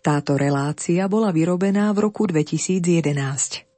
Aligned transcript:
Táto 0.00 0.40
relácia 0.40 1.04
bola 1.12 1.28
vyrobená 1.28 1.92
v 1.92 2.08
roku 2.08 2.24
2011. 2.24 3.68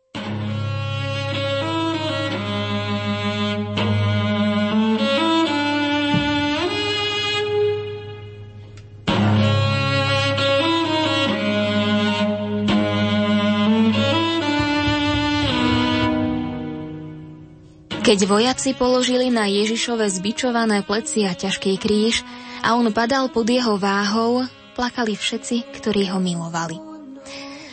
Keď 18.02 18.28
vojaci 18.28 18.78
položili 18.78 19.26
na 19.30 19.50
Ježišove 19.50 20.06
zbičované 20.06 20.86
plecia 20.86 21.34
ťažký 21.34 21.82
kríž 21.82 22.22
a 22.62 22.78
on 22.78 22.94
padal 22.94 23.26
pod 23.26 23.50
jeho 23.50 23.74
váhou, 23.74 24.46
plakali 24.72 25.14
všetci, 25.14 25.80
ktorí 25.80 26.08
ho 26.12 26.18
milovali. 26.18 26.76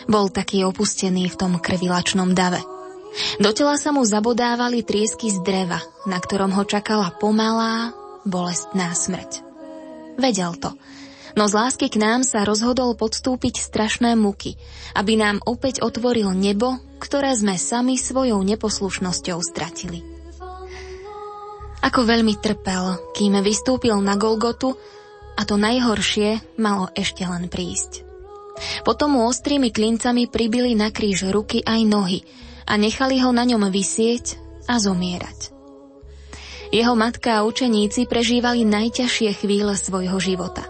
Bol 0.10 0.34
taký 0.34 0.66
opustený 0.66 1.30
v 1.32 1.38
tom 1.38 1.54
krvilačnom 1.58 2.34
dave. 2.34 2.62
Do 3.42 3.50
tela 3.54 3.78
sa 3.78 3.90
mu 3.90 4.06
zabodávali 4.06 4.86
triesky 4.86 5.34
z 5.34 5.42
dreva, 5.42 5.82
na 6.06 6.22
ktorom 6.22 6.54
ho 6.54 6.64
čakala 6.66 7.10
pomalá, 7.18 7.94
bolestná 8.26 8.94
smrť. 8.94 9.42
Vedel 10.20 10.54
to, 10.60 10.76
no 11.34 11.50
z 11.50 11.54
lásky 11.58 11.88
k 11.90 11.98
nám 11.98 12.22
sa 12.22 12.46
rozhodol 12.46 12.94
podstúpiť 12.94 13.58
strašné 13.58 14.14
muky, 14.14 14.60
aby 14.94 15.18
nám 15.18 15.42
opäť 15.48 15.82
otvoril 15.82 16.36
nebo, 16.38 16.78
ktoré 17.02 17.34
sme 17.34 17.56
sami 17.58 17.96
svojou 17.98 18.44
neposlušnosťou 18.44 19.40
stratili. 19.42 20.06
Ako 21.80 22.04
veľmi 22.04 22.36
trpel, 22.44 23.00
kým 23.16 23.40
vystúpil 23.40 23.96
na 24.04 24.20
Golgotu 24.20 24.76
a 25.40 25.42
to 25.48 25.56
najhoršie 25.56 26.60
malo 26.60 26.92
ešte 26.92 27.24
len 27.24 27.48
prísť. 27.48 28.04
Potom 28.84 29.16
mu 29.16 29.24
ostrými 29.32 29.72
klincami 29.72 30.28
pribili 30.28 30.76
na 30.76 30.92
kríž 30.92 31.32
ruky 31.32 31.64
aj 31.64 31.82
nohy 31.88 32.20
a 32.68 32.76
nechali 32.76 33.24
ho 33.24 33.32
na 33.32 33.48
ňom 33.48 33.72
vysieť 33.72 34.36
a 34.68 34.76
zomierať. 34.76 35.56
Jeho 36.76 36.94
matka 36.94 37.40
a 37.40 37.46
učeníci 37.48 38.06
prežívali 38.06 38.68
najťažšie 38.68 39.32
chvíle 39.40 39.74
svojho 39.80 40.20
života. 40.20 40.68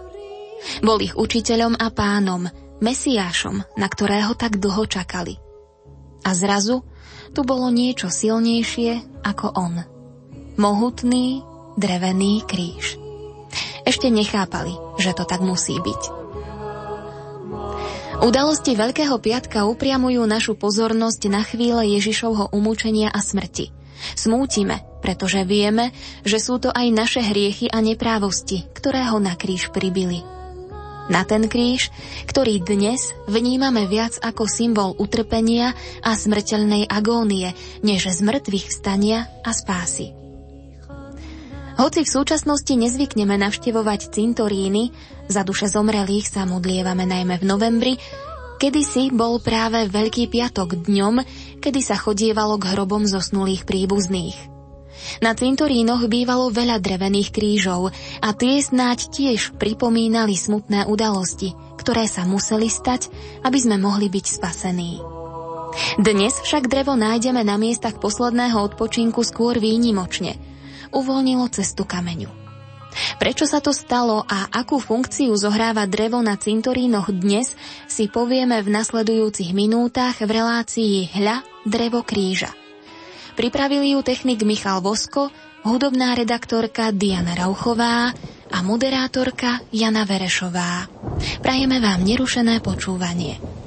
Bol 0.86 1.02
ich 1.02 1.18
učiteľom 1.18 1.74
a 1.74 1.90
pánom, 1.90 2.46
Mesiášom, 2.80 3.60
na 3.76 3.86
ktorého 3.90 4.32
tak 4.38 4.56
dlho 4.56 4.88
čakali. 4.88 5.36
A 6.24 6.32
zrazu 6.32 6.80
tu 7.36 7.44
bolo 7.44 7.68
niečo 7.68 8.08
silnejšie 8.08 9.20
ako 9.26 9.52
on– 9.52 9.74
mohutný 10.60 11.40
drevený 11.80 12.44
kríž. 12.44 12.99
Ešte 13.88 14.12
nechápali, 14.12 14.76
že 15.00 15.16
to 15.16 15.24
tak 15.24 15.40
musí 15.44 15.78
byť. 15.80 16.02
Udalosti 18.20 18.76
Veľkého 18.76 19.16
piatka 19.16 19.64
upriamujú 19.64 20.28
našu 20.28 20.52
pozornosť 20.52 21.22
na 21.32 21.40
chvíle 21.40 21.96
Ježišovho 21.96 22.52
umúčenia 22.52 23.08
a 23.08 23.24
smrti. 23.24 23.72
Smútime, 24.12 24.84
pretože 25.00 25.40
vieme, 25.48 25.96
že 26.20 26.36
sú 26.36 26.60
to 26.60 26.68
aj 26.68 26.86
naše 26.92 27.24
hriechy 27.24 27.72
a 27.72 27.80
neprávosti, 27.80 28.68
ktoré 28.76 29.08
ho 29.08 29.16
na 29.16 29.32
kríž 29.40 29.72
pribili. 29.72 30.20
Na 31.08 31.24
ten 31.24 31.48
kríž, 31.48 31.88
ktorý 32.28 32.60
dnes 32.60 33.16
vnímame 33.24 33.88
viac 33.88 34.20
ako 34.20 34.46
symbol 34.46 34.94
utrpenia 35.00 35.72
a 36.04 36.12
smrteľnej 36.12 36.92
agónie, 36.92 37.56
než 37.80 38.04
z 38.12 38.20
mŕtvych 38.20 38.68
vstania 38.68 39.26
a 39.42 39.50
spásy. 39.56 40.19
Hoci 41.80 42.04
v 42.04 42.12
súčasnosti 42.12 42.76
nezvykneme 42.76 43.40
navštevovať 43.40 44.12
cintoríny, 44.12 44.92
za 45.32 45.40
duše 45.48 45.64
zomrelých 45.64 46.28
sa 46.28 46.44
modlievame 46.44 47.08
najmä 47.08 47.40
v 47.40 47.48
novembri, 47.48 47.94
kedysi 48.60 49.08
bol 49.08 49.40
práve 49.40 49.88
Veľký 49.88 50.28
piatok 50.28 50.76
dňom, 50.76 51.24
kedy 51.64 51.80
sa 51.80 51.96
chodievalo 51.96 52.60
k 52.60 52.76
hrobom 52.76 53.08
zosnulých 53.08 53.64
príbuzných. 53.64 54.36
Na 55.24 55.32
cintorínoch 55.32 56.04
bývalo 56.12 56.52
veľa 56.52 56.84
drevených 56.84 57.32
krížov 57.32 57.96
a 58.20 58.28
tie 58.36 58.60
snáď 58.60 59.08
tiež 59.08 59.56
pripomínali 59.56 60.36
smutné 60.36 60.84
udalosti, 60.84 61.56
ktoré 61.80 62.04
sa 62.04 62.28
museli 62.28 62.68
stať, 62.68 63.08
aby 63.40 63.56
sme 63.56 63.80
mohli 63.80 64.12
byť 64.12 64.26
spasení. 64.28 65.00
Dnes 65.96 66.36
však 66.44 66.68
drevo 66.68 66.92
nájdeme 66.92 67.40
na 67.40 67.56
miestach 67.56 67.96
posledného 67.96 68.68
odpočinku 68.68 69.24
skôr 69.24 69.56
výnimočne– 69.56 70.36
uvoľnilo 70.94 71.46
cestu 71.50 71.86
kameňu. 71.86 72.40
Prečo 73.22 73.46
sa 73.46 73.62
to 73.62 73.70
stalo 73.70 74.26
a 74.26 74.50
akú 74.50 74.82
funkciu 74.82 75.30
zohráva 75.38 75.86
drevo 75.86 76.18
na 76.18 76.34
cintorínoch 76.34 77.14
dnes, 77.14 77.54
si 77.86 78.10
povieme 78.10 78.58
v 78.66 78.68
nasledujúcich 78.74 79.54
minútach 79.54 80.18
v 80.18 80.30
relácii 80.30 80.94
Hľa 81.14 81.46
drevo 81.62 82.02
kríža. 82.02 82.50
Pripravili 83.38 83.94
ju 83.94 84.02
technik 84.02 84.42
Michal 84.42 84.82
Vosko, 84.82 85.30
hudobná 85.62 86.18
redaktorka 86.18 86.90
Diana 86.90 87.38
Rauchová 87.38 88.10
a 88.50 88.58
moderátorka 88.66 89.62
Jana 89.70 90.02
Verešová. 90.02 90.90
Prajeme 91.38 91.78
vám 91.78 92.02
nerušené 92.02 92.58
počúvanie. 92.58 93.59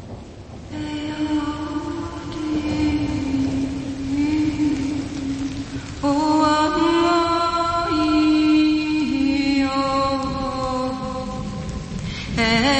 Amen. 12.43 12.72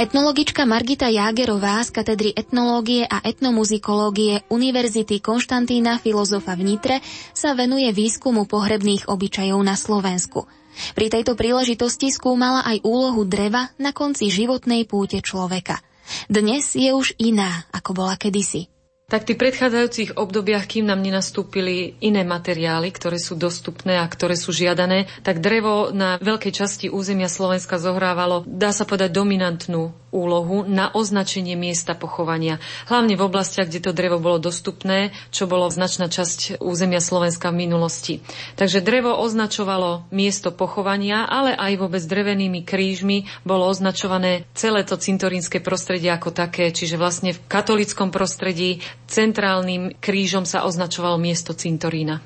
Etnologička 0.00 0.64
Margita 0.64 1.12
Jágerová 1.12 1.84
z 1.84 1.92
katedry 1.92 2.32
etnológie 2.32 3.04
a 3.04 3.20
etnomuzikológie 3.20 4.48
Univerzity 4.48 5.20
Konštantína 5.20 6.00
Filozofa 6.00 6.56
v 6.56 6.72
Nitre 6.72 6.96
sa 7.36 7.52
venuje 7.52 7.92
výskumu 7.92 8.48
pohrebných 8.48 9.12
obyčajov 9.12 9.60
na 9.60 9.76
Slovensku. 9.76 10.48
Pri 10.96 11.12
tejto 11.12 11.36
príležitosti 11.36 12.08
skúmala 12.16 12.64
aj 12.64 12.80
úlohu 12.80 13.28
dreva 13.28 13.76
na 13.76 13.92
konci 13.92 14.32
životnej 14.32 14.88
púte 14.88 15.20
človeka. 15.20 15.84
Dnes 16.32 16.72
je 16.72 16.96
už 16.96 17.20
iná, 17.20 17.68
ako 17.68 17.92
bola 17.92 18.16
kedysi 18.16 18.69
tak 19.10 19.26
v 19.26 19.34
tých 19.34 19.40
predchádzajúcich 19.42 20.10
obdobiach, 20.14 20.70
kým 20.70 20.86
nám 20.86 21.02
nenastúpili 21.02 21.98
iné 21.98 22.22
materiály, 22.22 22.94
ktoré 22.94 23.18
sú 23.18 23.34
dostupné 23.34 23.98
a 23.98 24.06
ktoré 24.06 24.38
sú 24.38 24.54
žiadané, 24.54 25.10
tak 25.26 25.42
drevo 25.42 25.90
na 25.90 26.16
veľkej 26.22 26.52
časti 26.54 26.86
územia 26.86 27.26
Slovenska 27.26 27.82
zohrávalo, 27.82 28.46
dá 28.46 28.70
sa 28.70 28.86
povedať, 28.86 29.10
dominantnú 29.10 29.90
úlohu 30.10 30.66
na 30.66 30.90
označenie 30.90 31.54
miesta 31.54 31.94
pochovania. 31.94 32.58
Hlavne 32.90 33.14
v 33.14 33.26
oblastiach, 33.26 33.70
kde 33.70 33.90
to 33.90 33.96
drevo 33.96 34.18
bolo 34.18 34.42
dostupné, 34.42 35.14
čo 35.30 35.46
bolo 35.46 35.70
značná 35.70 36.10
časť 36.10 36.58
územia 36.62 36.98
Slovenska 36.98 37.50
v 37.50 37.66
minulosti. 37.66 38.14
Takže 38.58 38.82
drevo 38.82 39.14
označovalo 39.18 40.10
miesto 40.10 40.50
pochovania, 40.50 41.26
ale 41.26 41.54
aj 41.54 41.72
vôbec 41.78 42.02
drevenými 42.02 42.66
krížmi 42.66 43.30
bolo 43.46 43.70
označované 43.70 44.44
celé 44.52 44.82
to 44.82 44.98
cintorínske 44.98 45.62
prostredie 45.62 46.10
ako 46.10 46.34
také, 46.34 46.74
čiže 46.74 46.98
vlastne 46.98 47.34
v 47.34 47.42
katolickom 47.46 48.10
prostredí 48.10 48.82
centrálnym 49.06 49.96
krížom 49.98 50.44
sa 50.44 50.66
označovalo 50.66 51.16
miesto 51.16 51.54
cintorína. 51.54 52.20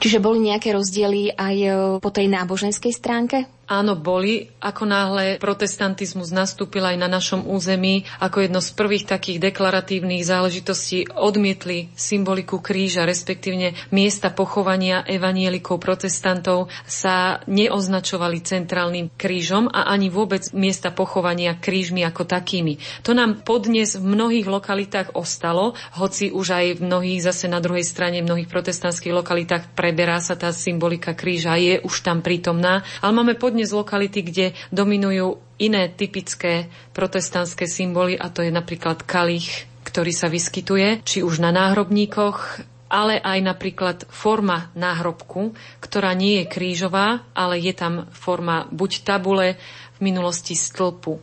Čiže 0.00 0.24
boli 0.24 0.40
nejaké 0.40 0.72
rozdiely 0.72 1.36
aj 1.36 1.56
e, 1.60 1.70
po 2.00 2.10
tej 2.10 2.32
náboženskej 2.32 2.92
stránke? 2.96 3.44
Áno, 3.66 3.98
boli. 3.98 4.46
Ako 4.62 4.86
náhle 4.86 5.42
protestantizmus 5.42 6.30
nastúpil 6.30 6.86
aj 6.86 7.02
na 7.02 7.10
našom 7.10 7.50
území, 7.50 8.06
ako 8.22 8.46
jedno 8.46 8.62
z 8.62 8.70
prvých 8.78 9.10
takých 9.10 9.42
deklaratívnych 9.42 10.22
záležitostí 10.22 11.10
odmietli 11.10 11.90
symboliku 11.98 12.62
kríža, 12.62 13.02
respektívne 13.02 13.74
miesta 13.90 14.30
pochovania 14.30 15.02
evanielikov 15.02 15.82
protestantov 15.82 16.70
sa 16.86 17.42
neoznačovali 17.50 18.38
centrálnym 18.46 19.10
krížom 19.18 19.66
a 19.66 19.90
ani 19.90 20.14
vôbec 20.14 20.46
miesta 20.54 20.94
pochovania 20.94 21.58
krížmi 21.58 22.06
ako 22.06 22.22
takými. 22.22 22.78
To 23.02 23.18
nám 23.18 23.42
podnes 23.42 23.98
v 23.98 24.06
mnohých 24.06 24.46
lokalitách 24.46 25.18
ostalo, 25.18 25.74
hoci 25.98 26.30
už 26.30 26.46
aj 26.54 26.66
v 26.78 26.84
mnohých 26.86 27.18
zase 27.18 27.50
na 27.50 27.58
druhej 27.58 27.82
strane, 27.82 28.22
v 28.22 28.30
mnohých 28.30 28.46
protestantských 28.46 29.10
lokalitách 29.10 29.74
preberá 29.74 30.22
sa 30.22 30.38
tá 30.38 30.54
symbolika 30.54 31.18
kríža, 31.18 31.58
je 31.58 31.82
už 31.82 32.06
tam 32.06 32.22
prítomná, 32.22 32.86
ale 33.02 33.10
máme 33.10 33.34
pod 33.34 33.55
pôvodne 33.56 33.72
z 33.72 33.80
lokality, 33.80 34.20
kde 34.20 34.46
dominujú 34.68 35.40
iné 35.56 35.88
typické 35.88 36.68
protestantské 36.92 37.64
symboly 37.64 38.12
a 38.12 38.28
to 38.28 38.44
je 38.44 38.52
napríklad 38.52 39.00
kalich, 39.08 39.64
ktorý 39.80 40.12
sa 40.12 40.28
vyskytuje, 40.28 41.00
či 41.00 41.24
už 41.24 41.40
na 41.40 41.48
náhrobníkoch, 41.56 42.60
ale 42.92 43.16
aj 43.16 43.38
napríklad 43.40 44.04
forma 44.12 44.68
náhrobku, 44.76 45.56
ktorá 45.80 46.12
nie 46.12 46.44
je 46.44 46.52
krížová, 46.52 47.24
ale 47.32 47.56
je 47.56 47.72
tam 47.72 48.04
forma 48.12 48.68
buď 48.68 49.08
tabule, 49.08 49.56
v 49.96 50.00
minulosti 50.04 50.52
stĺpu. 50.52 51.16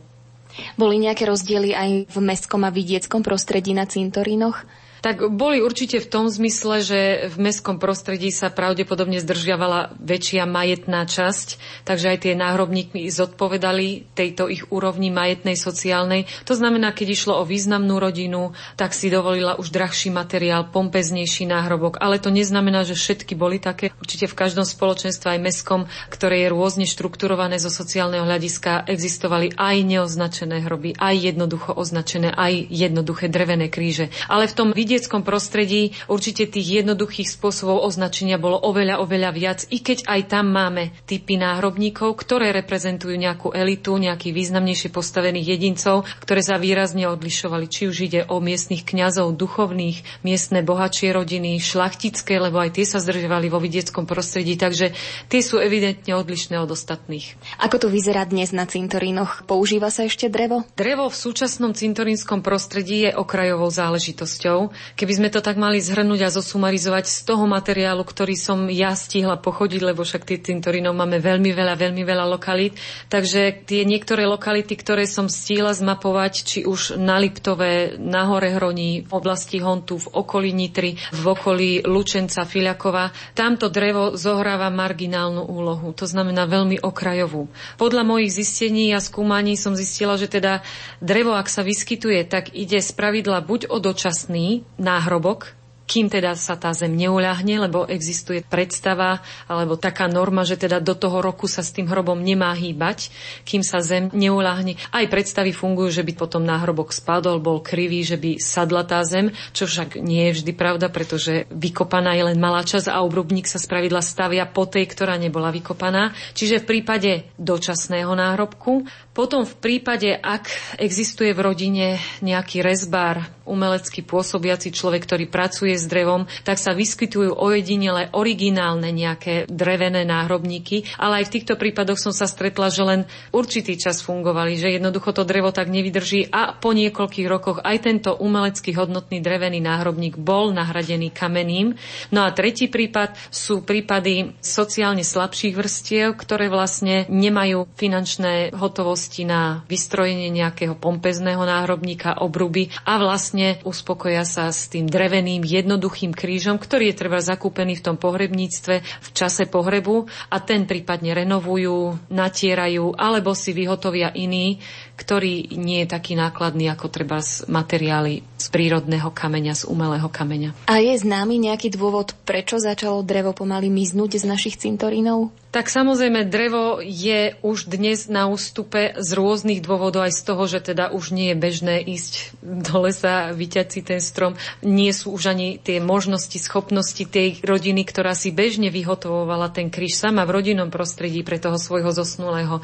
Boli 0.74 0.98
nejaké 0.98 1.30
rozdiely 1.30 1.70
aj 1.70 1.90
v 2.10 2.18
mestskom 2.18 2.66
a 2.66 2.74
vidieckom 2.74 3.22
prostredí 3.22 3.70
na 3.78 3.86
cintorínoch? 3.86 4.66
Tak 5.04 5.20
boli 5.36 5.60
určite 5.60 6.00
v 6.00 6.08
tom 6.08 6.32
zmysle, 6.32 6.80
že 6.80 7.28
v 7.28 7.36
mestskom 7.36 7.76
prostredí 7.76 8.32
sa 8.32 8.48
pravdepodobne 8.48 9.20
zdržiavala 9.20 9.92
väčšia 10.00 10.48
majetná 10.48 11.04
časť, 11.04 11.60
takže 11.84 12.16
aj 12.16 12.18
tie 12.24 12.32
náhrobníky 12.32 13.04
zodpovedali 13.12 14.08
tejto 14.16 14.48
ich 14.48 14.64
úrovni 14.72 15.12
majetnej, 15.12 15.60
sociálnej. 15.60 16.24
To 16.48 16.56
znamená, 16.56 16.96
keď 16.96 17.20
išlo 17.20 17.36
o 17.36 17.44
významnú 17.44 18.00
rodinu, 18.00 18.56
tak 18.80 18.96
si 18.96 19.12
dovolila 19.12 19.60
už 19.60 19.76
drahší 19.76 20.08
materiál, 20.08 20.72
pompeznejší 20.72 21.52
náhrobok. 21.52 22.00
Ale 22.00 22.16
to 22.16 22.32
neznamená, 22.32 22.88
že 22.88 22.96
všetky 22.96 23.36
boli 23.36 23.60
také. 23.60 23.92
Určite 24.00 24.24
v 24.24 24.40
každom 24.40 24.64
spoločenstve 24.64 25.36
aj 25.36 25.44
mestskom, 25.44 25.84
ktoré 26.08 26.48
je 26.48 26.52
rôzne 26.56 26.88
štrukturované 26.88 27.60
zo 27.60 27.68
sociálneho 27.68 28.24
hľadiska, 28.24 28.88
existovali 28.88 29.52
aj 29.52 29.76
neoznačené 29.84 30.64
hroby, 30.64 30.96
aj 30.96 31.14
jednoducho 31.28 31.76
označené, 31.76 32.32
aj 32.32 32.72
jednoduché 32.72 33.28
drevené 33.28 33.68
kríže. 33.68 34.08
Ale 34.32 34.48
v 34.48 34.56
tom 34.56 34.68
vidie 34.72 34.93
vidieckom 34.94 35.26
prostredí 35.26 35.90
určite 36.06 36.46
tých 36.46 36.86
jednoduchých 36.86 37.26
spôsobov 37.26 37.82
označenia 37.82 38.38
bolo 38.38 38.62
oveľa, 38.62 39.02
oveľa 39.02 39.30
viac, 39.34 39.66
i 39.74 39.82
keď 39.82 40.06
aj 40.06 40.30
tam 40.30 40.54
máme 40.54 40.94
typy 41.02 41.34
náhrobníkov, 41.34 42.14
ktoré 42.14 42.54
reprezentujú 42.54 43.18
nejakú 43.18 43.50
elitu, 43.50 43.98
nejakých 43.98 44.30
významnejšie 44.30 44.94
postavených 44.94 45.58
jedincov, 45.58 46.06
ktoré 46.22 46.46
sa 46.46 46.62
výrazne 46.62 47.10
odlišovali, 47.10 47.66
či 47.66 47.90
už 47.90 47.96
ide 48.06 48.22
o 48.30 48.38
miestnych 48.38 48.86
kňazov, 48.86 49.34
duchovných, 49.34 50.22
miestne 50.22 50.62
bohatšie 50.62 51.10
rodiny, 51.10 51.58
šlachtické, 51.58 52.38
lebo 52.38 52.62
aj 52.62 52.78
tie 52.78 52.86
sa 52.86 53.02
zdržovali 53.02 53.50
vo 53.50 53.58
vidieckom 53.58 54.06
prostredí, 54.06 54.54
takže 54.54 54.94
tie 55.26 55.40
sú 55.42 55.58
evidentne 55.58 56.14
odlišné 56.14 56.54
od 56.62 56.70
ostatných. 56.70 57.34
Ako 57.58 57.82
to 57.82 57.88
vyzerá 57.90 58.22
dnes 58.30 58.54
na 58.54 58.62
cintorínoch? 58.62 59.42
Používa 59.50 59.90
sa 59.90 60.06
ešte 60.06 60.30
drevo? 60.30 60.62
Drevo 60.78 61.10
v 61.10 61.18
súčasnom 61.18 61.74
cintorínskom 61.74 62.46
prostredí 62.46 63.10
je 63.10 63.10
okrajovou 63.10 63.74
záležitosťou. 63.74 64.70
Keby 64.94 65.12
sme 65.16 65.28
to 65.32 65.40
tak 65.40 65.56
mali 65.56 65.80
zhrnúť 65.80 66.28
a 66.28 66.34
zosumarizovať 66.34 67.04
z 67.08 67.18
toho 67.24 67.44
materiálu, 67.48 68.04
ktorý 68.04 68.36
som 68.36 68.68
ja 68.68 68.92
stihla 68.92 69.40
pochodiť, 69.40 69.80
lebo 69.80 70.04
však 70.04 70.28
tých 70.28 70.44
cintorínov 70.46 70.94
máme 70.94 71.18
veľmi 71.18 71.50
veľa, 71.50 71.74
veľmi 71.74 72.02
veľa 72.04 72.24
lokalít. 72.28 72.76
Takže 73.08 73.64
tie 73.64 73.82
niektoré 73.88 74.28
lokality, 74.28 74.76
ktoré 74.76 75.08
som 75.08 75.26
stihla 75.26 75.72
zmapovať, 75.74 76.32
či 76.44 76.58
už 76.68 77.00
na 77.00 77.16
Liptové, 77.16 77.96
na 77.98 78.28
Hore 78.28 78.52
Hroní, 78.54 79.08
v 79.08 79.12
oblasti 79.12 79.58
Hontu, 79.58 79.98
v 79.98 80.08
okolí 80.14 80.52
Nitry, 80.54 80.96
v 81.12 81.24
okolí 81.24 81.82
Lučenca, 81.82 82.44
Filiakova, 82.44 83.10
tamto 83.32 83.72
drevo 83.72 84.14
zohráva 84.14 84.70
marginálnu 84.70 85.44
úlohu, 85.46 85.90
to 85.96 86.06
znamená 86.06 86.46
veľmi 86.46 86.80
okrajovú. 86.82 87.48
Podľa 87.80 88.02
mojich 88.06 88.34
zistení 88.34 88.92
a 88.92 89.00
skúmaní 89.02 89.56
som 89.56 89.72
zistila, 89.74 90.20
že 90.20 90.30
teda 90.30 90.60
drevo, 91.00 91.34
ak 91.34 91.48
sa 91.50 91.64
vyskytuje, 91.64 92.26
tak 92.28 92.52
ide 92.52 92.78
z 92.80 92.90
pravidla 92.92 93.42
buď 93.44 93.70
o 93.70 93.78
dočasný 93.78 94.66
náhrobok, 94.78 95.54
kým 95.84 96.08
teda 96.08 96.32
sa 96.32 96.56
tá 96.56 96.72
zem 96.72 96.96
neuľahne, 96.96 97.68
lebo 97.68 97.84
existuje 97.84 98.40
predstava 98.40 99.20
alebo 99.44 99.76
taká 99.76 100.08
norma, 100.08 100.42
že 100.42 100.56
teda 100.56 100.80
do 100.80 100.96
toho 100.96 101.20
roku 101.20 101.44
sa 101.44 101.60
s 101.60 101.76
tým 101.76 101.84
hrobom 101.92 102.16
nemá 102.24 102.56
hýbať, 102.56 103.12
kým 103.44 103.60
sa 103.60 103.84
zem 103.84 104.08
neuľahne. 104.10 104.80
Aj 104.90 105.04
predstavy 105.04 105.52
fungujú, 105.52 106.00
že 106.00 106.06
by 106.06 106.12
potom 106.16 106.40
náhrobok 106.40 106.88
spadol, 106.88 107.40
bol 107.40 107.60
krivý, 107.60 108.00
že 108.00 108.16
by 108.16 108.40
sadla 108.40 108.88
tá 108.88 109.04
zem, 109.04 109.28
čo 109.52 109.68
však 109.68 110.00
nie 110.00 110.32
je 110.32 110.40
vždy 110.40 110.52
pravda, 110.56 110.88
pretože 110.88 111.44
vykopaná 111.52 112.16
je 112.16 112.32
len 112.32 112.38
malá 112.40 112.64
časť 112.64 112.88
a 112.88 113.04
obrubník 113.04 113.44
sa 113.44 113.60
spravidla 113.60 114.00
stavia 114.00 114.48
po 114.48 114.64
tej, 114.64 114.88
ktorá 114.88 115.20
nebola 115.20 115.52
vykopaná. 115.52 116.16
Čiže 116.32 116.64
v 116.64 116.68
prípade 116.80 117.28
dočasného 117.36 118.16
náhrobku 118.16 118.88
potom 119.14 119.46
v 119.46 119.54
prípade, 119.62 120.10
ak 120.10 120.50
existuje 120.82 121.30
v 121.30 121.40
rodine 121.46 121.86
nejaký 122.18 122.66
rezbár, 122.66 123.22
umelecký 123.46 124.02
pôsobiaci 124.02 124.74
človek, 124.74 125.06
ktorý 125.06 125.30
pracuje 125.30 125.78
s 125.78 125.86
drevom, 125.86 126.26
tak 126.42 126.58
sa 126.58 126.74
vyskytujú 126.74 127.38
ojedinele 127.38 128.10
originálne 128.10 128.90
nejaké 128.90 129.46
drevené 129.46 130.02
náhrobníky, 130.02 130.88
ale 130.98 131.22
aj 131.22 131.30
v 131.30 131.34
týchto 131.38 131.54
prípadoch 131.54 132.00
som 132.00 132.10
sa 132.10 132.26
stretla, 132.26 132.74
že 132.74 132.82
len 132.82 133.00
určitý 133.30 133.78
čas 133.78 134.02
fungovali, 134.02 134.58
že 134.58 134.74
jednoducho 134.80 135.14
to 135.14 135.22
drevo 135.22 135.54
tak 135.54 135.70
nevydrží 135.70 136.34
a 136.34 136.56
po 136.56 136.74
niekoľkých 136.74 137.28
rokoch 137.30 137.62
aj 137.62 137.86
tento 137.86 138.10
umelecký 138.18 138.74
hodnotný 138.74 139.22
drevený 139.22 139.62
náhrobník 139.62 140.18
bol 140.18 140.50
nahradený 140.50 141.14
kameným. 141.14 141.78
No 142.10 142.26
a 142.26 142.34
tretí 142.34 142.66
prípad 142.66 143.14
sú 143.30 143.62
prípady 143.62 144.34
sociálne 144.42 145.06
slabších 145.06 145.54
vrstiev, 145.54 146.18
ktoré 146.18 146.50
vlastne 146.50 147.06
nemajú 147.12 147.70
finančné 147.78 148.56
hotovosti 148.56 149.03
možnosti 149.04 149.28
na 149.28 149.60
vystrojenie 149.68 150.32
nejakého 150.32 150.72
pompezného 150.80 151.44
náhrobníka, 151.44 152.24
obruby 152.24 152.72
a 152.88 152.96
vlastne 152.96 153.60
uspokoja 153.68 154.24
sa 154.24 154.48
s 154.48 154.72
tým 154.72 154.88
dreveným 154.88 155.44
jednoduchým 155.44 156.16
krížom, 156.16 156.56
ktorý 156.56 156.88
je 156.92 157.00
treba 157.04 157.20
zakúpený 157.20 157.76
v 157.76 157.84
tom 157.84 157.96
pohrebníctve 158.00 158.74
v 158.80 159.08
čase 159.12 159.44
pohrebu 159.44 160.08
a 160.32 160.40
ten 160.40 160.64
prípadne 160.64 161.12
renovujú, 161.12 162.08
natierajú 162.08 162.96
alebo 162.96 163.36
si 163.36 163.52
vyhotovia 163.52 164.08
iný, 164.16 164.56
ktorý 164.96 165.52
nie 165.60 165.84
je 165.84 165.92
taký 165.92 166.16
nákladný 166.16 166.72
ako 166.72 166.88
treba 166.88 167.20
z 167.20 167.44
materiály 167.44 168.24
z 168.40 168.46
prírodného 168.48 169.12
kameňa, 169.12 169.52
z 169.52 169.64
umelého 169.68 170.08
kameňa. 170.08 170.72
A 170.72 170.80
je 170.80 170.96
známy 170.96 171.36
nejaký 171.44 171.76
dôvod, 171.76 172.16
prečo 172.24 172.56
začalo 172.56 173.04
drevo 173.04 173.36
pomaly 173.36 173.68
miznúť 173.68 174.16
z 174.16 174.24
našich 174.24 174.56
cintorínov? 174.56 175.43
Tak 175.54 175.70
samozrejme, 175.70 176.26
drevo 176.26 176.82
je 176.82 177.38
už 177.38 177.70
dnes 177.70 178.10
na 178.10 178.26
ústupe 178.26 178.90
z 178.98 179.10
rôznych 179.14 179.62
dôvodov, 179.62 180.02
aj 180.02 180.18
z 180.18 180.22
toho, 180.26 180.50
že 180.50 180.58
teda 180.58 180.90
už 180.90 181.14
nie 181.14 181.30
je 181.30 181.36
bežné 181.38 181.78
ísť 181.78 182.34
do 182.42 182.82
lesa, 182.82 183.30
vyťať 183.30 183.66
si 183.70 183.80
ten 183.86 184.02
strom. 184.02 184.34
Nie 184.66 184.90
sú 184.90 185.14
už 185.14 185.30
ani 185.30 185.62
tie 185.62 185.78
možnosti, 185.78 186.34
schopnosti 186.42 187.06
tej 187.06 187.38
rodiny, 187.46 187.86
ktorá 187.86 188.18
si 188.18 188.34
bežne 188.34 188.66
vyhotovovala 188.74 189.54
ten 189.54 189.70
kríž 189.70 189.94
sama 189.94 190.26
v 190.26 190.42
rodinnom 190.42 190.74
prostredí 190.74 191.22
pre 191.22 191.38
toho 191.38 191.54
svojho 191.54 191.94
zosnulého. 191.94 192.58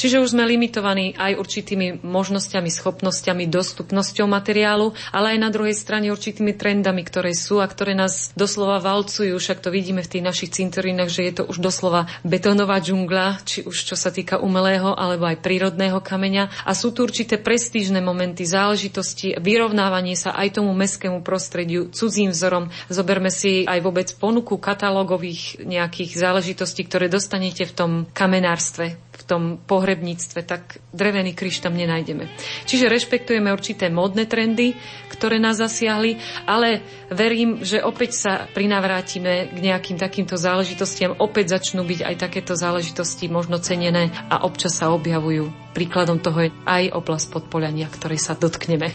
Čiže 0.00 0.24
už 0.24 0.32
sme 0.32 0.48
limitovaní 0.48 1.12
aj 1.20 1.36
určitými 1.36 2.00
možnosťami, 2.00 2.72
schopnosťami, 2.72 3.52
dostupnosťou 3.52 4.24
materiálu, 4.24 4.96
ale 5.12 5.36
aj 5.36 5.44
na 5.44 5.52
druhej 5.52 5.76
strane 5.76 6.08
určitými 6.08 6.56
trendami, 6.56 7.04
ktoré 7.04 7.36
sú 7.36 7.60
a 7.60 7.68
ktoré 7.68 7.92
nás 7.92 8.32
doslova 8.32 8.80
valcujú. 8.80 9.36
Však 9.36 9.60
to 9.60 9.68
vidíme 9.68 10.00
v 10.00 10.08
tých 10.08 10.24
našich 10.24 10.56
cintorínach, 10.56 11.12
že 11.12 11.28
je 11.28 11.32
to 11.36 11.44
už 11.44 11.60
doslova 11.60 12.08
betónová 12.30 12.78
džungla, 12.78 13.42
či 13.42 13.66
už 13.66 13.74
čo 13.74 13.98
sa 13.98 14.14
týka 14.14 14.38
umelého 14.38 14.94
alebo 14.94 15.26
aj 15.26 15.42
prírodného 15.42 15.98
kameňa. 15.98 16.62
A 16.62 16.70
sú 16.78 16.94
tu 16.94 17.02
určité 17.02 17.42
prestížne 17.42 17.98
momenty, 17.98 18.46
záležitosti, 18.46 19.34
vyrovnávanie 19.42 20.14
sa 20.14 20.30
aj 20.38 20.62
tomu 20.62 20.70
mestskému 20.78 21.26
prostrediu, 21.26 21.90
cudzím 21.90 22.30
vzorom. 22.30 22.70
Zoberme 22.86 23.34
si 23.34 23.66
aj 23.66 23.82
vôbec 23.82 24.08
ponuku 24.14 24.54
katalógových 24.54 25.66
nejakých 25.66 26.14
záležitostí, 26.14 26.86
ktoré 26.86 27.10
dostanete 27.10 27.66
v 27.66 27.74
tom 27.74 27.90
kamenárstve, 28.14 28.94
tom 29.30 29.62
pohrebníctve, 29.62 30.42
tak 30.42 30.82
drevený 30.90 31.38
kríž 31.38 31.62
tam 31.62 31.78
nenájdeme. 31.78 32.26
Čiže 32.66 32.90
rešpektujeme 32.90 33.54
určité 33.54 33.86
módne 33.86 34.26
trendy, 34.26 34.74
ktoré 35.14 35.38
nás 35.38 35.62
zasiahli, 35.62 36.18
ale 36.50 36.82
verím, 37.14 37.62
že 37.62 37.78
opäť 37.78 38.18
sa 38.18 38.32
prinavrátime 38.50 39.54
k 39.54 39.58
nejakým 39.62 39.94
takýmto 39.94 40.34
záležitostiam. 40.34 41.14
Opäť 41.22 41.54
začnú 41.54 41.86
byť 41.86 42.00
aj 42.02 42.14
takéto 42.18 42.58
záležitosti 42.58 43.30
možno 43.30 43.62
cenené 43.62 44.10
a 44.26 44.42
občas 44.42 44.74
sa 44.74 44.90
objavujú. 44.90 45.76
Príkladom 45.76 46.18
toho 46.18 46.50
je 46.50 46.54
aj 46.66 46.90
oblasť 46.90 47.26
podpoliania, 47.30 47.86
ktorej 47.86 48.18
sa 48.18 48.34
dotkneme. 48.34 48.90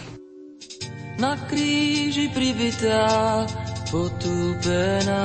Na 1.15 1.39
kríži 1.48 2.27
pribitá, 2.36 3.48
potúpená, 3.88 5.24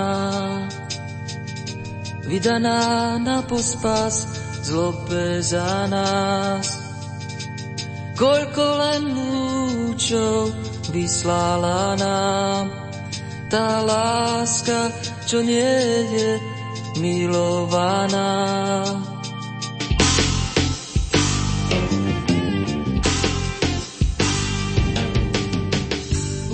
vydaná 2.31 3.19
na 3.19 3.43
pospas, 3.43 4.23
zlobe 4.71 5.43
za 5.43 5.91
nás. 5.91 6.67
Koľko 8.15 8.63
len 8.63 9.03
lúčov 9.11 10.55
vyslala 10.95 11.99
nám, 11.99 12.71
tá 13.51 13.83
láska, 13.83 14.95
čo 15.27 15.43
nie 15.43 15.83
je 16.15 16.31
milovaná. 17.03 18.87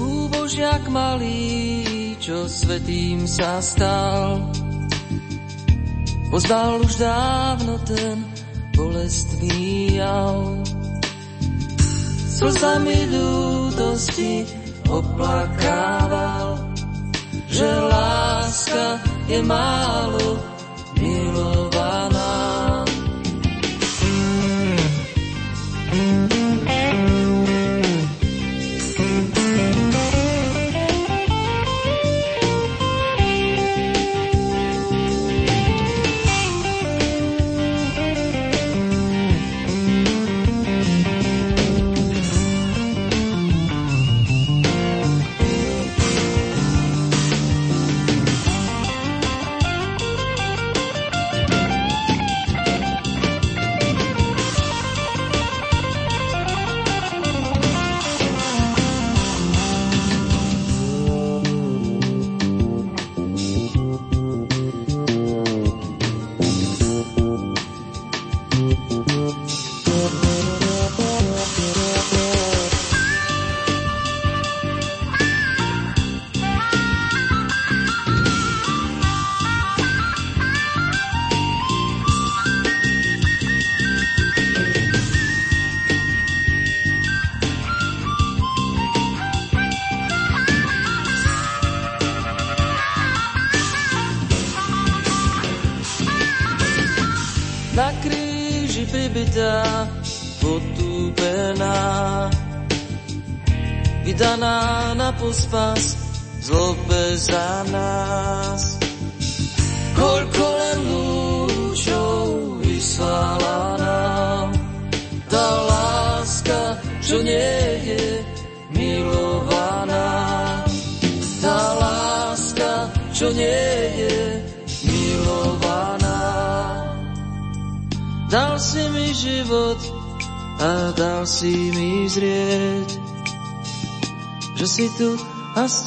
Úbožiak 0.01 0.89
malý, 0.89 2.17
čo 2.17 2.49
svetým 2.49 3.29
sa 3.29 3.61
stal, 3.61 4.41
poznal 6.37 6.85
už 6.85 7.01
dávno 7.01 7.81
ten 7.89 8.21
bolestný 8.77 9.97
jav. 9.97 10.61
Slzami 12.29 13.09
ľúdosti 13.09 14.45
oplakával, 14.85 16.61
že 17.49 17.65
láska 17.65 19.01
je 19.33 19.41
málo 19.41 20.37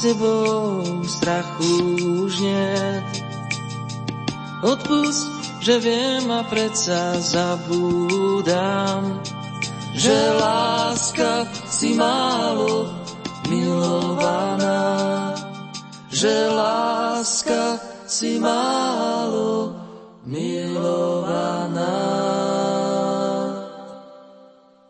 tebou 0.00 1.04
strachu 1.04 1.72
už 2.24 2.40
nie. 2.40 3.04
Odpust, 4.64 5.28
že 5.60 5.76
viem 5.80 6.24
a 6.32 6.40
predsa 6.48 7.20
zabúdam, 7.20 9.20
že 9.92 10.16
láska 10.40 11.44
si 11.68 11.92
málo 11.96 12.88
milovaná, 13.48 15.36
že 16.08 16.32
láska 16.48 17.76
si 18.08 18.40
málo 18.40 19.76
milovaná. 20.24 22.19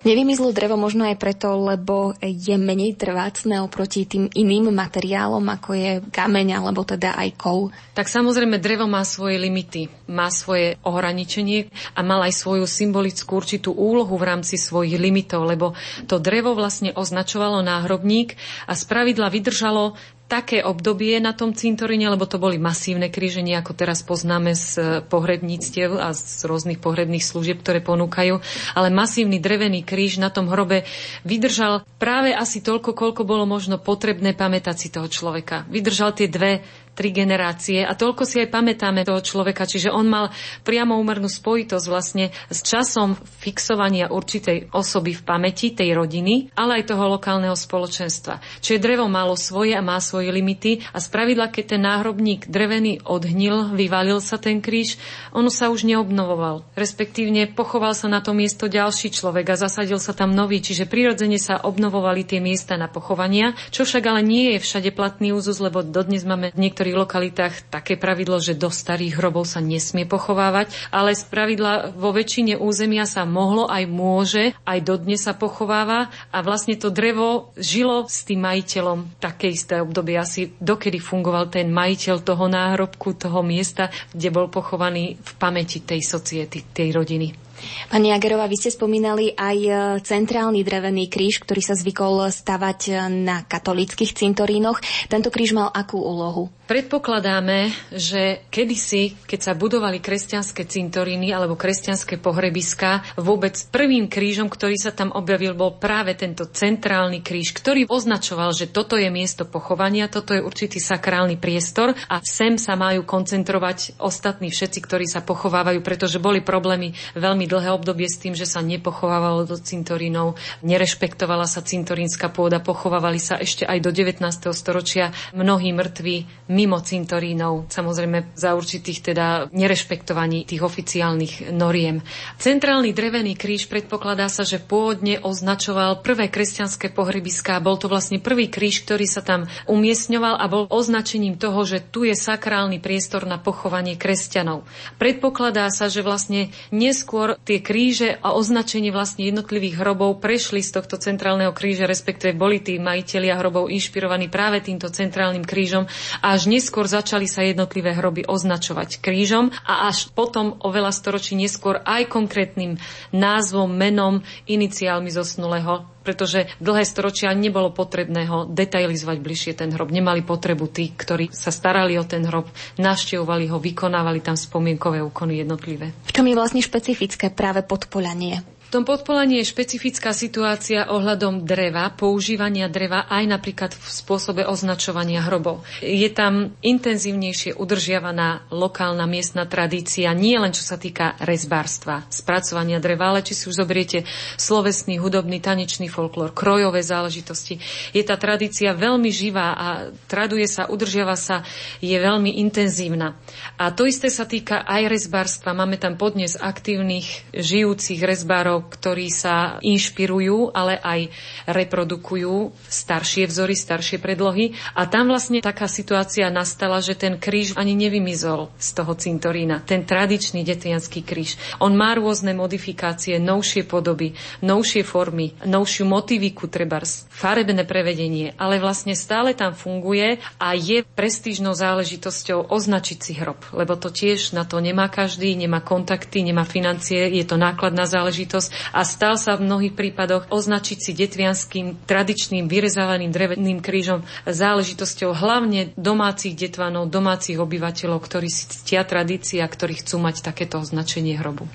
Nevymizlo 0.00 0.57
drevo 0.57 0.80
možno 0.80 1.04
aj 1.04 1.21
preto, 1.21 1.61
lebo 1.61 2.16
je 2.25 2.57
menej 2.57 2.97
trvácne 2.97 3.61
oproti 3.61 4.09
tým 4.09 4.33
iným 4.33 4.73
materiálom, 4.73 5.45
ako 5.45 5.71
je 5.76 5.92
kameň 6.09 6.57
alebo 6.57 6.88
teda 6.88 7.21
aj 7.21 7.37
kov. 7.37 7.69
Tak 7.92 8.09
samozrejme 8.09 8.57
drevo 8.57 8.88
má 8.88 9.04
svoje 9.04 9.37
limity, 9.37 9.92
má 10.09 10.33
svoje 10.33 10.80
ohraničenie 10.88 11.69
a 11.92 12.00
mal 12.00 12.25
aj 12.25 12.33
svoju 12.33 12.64
symbolickú 12.64 13.45
určitú 13.45 13.76
úlohu 13.76 14.16
v 14.16 14.25
rámci 14.25 14.57
svojich 14.57 14.97
limitov, 14.97 15.45
lebo 15.45 15.76
to 16.09 16.16
drevo 16.16 16.57
vlastne 16.57 16.97
označovalo 16.97 17.61
náhrobník 17.61 18.40
a 18.64 18.73
spravidla 18.73 19.28
vydržalo 19.28 20.00
také 20.30 20.62
obdobie 20.62 21.18
na 21.18 21.34
tom 21.34 21.50
cintoríne, 21.50 22.06
lebo 22.06 22.22
to 22.30 22.38
boli 22.38 22.54
masívne 22.54 23.10
kríženie, 23.10 23.58
ako 23.58 23.75
teraz 23.75 24.06
poznáme 24.06 24.54
z 24.54 24.66
eh, 24.78 24.84
pohrebníctiev 25.02 25.99
a 25.99 26.14
z 26.14 26.46
rôznych 26.46 26.78
pohrebných 26.78 27.26
služieb, 27.26 27.58
ktoré 27.58 27.82
ponúkajú. 27.82 28.38
Ale 28.78 28.94
masívny 28.94 29.42
drevený 29.42 29.82
kríž 29.82 30.22
na 30.22 30.30
tom 30.30 30.46
hrobe 30.46 30.87
vydržal 31.26 31.82
práve 31.99 32.30
asi 32.30 32.62
toľko, 32.62 32.94
koľko 32.94 33.26
bolo 33.26 33.42
možno 33.50 33.82
potrebné 33.82 34.38
pamätať 34.38 34.76
si 34.78 34.88
toho 34.94 35.10
človeka. 35.10 35.66
Vydržal 35.66 36.14
tie 36.14 36.30
dve 36.30 36.62
tri 36.94 37.14
generácie 37.14 37.80
a 37.87 37.97
toľko 37.97 38.28
si 38.28 38.42
aj 38.42 38.52
pamätáme 38.52 39.06
toho 39.06 39.23
človeka, 39.25 39.64
čiže 39.64 39.88
on 39.88 40.06
mal 40.06 40.28
priamo 40.66 40.99
úmernú 40.99 41.30
spojitosť 41.30 41.87
vlastne 41.88 42.35
s 42.50 42.61
časom 42.61 43.16
fixovania 43.40 44.12
určitej 44.12 44.75
osoby 44.75 45.16
v 45.16 45.23
pamäti 45.25 45.73
tej 45.73 45.97
rodiny, 45.97 46.52
ale 46.59 46.82
aj 46.82 46.92
toho 46.92 47.16
lokálneho 47.16 47.56
spoločenstva. 47.56 48.42
Čiže 48.61 48.82
drevo 48.82 49.06
malo 49.09 49.38
svoje 49.38 49.73
a 49.73 49.82
má 49.85 49.97
svoje 50.02 50.28
limity 50.28 50.85
a 50.92 50.99
spravidla, 51.00 51.49
keď 51.49 51.76
ten 51.76 51.82
náhrobník 51.82 52.50
drevený 52.50 53.00
odhnil, 53.06 53.73
vyvalil 53.73 54.20
sa 54.20 54.37
ten 54.37 54.61
kríž, 54.61 55.00
on 55.32 55.47
sa 55.49 55.73
už 55.73 55.88
neobnovoval. 55.88 56.66
Respektívne 56.76 57.49
pochoval 57.49 57.97
sa 57.97 58.11
na 58.11 58.20
to 58.20 58.37
miesto 58.37 58.68
ďalší 58.68 59.14
človek 59.14 59.54
a 59.54 59.61
zasadil 59.61 59.99
sa 60.02 60.12
tam 60.12 60.37
nový, 60.37 60.61
čiže 60.61 60.90
prirodzene 60.90 61.40
sa 61.40 61.62
obnovovali 61.64 62.28
tie 62.28 62.38
miesta 62.42 62.76
na 62.76 62.87
pochovania, 62.90 63.56
čo 63.73 63.88
však 63.88 64.04
ale 64.04 64.20
nie 64.20 64.54
je 64.54 64.59
všade 64.62 64.90
platný 64.92 65.32
úzus, 65.32 65.59
lebo 65.59 65.80
dodnes 65.80 66.23
máme 66.26 66.52
v 66.52 66.61
niektorých 66.80 67.04
lokalitách 67.04 67.54
také 67.68 68.00
pravidlo, 68.00 68.40
že 68.40 68.56
do 68.56 68.72
starých 68.72 69.20
hrobov 69.20 69.44
sa 69.44 69.60
nesmie 69.60 70.08
pochovávať, 70.08 70.72
ale 70.88 71.12
z 71.12 71.28
pravidla 71.28 71.92
vo 71.92 72.08
väčšine 72.08 72.56
územia 72.56 73.04
sa 73.04 73.28
mohlo 73.28 73.68
aj 73.68 73.84
môže, 73.84 74.56
aj 74.64 74.80
dodnes 74.80 75.20
sa 75.20 75.37
pochováva 75.37 76.08
a 76.32 76.40
vlastne 76.40 76.80
to 76.80 76.88
drevo 76.88 77.52
žilo 77.60 78.08
s 78.08 78.25
tým 78.25 78.49
majiteľom 78.49 79.20
také 79.20 79.52
isté 79.52 79.76
obdobie, 79.76 80.16
asi 80.16 80.56
dokedy 80.56 80.96
fungoval 81.04 81.52
ten 81.52 81.68
majiteľ 81.68 82.25
toho 82.25 82.49
náhrobku, 82.49 83.12
toho 83.12 83.44
miesta, 83.44 83.92
kde 84.16 84.32
bol 84.32 84.49
pochovaný 84.49 85.20
v 85.20 85.32
pamäti 85.37 85.84
tej 85.84 86.00
society, 86.00 86.64
tej 86.72 86.96
rodiny. 86.96 87.50
Pani 87.90 88.14
Jagerová, 88.14 88.46
vy 88.46 88.56
ste 88.56 88.70
spomínali 88.70 89.34
aj 89.34 89.58
e, 89.58 89.72
centrálny 90.04 90.62
drevený 90.62 91.10
kríž, 91.10 91.42
ktorý 91.42 91.62
sa 91.62 91.74
zvykol 91.74 92.30
stavať 92.30 92.80
e, 92.88 92.92
na 93.26 93.42
katolických 93.44 94.14
cintorínoch. 94.14 94.78
Tento 95.10 95.28
kríž 95.28 95.52
mal 95.52 95.68
akú 95.74 95.98
úlohu? 95.98 96.48
Predpokladáme, 96.70 97.90
že 97.90 98.46
kedysi, 98.46 99.18
keď 99.26 99.40
sa 99.42 99.58
budovali 99.58 99.98
kresťanské 99.98 100.70
cintoríny 100.70 101.34
alebo 101.34 101.58
kresťanské 101.58 102.22
pohrebiska, 102.22 103.18
vôbec 103.18 103.58
prvým 103.74 104.06
krížom, 104.06 104.46
ktorý 104.46 104.78
sa 104.78 104.94
tam 104.94 105.10
objavil, 105.10 105.58
bol 105.58 105.82
práve 105.82 106.14
tento 106.14 106.46
centrálny 106.46 107.26
kríž, 107.26 107.58
ktorý 107.58 107.90
označoval, 107.90 108.54
že 108.54 108.70
toto 108.70 108.94
je 108.94 109.10
miesto 109.10 109.50
pochovania, 109.50 110.06
toto 110.06 110.30
je 110.30 110.46
určitý 110.46 110.78
sakrálny 110.78 111.42
priestor 111.42 111.90
a 112.06 112.22
sem 112.22 112.54
sa 112.54 112.78
majú 112.78 113.02
koncentrovať 113.02 113.98
ostatní 113.98 114.54
všetci, 114.54 114.78
ktorí 114.78 115.10
sa 115.10 115.26
pochovávajú, 115.26 115.82
pretože 115.82 116.22
boli 116.22 116.38
problémy 116.38 116.94
veľmi 117.18 117.50
dlhé 117.50 117.75
obdobie 117.75 118.07
s 118.07 118.23
tým, 118.23 118.38
že 118.38 118.47
sa 118.47 118.62
nepochovávalo 118.62 119.42
do 119.42 119.59
cintorínov, 119.59 120.38
nerešpektovala 120.62 121.50
sa 121.50 121.66
cintorínska 121.66 122.30
pôda, 122.30 122.62
pochovávali 122.62 123.19
sa 123.19 123.35
ešte 123.42 123.66
aj 123.66 123.78
do 123.83 123.90
19. 123.90 124.23
storočia 124.54 125.11
mnohí 125.35 125.75
mŕtvi 125.75 126.47
mimo 126.54 126.78
cintorínov, 126.78 127.66
samozrejme 127.66 128.38
za 128.38 128.54
určitých 128.54 129.11
teda 129.11 129.26
nerešpektovaní 129.50 130.47
tých 130.47 130.62
oficiálnych 130.62 131.50
noriem. 131.50 132.07
Centrálny 132.38 132.95
drevený 132.95 133.35
kríž 133.35 133.66
predpokladá 133.66 134.30
sa, 134.30 134.47
že 134.47 134.61
pôvodne 134.61 135.19
označoval 135.19 136.04
prvé 136.04 136.30
kresťanské 136.30 136.92
pohrebiská. 136.92 137.59
Bol 137.59 137.80
to 137.80 137.90
vlastne 137.90 138.21
prvý 138.21 138.52
kríž, 138.52 138.85
ktorý 138.87 139.09
sa 139.09 139.25
tam 139.25 139.49
umiestňoval 139.66 140.37
a 140.37 140.47
bol 140.47 140.69
označením 140.69 141.40
toho, 141.40 141.64
že 141.64 141.80
tu 141.80 142.04
je 142.04 142.12
sakrálny 142.12 142.78
priestor 142.78 143.25
na 143.25 143.40
pochovanie 143.40 143.97
kresťanov. 143.97 144.69
Predpokladá 145.00 145.73
sa, 145.73 145.88
že 145.88 146.04
vlastne 146.04 146.52
neskôr 146.69 147.39
tie 147.44 147.59
kríže 147.64 148.20
a 148.20 148.37
označenie 148.37 148.92
vlastne 148.92 149.26
jednotlivých 149.26 149.80
hrobov 149.80 150.20
prešli 150.20 150.61
z 150.61 150.76
tohto 150.76 151.00
centrálneho 151.00 151.50
kríža, 151.56 151.88
respektíve 151.88 152.37
boli 152.37 152.61
tí 152.61 152.76
majiteľia 152.76 153.40
hrobov 153.40 153.73
inšpirovaní 153.73 154.28
práve 154.28 154.61
týmto 154.61 154.92
centrálnym 154.92 155.42
krížom 155.42 155.88
a 156.20 156.37
až 156.37 156.47
neskôr 156.52 156.85
začali 156.85 157.25
sa 157.25 157.42
jednotlivé 157.42 157.97
hroby 157.97 158.28
označovať 158.28 159.00
krížom 159.00 159.50
a 159.64 159.88
až 159.88 160.12
potom 160.12 160.61
oveľa 160.61 160.92
storočí 160.92 161.35
neskôr 161.35 161.80
aj 161.82 162.12
konkrétnym 162.12 162.76
názvom, 163.11 163.73
menom, 163.73 164.20
iniciálmi 164.44 165.09
zosnulého 165.09 166.00
pretože 166.00 166.49
dlhé 166.61 166.85
storočia 166.85 167.33
nebolo 167.37 167.73
potrebné 167.73 168.26
ho 168.28 168.49
detailizovať 168.49 169.19
bližšie 169.21 169.52
ten 169.57 169.71
hrob. 169.73 169.92
Nemali 169.92 170.25
potrebu 170.25 170.69
tí, 170.69 170.92
ktorí 170.92 171.33
sa 171.33 171.52
starali 171.52 171.97
o 172.00 172.04
ten 172.04 172.25
hrob, 172.25 172.49
navštevovali 172.80 173.49
ho, 173.52 173.61
vykonávali 173.61 174.21
tam 174.25 174.37
spomienkové 174.37 175.04
úkony 175.04 175.40
jednotlivé. 175.45 175.92
V 176.09 176.12
čom 176.12 176.26
je 176.28 176.38
vlastne 176.38 176.62
špecifické 176.64 177.33
práve 177.33 177.64
podpolanie? 177.64 178.59
V 178.70 178.78
tom 178.78 178.86
podpolaní 178.86 179.42
je 179.42 179.50
špecifická 179.50 180.14
situácia 180.14 180.94
ohľadom 180.94 181.42
dreva, 181.42 181.90
používania 181.90 182.70
dreva 182.70 183.02
aj 183.10 183.26
napríklad 183.26 183.74
v 183.74 183.82
spôsobe 183.82 184.46
označovania 184.46 185.26
hrobov. 185.26 185.66
Je 185.82 186.06
tam 186.06 186.54
intenzívnejšie 186.62 187.58
udržiavaná 187.58 188.46
lokálna 188.54 189.10
miestna 189.10 189.42
tradícia, 189.50 190.14
nie 190.14 190.38
len 190.38 190.54
čo 190.54 190.62
sa 190.62 190.78
týka 190.78 191.18
rezbárstva, 191.18 192.06
spracovania 192.14 192.78
dreva, 192.78 193.10
ale 193.10 193.26
či 193.26 193.34
si 193.34 193.50
už 193.50 193.58
zobriete 193.58 194.06
slovesný, 194.38 195.02
hudobný, 195.02 195.42
tanečný 195.42 195.90
folklór, 195.90 196.30
krojové 196.30 196.86
záležitosti. 196.86 197.58
Je 197.90 198.06
tá 198.06 198.14
tradícia 198.14 198.70
veľmi 198.70 199.10
živá 199.10 199.50
a 199.50 199.66
traduje 200.06 200.46
sa, 200.46 200.70
udržiava 200.70 201.18
sa, 201.18 201.42
je 201.82 201.98
veľmi 201.98 202.38
intenzívna. 202.38 203.18
A 203.58 203.74
to 203.74 203.82
isté 203.90 204.14
sa 204.14 204.30
týka 204.30 204.62
aj 204.62 204.86
rezbárstva. 204.86 205.58
Máme 205.58 205.74
tam 205.74 205.98
podnes 205.98 206.38
aktívnych, 206.38 207.34
žijúcich 207.34 207.98
rezbárov, 207.98 208.59
ktorí 208.66 209.08
sa 209.08 209.56
inšpirujú, 209.64 210.52
ale 210.52 210.76
aj 210.76 211.00
reprodukujú 211.48 212.52
staršie 212.68 213.30
vzory, 213.30 213.54
staršie 213.56 213.96
predlohy. 214.02 214.58
A 214.76 214.84
tam 214.90 215.08
vlastne 215.08 215.40
taká 215.40 215.70
situácia 215.70 216.28
nastala, 216.28 216.82
že 216.84 216.98
ten 216.98 217.16
kríž 217.16 217.56
ani 217.56 217.72
nevymizol 217.76 218.52
z 218.60 218.68
toho 218.76 218.92
cintorína. 218.96 219.62
Ten 219.64 219.86
tradičný 219.86 220.44
detvianský 220.44 221.00
kríž. 221.06 221.40
On 221.62 221.72
má 221.72 221.96
rôzne 221.96 222.36
modifikácie, 222.36 223.16
novšie 223.22 223.64
podoby, 223.64 224.16
novšie 224.44 224.82
formy, 224.82 225.36
novšiu 225.46 225.84
motiviku, 225.86 226.50
trebárs, 226.50 227.06
farebné 227.08 227.62
prevedenie, 227.68 228.34
ale 228.36 228.58
vlastne 228.58 228.96
stále 228.98 229.32
tam 229.36 229.54
funguje 229.54 230.18
a 230.40 230.56
je 230.56 230.82
prestížnou 230.82 231.54
záležitosťou 231.54 232.50
označiť 232.50 232.98
si 232.98 233.12
hrob, 233.16 233.38
lebo 233.54 233.76
to 233.76 233.92
tiež 233.92 234.32
na 234.34 234.42
to 234.42 234.58
nemá 234.58 234.88
každý, 234.90 235.36
nemá 235.36 235.62
kontakty, 235.62 236.24
nemá 236.24 236.42
financie, 236.42 237.06
je 237.12 237.24
to 237.24 237.38
nákladná 237.38 237.86
záležitosť 237.86 238.50
a 238.71 238.85
stal 238.85 239.16
sa 239.16 239.38
v 239.38 239.47
mnohých 239.47 239.75
prípadoch 239.75 240.28
označiť 240.28 240.78
si 240.78 240.92
detvianským 240.92 241.87
tradičným 241.87 242.50
vyrezávaným 242.50 243.11
dreveným 243.14 243.59
krížom 243.62 244.04
záležitosťou 244.26 245.14
hlavne 245.16 245.73
domácich 245.78 246.35
detvanov, 246.37 246.90
domácich 246.90 247.38
obyvateľov, 247.38 247.99
ktorí 248.02 248.28
si 248.28 248.50
ctia 248.50 248.83
tradícia, 248.85 249.47
ktorí 249.47 249.80
chcú 249.80 250.02
mať 250.02 250.23
takéto 250.26 250.61
označenie 250.61 251.16
hrobu. 251.16 251.49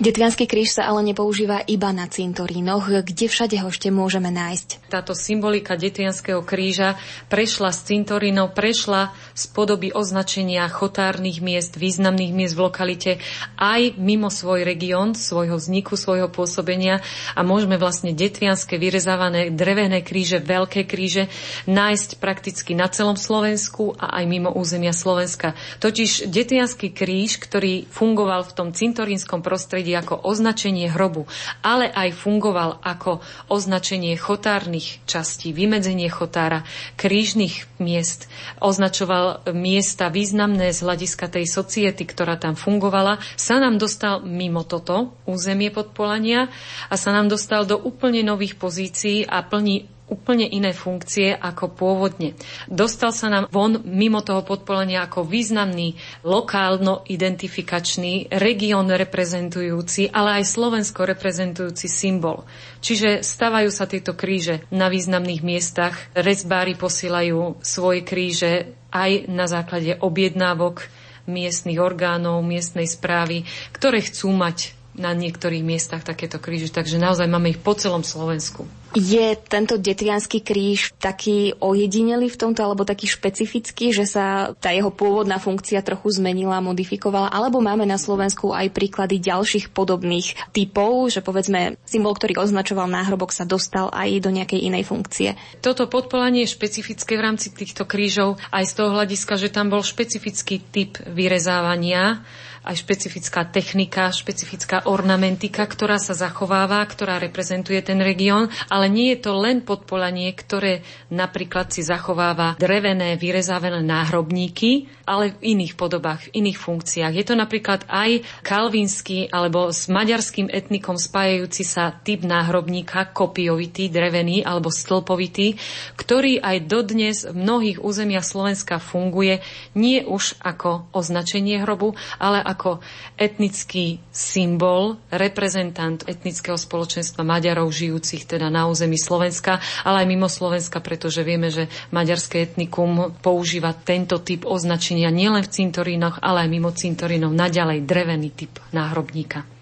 Detvianský 0.00 0.48
kríž 0.48 0.72
sa 0.72 0.88
ale 0.88 1.12
nepoužíva 1.12 1.60
iba 1.68 1.92
na 1.92 2.08
cintorínoch. 2.08 3.04
Kde 3.04 3.28
všade 3.28 3.60
ho 3.60 3.68
ešte 3.68 3.92
môžeme 3.92 4.32
nájsť? 4.32 4.88
Táto 4.88 5.12
symbolika 5.12 5.76
detvianského 5.76 6.40
kríža 6.40 6.96
prešla 7.28 7.76
z 7.76 7.92
cintorínov, 7.92 8.56
prešla 8.56 9.12
z 9.36 9.44
podoby 9.52 9.92
označenia 9.92 10.64
chotárnych 10.72 11.44
miest, 11.44 11.76
významných 11.76 12.32
miest 12.32 12.56
v 12.56 12.64
lokalite 12.64 13.12
aj 13.60 14.00
mimo 14.00 14.32
svoj 14.32 14.64
región, 14.64 15.12
svojho 15.12 15.60
vzniku, 15.60 15.92
svojho 16.00 16.32
pôsobenia 16.32 17.04
a 17.36 17.44
môžeme 17.44 17.76
vlastne 17.76 18.16
detvianské 18.16 18.80
vyrezávané 18.80 19.52
drevené 19.52 20.00
kríže, 20.00 20.40
veľké 20.40 20.88
kríže 20.88 21.28
nájsť 21.68 22.16
prakticky 22.16 22.72
na 22.72 22.88
celom 22.88 23.20
Slovensku 23.20 23.92
a 24.00 24.22
aj 24.22 24.24
mimo 24.24 24.48
územia 24.56 24.96
Slovenska. 24.96 25.52
Totiž 25.84 26.32
detvianský 26.32 26.96
kríž, 26.96 27.36
ktorý 27.42 27.84
fungoval 27.92 28.48
v 28.48 28.54
tom 28.56 28.68
cintorínskom 28.72 29.44
prostredí 29.44 29.65
ako 29.74 30.14
označenie 30.22 30.92
hrobu, 30.92 31.26
ale 31.64 31.90
aj 31.90 32.14
fungoval 32.14 32.78
ako 32.84 33.24
označenie 33.50 34.14
chotárnych 34.14 35.02
častí, 35.08 35.50
vymedzenie 35.50 36.06
chotára, 36.12 36.62
krížnych 36.94 37.66
miest, 37.82 38.30
označoval 38.62 39.46
miesta 39.56 40.12
významné 40.12 40.70
z 40.70 40.78
hľadiska 40.84 41.26
tej 41.32 41.48
society, 41.48 42.06
ktorá 42.06 42.38
tam 42.38 42.54
fungovala, 42.54 43.18
sa 43.34 43.58
nám 43.58 43.80
dostal 43.80 44.22
mimo 44.22 44.62
toto 44.62 45.16
územie 45.26 45.72
podpolania 45.72 46.52
a 46.86 46.94
sa 46.94 47.10
nám 47.10 47.32
dostal 47.32 47.66
do 47.66 47.80
úplne 47.80 48.22
nových 48.22 48.54
pozícií 48.60 49.26
a 49.26 49.42
plní 49.42 49.95
úplne 50.06 50.46
iné 50.46 50.70
funkcie 50.70 51.34
ako 51.34 51.74
pôvodne. 51.74 52.38
Dostal 52.70 53.10
sa 53.10 53.26
nám 53.26 53.50
von 53.50 53.82
mimo 53.82 54.22
toho 54.22 54.46
podpolenia 54.46 55.02
ako 55.06 55.26
významný 55.26 55.98
lokálno 56.22 57.02
identifikačný, 57.10 58.30
región 58.38 58.86
reprezentujúci, 58.86 60.14
ale 60.14 60.42
aj 60.42 60.44
Slovensko 60.46 61.10
reprezentujúci 61.10 61.90
symbol. 61.90 62.46
Čiže 62.78 63.26
stavajú 63.26 63.70
sa 63.74 63.90
tieto 63.90 64.14
kríže 64.14 64.62
na 64.70 64.86
významných 64.86 65.42
miestach, 65.42 65.98
rezbári 66.14 66.78
posielajú 66.78 67.58
svoje 67.66 68.06
kríže 68.06 68.78
aj 68.94 69.26
na 69.26 69.50
základe 69.50 69.98
objednávok 69.98 70.86
miestnych 71.26 71.82
orgánov, 71.82 72.46
miestnej 72.46 72.86
správy, 72.86 73.42
ktoré 73.74 73.98
chcú 73.98 74.30
mať 74.30 74.78
na 74.96 75.12
niektorých 75.12 75.60
miestach 75.60 76.00
takéto 76.00 76.40
kríže, 76.40 76.72
takže 76.72 76.96
naozaj 76.96 77.28
máme 77.28 77.52
ich 77.52 77.60
po 77.60 77.76
celom 77.76 78.00
Slovensku. 78.00 78.64
Je 78.96 79.36
tento 79.36 79.76
detvianský 79.76 80.40
kríž 80.40 80.96
taký 80.96 81.52
ojedinelý 81.60 82.32
v 82.32 82.40
tomto, 82.40 82.64
alebo 82.64 82.88
taký 82.88 83.04
špecifický, 83.04 83.92
že 83.92 84.08
sa 84.08 84.56
tá 84.56 84.72
jeho 84.72 84.88
pôvodná 84.88 85.36
funkcia 85.36 85.84
trochu 85.84 86.16
zmenila, 86.16 86.64
modifikovala, 86.64 87.28
alebo 87.28 87.60
máme 87.60 87.84
na 87.84 88.00
Slovensku 88.00 88.56
aj 88.56 88.72
príklady 88.72 89.20
ďalších 89.20 89.68
podobných 89.76 90.48
typov, 90.56 91.12
že 91.12 91.20
povedzme 91.20 91.76
symbol, 91.84 92.16
ktorý 92.16 92.40
označoval 92.40 92.88
náhrobok, 92.88 93.36
sa 93.36 93.44
dostal 93.44 93.92
aj 93.92 94.16
do 94.24 94.32
nejakej 94.32 94.64
inej 94.64 94.88
funkcie. 94.88 95.36
Toto 95.60 95.84
podpolanie 95.92 96.48
je 96.48 96.56
špecifické 96.56 97.20
v 97.20 97.24
rámci 97.28 97.52
týchto 97.52 97.84
krížov 97.84 98.40
aj 98.48 98.64
z 98.64 98.72
toho 98.80 98.96
hľadiska, 98.96 99.36
že 99.36 99.52
tam 99.52 99.68
bol 99.68 99.84
špecifický 99.84 100.64
typ 100.72 100.96
vyrezávania 101.04 102.24
aj 102.66 102.82
špecifická 102.82 103.46
technika, 103.46 104.10
špecifická 104.10 104.90
ornamentika, 104.90 105.62
ktorá 105.62 106.02
sa 106.02 106.18
zachováva, 106.18 106.82
ktorá 106.82 107.22
reprezentuje 107.22 107.78
ten 107.86 108.02
región, 108.02 108.50
ale 108.66 108.90
nie 108.90 109.14
je 109.14 109.22
to 109.22 109.38
len 109.38 109.62
podpolanie, 109.62 110.34
ktoré 110.34 110.82
napríklad 111.14 111.70
si 111.70 111.86
zachováva 111.86 112.58
drevené, 112.58 113.14
vyrezávené 113.14 113.86
náhrobníky, 113.86 114.90
ale 115.06 115.38
v 115.38 115.54
iných 115.54 115.78
podobách, 115.78 116.26
v 116.26 116.42
iných 116.42 116.58
funkciách. 116.58 117.12
Je 117.14 117.22
to 117.22 117.38
napríklad 117.38 117.86
aj 117.86 118.26
kalvínsky 118.42 119.30
alebo 119.30 119.70
s 119.70 119.86
maďarským 119.86 120.50
etnikom 120.50 120.98
spájajúci 120.98 121.62
sa 121.62 121.94
typ 121.94 122.26
náhrobníka, 122.26 123.14
kopiovitý, 123.14 123.86
drevený 123.86 124.42
alebo 124.42 124.74
stĺpovitý, 124.74 125.54
ktorý 125.94 126.42
aj 126.42 126.56
dodnes 126.66 127.22
v 127.22 127.36
mnohých 127.36 127.78
územiach 127.78 128.26
Slovenska 128.26 128.82
funguje 128.82 129.44
nie 129.78 130.02
už 130.02 130.42
ako 130.42 130.90
označenie 130.90 131.62
hrobu, 131.62 131.94
ale 132.18 132.40
ako 132.40 132.55
ako 132.56 132.80
etnický 133.20 134.00
symbol, 134.08 134.96
reprezentant 135.12 136.00
etnického 136.08 136.56
spoločenstva 136.56 137.20
Maďarov 137.20 137.68
žijúcich 137.68 138.24
teda 138.24 138.48
na 138.48 138.64
území 138.64 138.96
Slovenska, 138.96 139.60
ale 139.84 140.02
aj 140.02 140.06
mimo 140.08 140.32
Slovenska, 140.32 140.80
pretože 140.80 141.20
vieme, 141.20 141.52
že 141.52 141.68
maďarské 141.92 142.48
etnikum 142.48 143.12
používa 143.20 143.76
tento 143.76 144.16
typ 144.24 144.48
označenia 144.48 145.12
nielen 145.12 145.44
v 145.44 145.52
cintorínoch, 145.52 146.24
ale 146.24 146.48
aj 146.48 146.50
mimo 146.50 146.72
cintorínov 146.72 147.36
naďalej 147.36 147.84
drevený 147.84 148.32
typ 148.32 148.56
náhrobníka. 148.72 149.55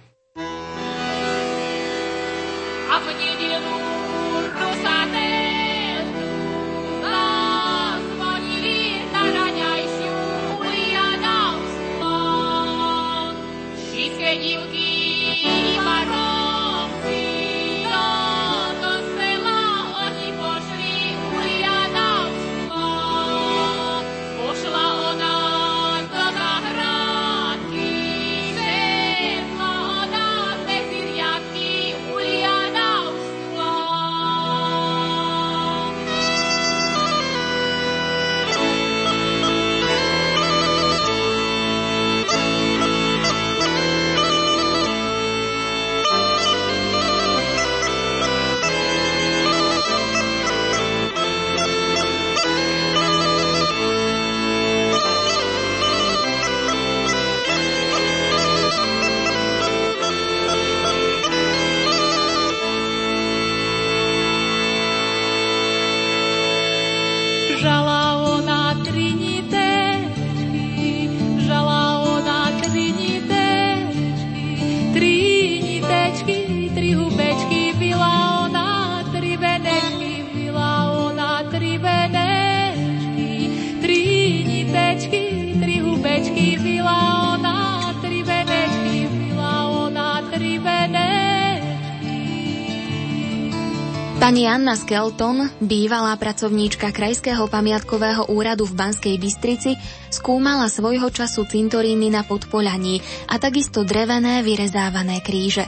Anna 94.55 94.79
Skelton, 94.79 95.51
bývalá 95.59 96.15
pracovníčka 96.15 96.95
Krajského 96.95 97.51
pamiatkového 97.51 98.31
úradu 98.31 98.63
v 98.71 98.79
Banskej 98.79 99.19
Bystrici, 99.19 99.75
skúmala 100.15 100.71
svojho 100.71 101.11
času 101.11 101.43
cintoríny 101.43 102.07
na 102.07 102.23
Podpolaní 102.23 103.03
a 103.27 103.43
takisto 103.43 103.83
drevené 103.83 104.47
vyrezávané 104.47 105.27
kríže. 105.27 105.67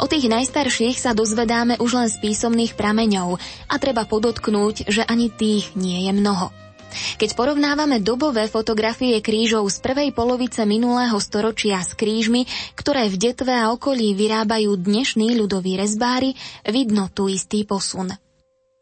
O 0.00 0.08
tých 0.08 0.24
najstarších 0.32 0.96
sa 0.96 1.12
dozvedáme 1.12 1.76
už 1.76 1.90
len 2.00 2.08
z 2.08 2.16
písomných 2.24 2.72
prameňov 2.80 3.36
a 3.68 3.74
treba 3.76 4.08
podotknúť, 4.08 4.88
že 4.88 5.04
ani 5.04 5.28
tých 5.28 5.76
nie 5.76 6.08
je 6.08 6.16
mnoho. 6.16 6.63
Keď 7.18 7.34
porovnávame 7.34 8.00
dobové 8.00 8.46
fotografie 8.46 9.18
krížov 9.20 9.66
z 9.70 9.78
prvej 9.82 10.10
polovice 10.14 10.62
minulého 10.64 11.16
storočia 11.18 11.82
s 11.82 11.92
krížmi, 11.98 12.46
ktoré 12.78 13.10
v 13.10 13.16
Detve 13.30 13.54
a 13.54 13.70
okolí 13.74 14.14
vyrábajú 14.14 14.78
dnešní 14.78 15.34
ľudoví 15.38 15.78
rezbári, 15.78 16.34
vidno 16.66 17.10
tu 17.10 17.26
istý 17.30 17.66
posun. 17.66 18.14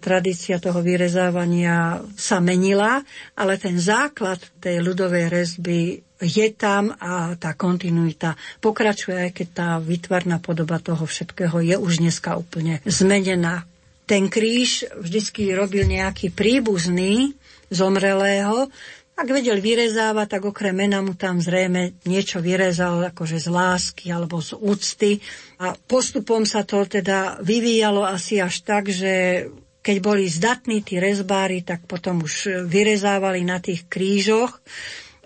Tradícia 0.03 0.59
toho 0.59 0.83
vyrezávania 0.83 2.03
sa 2.18 2.42
menila, 2.42 3.07
ale 3.38 3.55
ten 3.55 3.79
základ 3.79 4.42
tej 4.59 4.83
ľudovej 4.83 5.31
rezby 5.31 6.03
je 6.18 6.48
tam 6.55 6.90
a 6.98 7.38
tá 7.38 7.55
kontinuita 7.55 8.35
pokračuje, 8.59 9.31
aj 9.31 9.31
keď 9.31 9.48
tá 9.55 9.68
vytvarná 9.79 10.42
podoba 10.42 10.83
toho 10.83 11.07
všetkého 11.07 11.55
je 11.62 11.79
už 11.79 12.03
dneska 12.03 12.35
úplne 12.35 12.83
zmenená. 12.83 13.62
Ten 14.03 14.27
kríž 14.27 14.90
vždycky 14.98 15.55
robil 15.55 15.87
nejaký 15.87 16.35
príbuzný, 16.35 17.38
zomrelého. 17.73 18.69
Ak 19.13 19.29
vedel 19.29 19.61
vyrezávať, 19.61 20.39
tak 20.39 20.43
okrem 20.49 20.73
mena 20.73 21.05
mu 21.05 21.13
tam 21.13 21.37
zrejme 21.37 22.01
niečo 22.09 22.41
vyrezal 22.41 23.13
akože 23.13 23.41
z 23.41 23.49
lásky 23.53 24.09
alebo 24.09 24.41
z 24.41 24.57
úcty. 24.57 25.21
A 25.61 25.77
postupom 25.77 26.49
sa 26.49 26.65
to 26.65 26.85
teda 26.89 27.41
vyvíjalo 27.45 28.05
asi 28.05 28.41
až 28.41 28.65
tak, 28.65 28.89
že 28.89 29.47
keď 29.83 29.97
boli 29.99 30.31
zdatní 30.31 30.81
tí 30.81 30.97
rezbári, 31.03 31.61
tak 31.67 31.85
potom 31.91 32.25
už 32.25 32.65
vyrezávali 32.71 33.43
na 33.43 33.59
tých 33.59 33.91
krížoch 33.91 34.63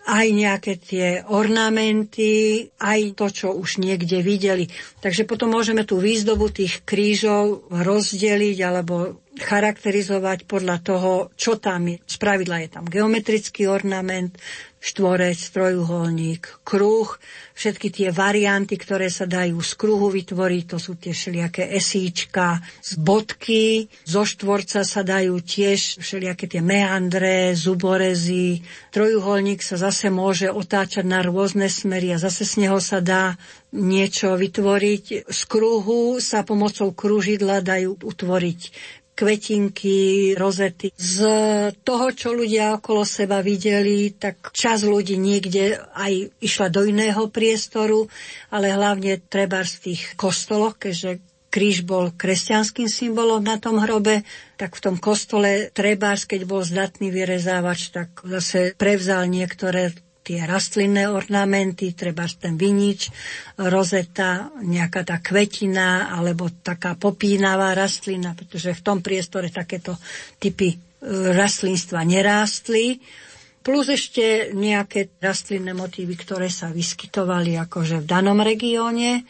aj 0.07 0.27
nejaké 0.31 0.73
tie 0.79 1.07
ornamenty, 1.27 2.63
aj 2.79 3.19
to, 3.19 3.27
čo 3.27 3.49
už 3.59 3.83
niekde 3.83 4.23
videli. 4.23 4.71
Takže 5.03 5.27
potom 5.27 5.51
môžeme 5.51 5.83
tú 5.83 5.99
výzdobu 5.99 6.55
tých 6.55 6.87
krížov 6.87 7.67
rozdeliť 7.75 8.59
alebo 8.63 9.19
charakterizovať 9.37 10.49
podľa 10.49 10.77
toho, 10.81 11.13
čo 11.37 11.61
tam 11.61 11.93
je. 11.93 12.01
Spravidla 12.09 12.65
je 12.65 12.69
tam 12.73 12.85
geometrický 12.89 13.69
ornament, 13.69 14.37
štvorec, 14.87 15.41
trojuholník, 15.51 16.63
kruh, 16.63 17.11
všetky 17.59 17.91
tie 17.91 18.09
varianty, 18.15 18.79
ktoré 18.79 19.11
sa 19.11 19.27
dajú 19.27 19.59
z 19.59 19.73
kruhu 19.75 20.15
vytvoriť, 20.15 20.65
to 20.71 20.79
sú 20.79 20.95
tie 20.95 21.11
všelijaké 21.11 21.75
esíčka, 21.75 22.63
z 22.85 22.95
bodky, 23.01 23.91
zo 24.07 24.23
štvorca 24.23 24.87
sa 24.87 25.03
dajú 25.03 25.43
tiež 25.43 25.99
všelijaké 25.99 26.47
tie 26.47 26.63
meandre, 26.63 27.57
zuborezy. 27.59 28.63
Trojuholník 28.95 29.59
sa 29.65 29.75
zase 29.75 30.07
môže 30.13 30.55
otáčať 30.55 31.03
na 31.03 31.19
rôzne 31.25 31.67
smery 31.67 32.15
a 32.15 32.23
zase 32.23 32.47
z 32.47 32.69
neho 32.69 32.79
sa 32.79 33.03
dá 33.03 33.35
niečo 33.75 34.39
vytvoriť. 34.39 35.27
Z 35.27 35.41
kruhu 35.51 36.23
sa 36.23 36.47
pomocou 36.47 36.95
kružidla 36.95 37.59
dajú 37.59 37.99
utvoriť 37.99 38.61
kvetinky, 39.17 40.37
rozety. 40.37 40.93
Z 40.93 41.19
toho, 41.81 42.07
čo 42.13 42.37
ľudia 42.37 42.77
okolo 42.77 43.03
seba 43.09 43.41
videli, 43.41 44.13
tak 44.13 44.53
čas 44.53 44.85
ľudí 44.85 45.17
niekde 45.17 45.81
aj 45.97 46.37
išla 46.45 46.69
do 46.69 46.85
iného 46.85 47.33
priestoru, 47.33 48.13
ale 48.53 48.77
hlavne 48.77 49.17
treba 49.25 49.65
v 49.65 49.81
tých 49.81 50.15
kostoloch, 50.21 50.77
keďže 50.77 51.25
kríž 51.49 51.89
bol 51.89 52.13
kresťanským 52.13 52.85
symbolom 52.85 53.41
na 53.41 53.57
tom 53.57 53.81
hrobe, 53.81 54.29
tak 54.61 54.77
v 54.77 54.85
tom 54.85 54.97
kostole 55.01 55.73
trebárs, 55.73 56.29
keď 56.29 56.45
bol 56.45 56.61
zdatný 56.61 57.09
vyrezávač, 57.09 57.97
tak 57.97 58.13
zase 58.29 58.77
prevzal 58.77 59.25
niektoré 59.33 59.97
tie 60.27 60.43
rastlinné 60.43 61.07
ornamenty, 61.07 61.95
treba 61.95 62.27
ten 62.27 62.59
vinič, 62.59 63.15
rozeta, 63.63 64.51
nejaká 64.59 65.07
tá 65.07 65.23
kvetina 65.23 66.11
alebo 66.11 66.51
taká 66.51 66.99
popínavá 66.99 67.79
rastlina, 67.79 68.35
pretože 68.35 68.75
v 68.75 68.83
tom 68.83 68.99
priestore 68.99 69.55
takéto 69.55 69.95
typy 70.43 70.75
e, 70.75 70.77
rastlinstva 71.31 72.03
nerástli. 72.03 72.99
Plus 73.63 73.87
ešte 73.87 74.51
nejaké 74.55 75.15
rastlinné 75.23 75.75
motívy, 75.75 76.19
ktoré 76.19 76.51
sa 76.51 76.75
vyskytovali 76.75 77.55
akože 77.63 78.03
v 78.03 78.07
danom 78.07 78.39
regióne. 78.43 79.23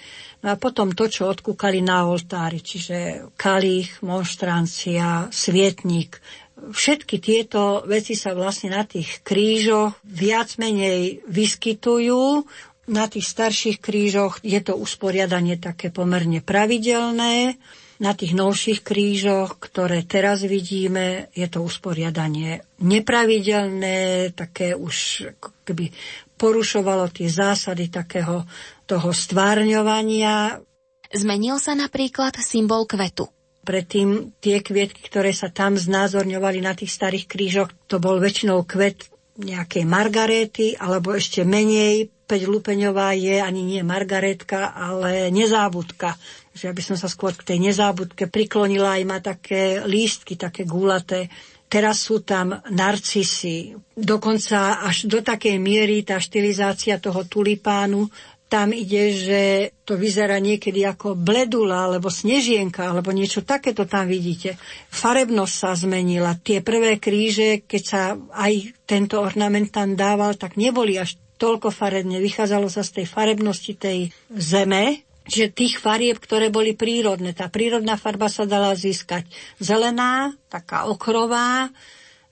No 0.44 0.52
a 0.52 0.56
potom 0.60 0.92
to, 0.92 1.08
čo 1.08 1.28
odkúkali 1.28 1.80
na 1.80 2.04
oltári, 2.04 2.60
čiže 2.60 3.28
kalich, 3.36 4.04
monštrancia, 4.04 5.32
svietník, 5.32 6.20
Všetky 6.66 7.16
tieto 7.22 7.86
veci 7.86 8.18
sa 8.18 8.34
vlastne 8.34 8.74
na 8.74 8.82
tých 8.82 9.22
krížoch 9.22 9.94
viac 10.02 10.58
menej 10.58 11.22
vyskytujú. 11.26 12.42
Na 12.86 13.10
tých 13.10 13.26
starších 13.26 13.78
krížoch 13.82 14.42
je 14.46 14.58
to 14.62 14.78
usporiadanie 14.78 15.58
také 15.58 15.90
pomerne 15.90 16.38
pravidelné. 16.42 17.58
Na 17.96 18.12
tých 18.12 18.36
novších 18.36 18.84
krížoch, 18.84 19.56
ktoré 19.56 20.04
teraz 20.04 20.44
vidíme, 20.44 21.32
je 21.32 21.48
to 21.48 21.64
usporiadanie 21.64 22.60
nepravidelné, 22.84 24.30
také 24.36 24.76
už 24.76 25.26
keby 25.64 25.90
porušovalo 26.36 27.08
tie 27.08 27.32
zásady 27.32 27.88
takého 27.88 28.44
toho 28.84 29.10
stvárňovania. 29.10 30.60
Zmenil 31.08 31.56
sa 31.56 31.72
napríklad 31.72 32.36
symbol 32.36 32.84
kvetu. 32.84 33.35
Predtým 33.66 34.38
tie 34.38 34.62
kvietky, 34.62 35.02
ktoré 35.10 35.34
sa 35.34 35.50
tam 35.50 35.74
znázorňovali 35.74 36.62
na 36.62 36.78
tých 36.78 36.94
starých 36.94 37.26
krížoch, 37.26 37.74
to 37.90 37.98
bol 37.98 38.22
väčšinou 38.22 38.62
kvet 38.62 39.10
nejakej 39.42 39.84
margaréty, 39.84 40.78
alebo 40.78 41.12
ešte 41.12 41.42
menej, 41.42 42.08
5 42.26 42.46
lupeňová 42.46 43.14
je 43.14 43.38
ani 43.38 43.62
nie 43.62 43.82
margaretka, 43.86 44.74
ale 44.74 45.30
nezábudka. 45.30 46.18
Že 46.54 46.74
aby 46.74 46.82
som 46.82 46.96
sa 46.98 47.06
skôr 47.06 47.34
k 47.34 47.54
tej 47.54 47.58
nezábudke 47.62 48.26
priklonila, 48.26 48.98
aj 48.98 49.04
má 49.06 49.18
také 49.22 49.82
lístky, 49.86 50.34
také 50.34 50.66
gulaté. 50.66 51.30
Teraz 51.66 52.06
sú 52.06 52.22
tam 52.22 52.54
narcisy. 52.70 53.74
Dokonca 53.94 54.86
až 54.86 55.10
do 55.10 55.22
takej 55.22 55.58
miery 55.58 56.06
tá 56.06 56.18
štilizácia 56.18 56.98
toho 57.02 57.26
tulipánu 57.26 58.06
tam 58.46 58.70
ide, 58.70 59.10
že 59.10 59.40
to 59.82 59.98
vyzerá 59.98 60.38
niekedy 60.38 60.86
ako 60.86 61.18
bledula, 61.18 61.90
alebo 61.90 62.06
snežienka, 62.06 62.86
alebo 62.86 63.10
niečo 63.10 63.42
takéto 63.42 63.90
tam 63.90 64.06
vidíte. 64.06 64.54
Farebnosť 64.94 65.54
sa 65.54 65.74
zmenila. 65.74 66.38
Tie 66.38 66.62
prvé 66.62 67.02
kríže, 67.02 67.66
keď 67.66 67.82
sa 67.82 68.14
aj 68.14 68.70
tento 68.86 69.18
ornament 69.18 69.74
tam 69.74 69.98
dával, 69.98 70.38
tak 70.38 70.54
neboli 70.54 70.94
až 70.94 71.18
toľko 71.42 71.74
farebne. 71.74 72.22
Vychádzalo 72.22 72.70
sa 72.70 72.86
z 72.86 73.02
tej 73.02 73.06
farebnosti 73.10 73.72
tej 73.74 74.14
zeme, 74.30 75.06
Čiže 75.26 75.58
tých 75.58 75.74
farieb, 75.82 76.22
ktoré 76.22 76.54
boli 76.54 76.78
prírodné. 76.78 77.34
Tá 77.34 77.50
prírodná 77.50 77.98
farba 77.98 78.30
sa 78.30 78.46
dala 78.46 78.78
získať 78.78 79.26
zelená, 79.58 80.30
taká 80.46 80.86
okrová, 80.86 81.66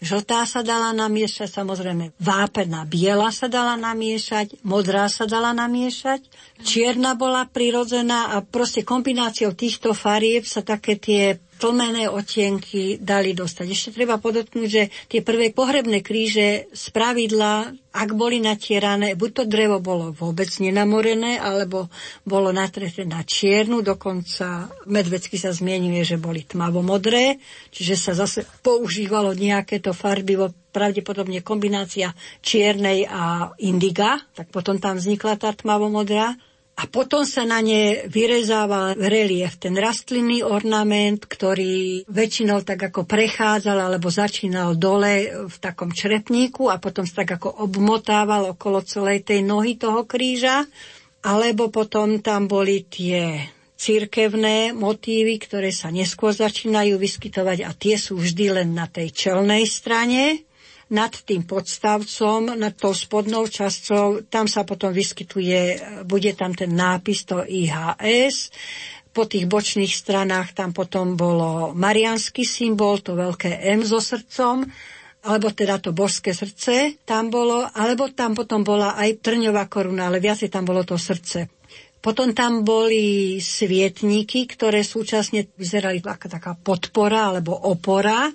žltá 0.04 0.44
sa 0.44 0.60
dala 0.60 0.92
namiešať, 0.92 1.48
samozrejme 1.48 2.12
vápená 2.20 2.84
biela 2.84 3.32
sa 3.32 3.48
dala 3.48 3.74
namiešať, 3.80 4.60
modrá 4.62 5.08
sa 5.08 5.24
dala 5.24 5.56
namiešať, 5.56 6.20
čierna 6.60 7.16
bola 7.16 7.48
prirodzená 7.48 8.36
a 8.36 8.44
proste 8.44 8.84
kombináciou 8.84 9.56
týchto 9.56 9.96
farieb 9.96 10.44
sa 10.44 10.60
také 10.60 11.00
tie 11.00 11.40
tlmené 11.64 12.12
otienky 12.12 13.00
dali 13.00 13.32
dostať. 13.32 13.66
Ešte 13.72 13.96
treba 13.96 14.20
podotknúť, 14.20 14.68
že 14.68 14.92
tie 15.08 15.24
prvé 15.24 15.48
pohrebné 15.48 16.04
kríže 16.04 16.68
z 16.68 16.84
pravidla, 16.92 17.72
ak 17.96 18.12
boli 18.12 18.36
natierané, 18.36 19.16
buď 19.16 19.30
to 19.32 19.44
drevo 19.48 19.80
bolo 19.80 20.12
vôbec 20.12 20.52
nenamorené, 20.60 21.40
alebo 21.40 21.88
bolo 22.28 22.52
natreté 22.52 23.08
na 23.08 23.24
čiernu, 23.24 23.80
dokonca 23.80 24.68
medvecky 24.84 25.40
sa 25.40 25.56
zmienuje, 25.56 26.04
že 26.04 26.20
boli 26.20 26.44
tmavomodré, 26.44 27.40
čiže 27.72 27.96
sa 27.96 28.12
zase 28.12 28.44
používalo 28.60 29.32
nejaké 29.32 29.80
to 29.80 29.96
farbivo, 29.96 30.52
pravdepodobne 30.68 31.40
kombinácia 31.40 32.12
čiernej 32.44 33.08
a 33.08 33.56
indiga, 33.62 34.20
tak 34.36 34.52
potom 34.52 34.76
tam 34.76 35.00
vznikla 35.00 35.40
tá 35.40 35.54
tmavomodrá. 35.56 36.36
A 36.74 36.90
potom 36.90 37.22
sa 37.22 37.46
na 37.46 37.62
ne 37.62 38.02
vyrezával 38.10 38.98
relief, 38.98 39.62
ten 39.62 39.78
rastlinný 39.78 40.42
ornament, 40.42 41.22
ktorý 41.22 42.02
väčšinou 42.10 42.66
tak 42.66 42.90
ako 42.90 43.06
prechádzal 43.06 43.78
alebo 43.78 44.10
začínal 44.10 44.74
dole 44.74 45.46
v 45.46 45.56
takom 45.62 45.94
črepníku 45.94 46.66
a 46.66 46.82
potom 46.82 47.06
sa 47.06 47.22
tak 47.22 47.38
ako 47.38 47.62
obmotával 47.62 48.58
okolo 48.58 48.82
celej 48.82 49.22
tej 49.22 49.46
nohy 49.46 49.78
toho 49.78 50.02
kríža. 50.02 50.66
Alebo 51.24 51.70
potom 51.70 52.20
tam 52.20 52.50
boli 52.50 52.84
tie 52.84 53.38
cirkevné 53.78 54.74
motívy, 54.74 55.38
ktoré 55.40 55.70
sa 55.70 55.94
neskôr 55.94 56.34
začínajú 56.34 56.98
vyskytovať 56.98 57.58
a 57.64 57.70
tie 57.70 57.94
sú 57.96 58.18
vždy 58.18 58.60
len 58.60 58.74
na 58.74 58.90
tej 58.90 59.14
čelnej 59.14 59.62
strane 59.70 60.42
nad 60.94 61.10
tým 61.10 61.42
podstavcom, 61.42 62.54
nad 62.54 62.78
tou 62.78 62.94
spodnou 62.94 63.50
časťou, 63.50 64.30
tam 64.30 64.46
sa 64.46 64.62
potom 64.62 64.94
vyskytuje, 64.94 65.82
bude 66.06 66.30
tam 66.38 66.54
ten 66.54 66.70
nápis 66.70 67.26
to 67.26 67.42
IHS, 67.42 68.54
po 69.14 69.30
tých 69.30 69.46
bočných 69.46 69.94
stranách 69.94 70.58
tam 70.58 70.74
potom 70.74 71.14
bolo 71.14 71.70
marianský 71.70 72.42
symbol, 72.42 72.98
to 72.98 73.14
veľké 73.14 73.62
M 73.74 73.86
so 73.86 74.02
srdcom, 74.02 74.66
alebo 75.24 75.48
teda 75.54 75.78
to 75.78 75.94
božské 75.94 76.34
srdce 76.34 76.98
tam 77.06 77.30
bolo, 77.30 77.62
alebo 77.62 78.10
tam 78.10 78.34
potom 78.34 78.66
bola 78.66 78.98
aj 78.98 79.22
trňová 79.22 79.70
koruna, 79.70 80.10
ale 80.10 80.18
viacej 80.18 80.50
tam 80.50 80.66
bolo 80.66 80.82
to 80.82 80.98
srdce. 80.98 81.46
Potom 82.04 82.36
tam 82.36 82.66
boli 82.66 83.40
svietníky, 83.40 84.44
ktoré 84.44 84.84
súčasne 84.84 85.48
vyzerali 85.56 86.04
ako 86.04 86.26
taká 86.28 86.52
podpora 86.52 87.32
alebo 87.32 87.56
opora 87.56 88.28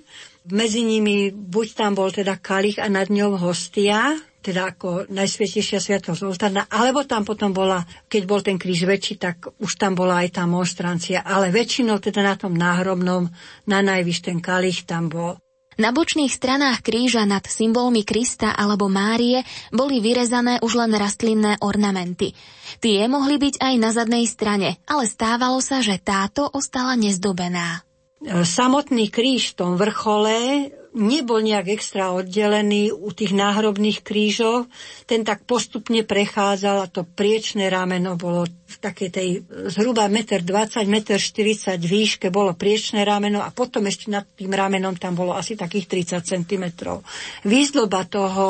medzi 0.48 0.80
nimi 0.80 1.28
buď 1.34 1.66
tam 1.76 1.92
bol 1.92 2.08
teda 2.08 2.40
kalich 2.40 2.80
a 2.80 2.88
nad 2.88 3.12
ňou 3.12 3.36
hostia, 3.36 4.16
teda 4.40 4.72
ako 4.72 5.12
najsvietejšia 5.12 5.78
sviatosť 5.78 6.24
oltárna, 6.24 6.64
alebo 6.72 7.04
tam 7.04 7.28
potom 7.28 7.52
bola, 7.52 7.84
keď 8.08 8.22
bol 8.24 8.40
ten 8.40 8.56
kríž 8.56 8.88
väčší, 8.88 9.20
tak 9.20 9.52
už 9.60 9.76
tam 9.76 9.92
bola 9.92 10.24
aj 10.24 10.40
tá 10.40 10.48
monstrancia, 10.48 11.20
ale 11.20 11.52
väčšinou 11.52 12.00
teda 12.00 12.24
na 12.24 12.34
tom 12.40 12.56
náhrobnom, 12.56 13.28
na 13.68 13.78
najvyš 13.84 14.18
ten 14.24 14.40
kalich 14.40 14.88
tam 14.88 15.12
bol. 15.12 15.36
Na 15.80 15.96
bočných 15.96 16.28
stranách 16.28 16.84
kríža 16.84 17.24
nad 17.24 17.40
symbolmi 17.48 18.04
Krista 18.04 18.52
alebo 18.52 18.92
Márie 18.92 19.40
boli 19.72 20.04
vyrezané 20.04 20.60
už 20.60 20.76
len 20.76 20.92
rastlinné 20.92 21.56
ornamenty. 21.64 22.36
Tie 22.84 23.00
mohli 23.08 23.40
byť 23.40 23.64
aj 23.64 23.74
na 23.80 23.88
zadnej 23.88 24.28
strane, 24.28 24.76
ale 24.84 25.08
stávalo 25.08 25.64
sa, 25.64 25.80
že 25.80 25.96
táto 25.96 26.44
ostala 26.52 27.00
nezdobená 27.00 27.80
samotný 28.24 29.08
kríž 29.08 29.52
v 29.52 29.56
tom 29.56 29.72
vrchole 29.80 30.68
nebol 30.90 31.38
nejak 31.38 31.70
extra 31.70 32.10
oddelený 32.10 32.90
u 32.90 33.14
tých 33.14 33.30
náhrobných 33.30 34.02
krížov. 34.02 34.66
Ten 35.06 35.22
tak 35.22 35.46
postupne 35.46 36.02
prechádzal 36.02 36.76
a 36.82 36.90
to 36.90 37.06
priečné 37.06 37.70
rameno 37.70 38.18
bolo 38.18 38.46
v 38.46 38.76
takej 38.82 39.08
tej 39.10 39.28
zhruba 39.70 40.10
1,20 40.10 40.90
m, 40.90 40.96
1,40 40.98 41.78
m 41.78 41.86
výške 41.86 42.26
bolo 42.34 42.58
priečné 42.58 43.06
rameno 43.06 43.38
a 43.38 43.54
potom 43.54 43.86
ešte 43.86 44.10
nad 44.10 44.26
tým 44.26 44.50
ramenom 44.50 44.98
tam 44.98 45.14
bolo 45.14 45.34
asi 45.34 45.54
takých 45.54 46.10
30 46.18 46.26
cm. 46.26 46.64
Výzdoba 47.46 48.06
toho 48.06 48.46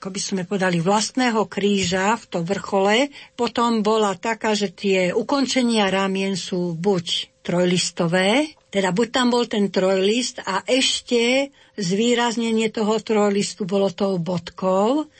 ako 0.00 0.16
by 0.16 0.22
sme 0.32 0.42
podali, 0.48 0.80
vlastného 0.80 1.44
kríža 1.44 2.16
v 2.16 2.24
tom 2.24 2.42
vrchole, 2.48 3.12
potom 3.36 3.84
bola 3.84 4.16
taká, 4.16 4.56
že 4.56 4.72
tie 4.72 5.12
ukončenia 5.12 5.92
ramien 5.92 6.40
sú 6.40 6.72
buď 6.72 7.28
trojlistové, 7.44 8.56
teda 8.70 8.94
buď 8.94 9.08
tam 9.10 9.34
bol 9.34 9.44
ten 9.50 9.68
trojlist 9.68 10.40
a 10.46 10.62
ešte 10.62 11.50
zvýraznenie 11.74 12.70
toho 12.70 13.02
trojlistu 13.02 13.66
bolo 13.66 13.90
tou 13.90 14.16
bodkou 14.22 15.10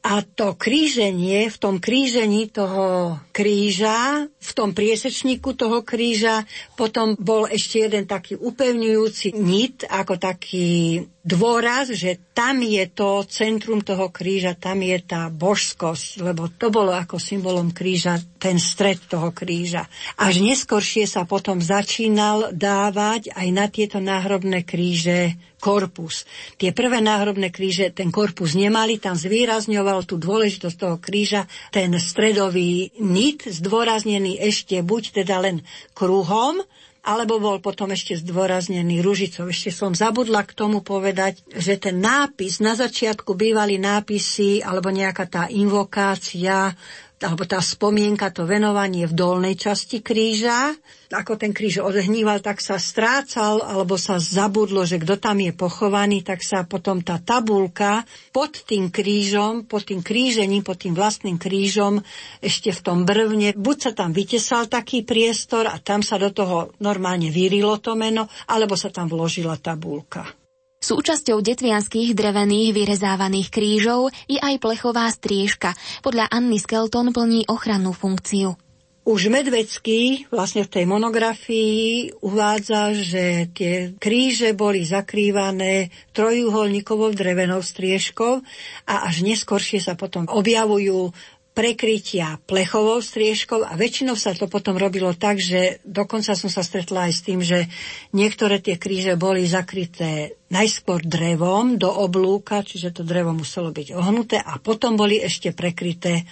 a 0.00 0.24
to 0.24 0.56
kríženie, 0.56 1.52
v 1.52 1.56
tom 1.60 1.76
krížení 1.76 2.48
toho 2.48 3.20
kríža, 3.36 4.32
v 4.32 4.50
tom 4.56 4.72
priesečníku 4.72 5.52
toho 5.52 5.84
kríža, 5.84 6.48
potom 6.72 7.20
bol 7.20 7.44
ešte 7.44 7.84
jeden 7.84 8.08
taký 8.08 8.40
upevňujúci 8.40 9.36
nit, 9.36 9.84
ako 9.84 10.16
taký 10.16 11.04
dôraz, 11.20 11.92
že 11.92 12.16
tam 12.32 12.64
je 12.64 12.88
to 12.88 13.28
centrum 13.28 13.84
toho 13.84 14.08
kríža, 14.08 14.56
tam 14.56 14.80
je 14.80 14.96
tá 15.04 15.28
božskosť, 15.28 16.24
lebo 16.24 16.48
to 16.48 16.72
bolo 16.72 16.96
ako 16.96 17.20
symbolom 17.20 17.68
kríža, 17.68 18.16
ten 18.40 18.56
stred 18.56 19.04
toho 19.04 19.28
kríža. 19.36 19.84
Až 20.16 20.40
neskoršie 20.40 21.04
sa 21.04 21.28
potom 21.28 21.60
začínal 21.60 22.56
dávať 22.56 23.36
aj 23.36 23.48
na 23.52 23.68
tieto 23.68 24.00
náhrobné 24.00 24.64
kríže 24.64 25.36
korpus. 25.60 26.24
Tie 26.56 26.72
prvé 26.72 27.04
náhrobné 27.04 27.52
kríže 27.52 27.92
ten 27.92 28.08
korpus 28.08 28.56
nemali, 28.56 28.96
tam 28.96 29.14
zvýrazňoval 29.14 30.08
tú 30.08 30.16
dôležitosť 30.16 30.76
toho 30.80 30.96
kríža 30.96 31.44
ten 31.70 31.92
stredový 32.00 32.90
nit, 32.98 33.44
zdôraznený 33.44 34.40
ešte 34.40 34.80
buď 34.80 35.22
teda 35.22 35.44
len 35.44 35.62
kruhom, 35.92 36.64
alebo 37.00 37.40
bol 37.40 37.64
potom 37.64 37.96
ešte 37.96 38.20
zdôraznený 38.20 39.00
ružicou. 39.00 39.48
Ešte 39.48 39.72
som 39.72 39.96
zabudla 39.96 40.44
k 40.44 40.52
tomu 40.52 40.84
povedať, 40.84 41.40
že 41.48 41.80
ten 41.80 41.96
nápis, 41.96 42.60
na 42.60 42.76
začiatku 42.76 43.32
bývali 43.32 43.80
nápisy 43.80 44.60
alebo 44.60 44.92
nejaká 44.92 45.24
tá 45.24 45.42
invokácia 45.48 46.76
alebo 47.20 47.44
tá 47.44 47.60
spomienka, 47.60 48.32
to 48.32 48.48
venovanie 48.48 49.04
v 49.04 49.12
dolnej 49.12 49.52
časti 49.52 50.00
kríža. 50.00 50.72
Ako 51.12 51.36
ten 51.36 51.52
kríž 51.52 51.84
odhníval, 51.84 52.40
tak 52.40 52.64
sa 52.64 52.80
strácal, 52.80 53.60
alebo 53.60 54.00
sa 54.00 54.16
zabudlo, 54.16 54.88
že 54.88 54.96
kto 54.96 55.20
tam 55.20 55.36
je 55.42 55.52
pochovaný, 55.52 56.24
tak 56.24 56.40
sa 56.40 56.64
potom 56.64 57.04
tá 57.04 57.20
tabulka 57.20 58.08
pod 58.32 58.64
tým 58.64 58.88
krížom, 58.88 59.68
pod 59.68 59.84
tým 59.84 60.00
krížením, 60.00 60.64
pod 60.64 60.80
tým 60.80 60.96
vlastným 60.96 61.36
krížom, 61.36 62.00
ešte 62.40 62.72
v 62.72 62.80
tom 62.80 62.98
brvne, 63.04 63.52
buď 63.52 63.76
sa 63.76 63.92
tam 63.92 64.16
vytesal 64.16 64.70
taký 64.70 65.04
priestor 65.04 65.68
a 65.68 65.76
tam 65.76 66.00
sa 66.00 66.16
do 66.16 66.32
toho 66.32 66.72
normálne 66.80 67.28
vyrilo 67.28 67.76
to 67.82 67.92
meno, 67.98 68.32
alebo 68.48 68.78
sa 68.80 68.88
tam 68.88 69.12
vložila 69.12 69.60
tabulka. 69.60 70.39
Súčasťou 70.80 71.44
detvianských 71.44 72.16
drevených 72.16 72.72
vyrezávaných 72.72 73.52
krížov 73.52 74.08
je 74.24 74.40
aj 74.40 74.56
plechová 74.64 75.12
striežka. 75.12 75.76
Podľa 76.00 76.32
Anny 76.32 76.56
Skelton 76.56 77.12
plní 77.12 77.44
ochrannú 77.52 77.92
funkciu. 77.92 78.56
Už 79.04 79.28
Medvecký 79.28 80.24
vlastne 80.32 80.64
v 80.64 80.72
tej 80.72 80.84
monografii 80.88 82.16
uvádza, 82.24 82.96
že 82.96 83.52
tie 83.52 83.92
kríže 83.92 84.56
boli 84.56 84.88
zakrývané 84.88 85.92
trojuholníkovou 86.16 87.12
drevenou 87.12 87.60
striežkou 87.60 88.40
a 88.88 88.94
až 89.04 89.20
neskoršie 89.20 89.84
sa 89.84 90.00
potom 90.00 90.24
objavujú 90.32 91.12
prekrytia 91.50 92.38
plechovou 92.46 93.02
striežkou 93.02 93.66
a 93.66 93.74
väčšinou 93.74 94.14
sa 94.14 94.30
to 94.32 94.46
potom 94.46 94.78
robilo 94.78 95.10
tak, 95.18 95.42
že 95.42 95.82
dokonca 95.82 96.38
som 96.38 96.46
sa 96.46 96.62
stretla 96.62 97.10
aj 97.10 97.12
s 97.12 97.20
tým, 97.26 97.40
že 97.42 97.66
niektoré 98.14 98.62
tie 98.62 98.78
kríže 98.78 99.18
boli 99.18 99.42
zakryté 99.50 100.38
najskôr 100.50 101.02
drevom 101.02 101.74
do 101.74 101.90
oblúka, 101.90 102.62
čiže 102.62 102.94
to 102.94 103.02
drevo 103.02 103.34
muselo 103.34 103.74
byť 103.74 103.88
ohnuté 103.98 104.38
a 104.38 104.62
potom 104.62 104.94
boli 104.94 105.18
ešte 105.18 105.50
prekryté 105.50 106.26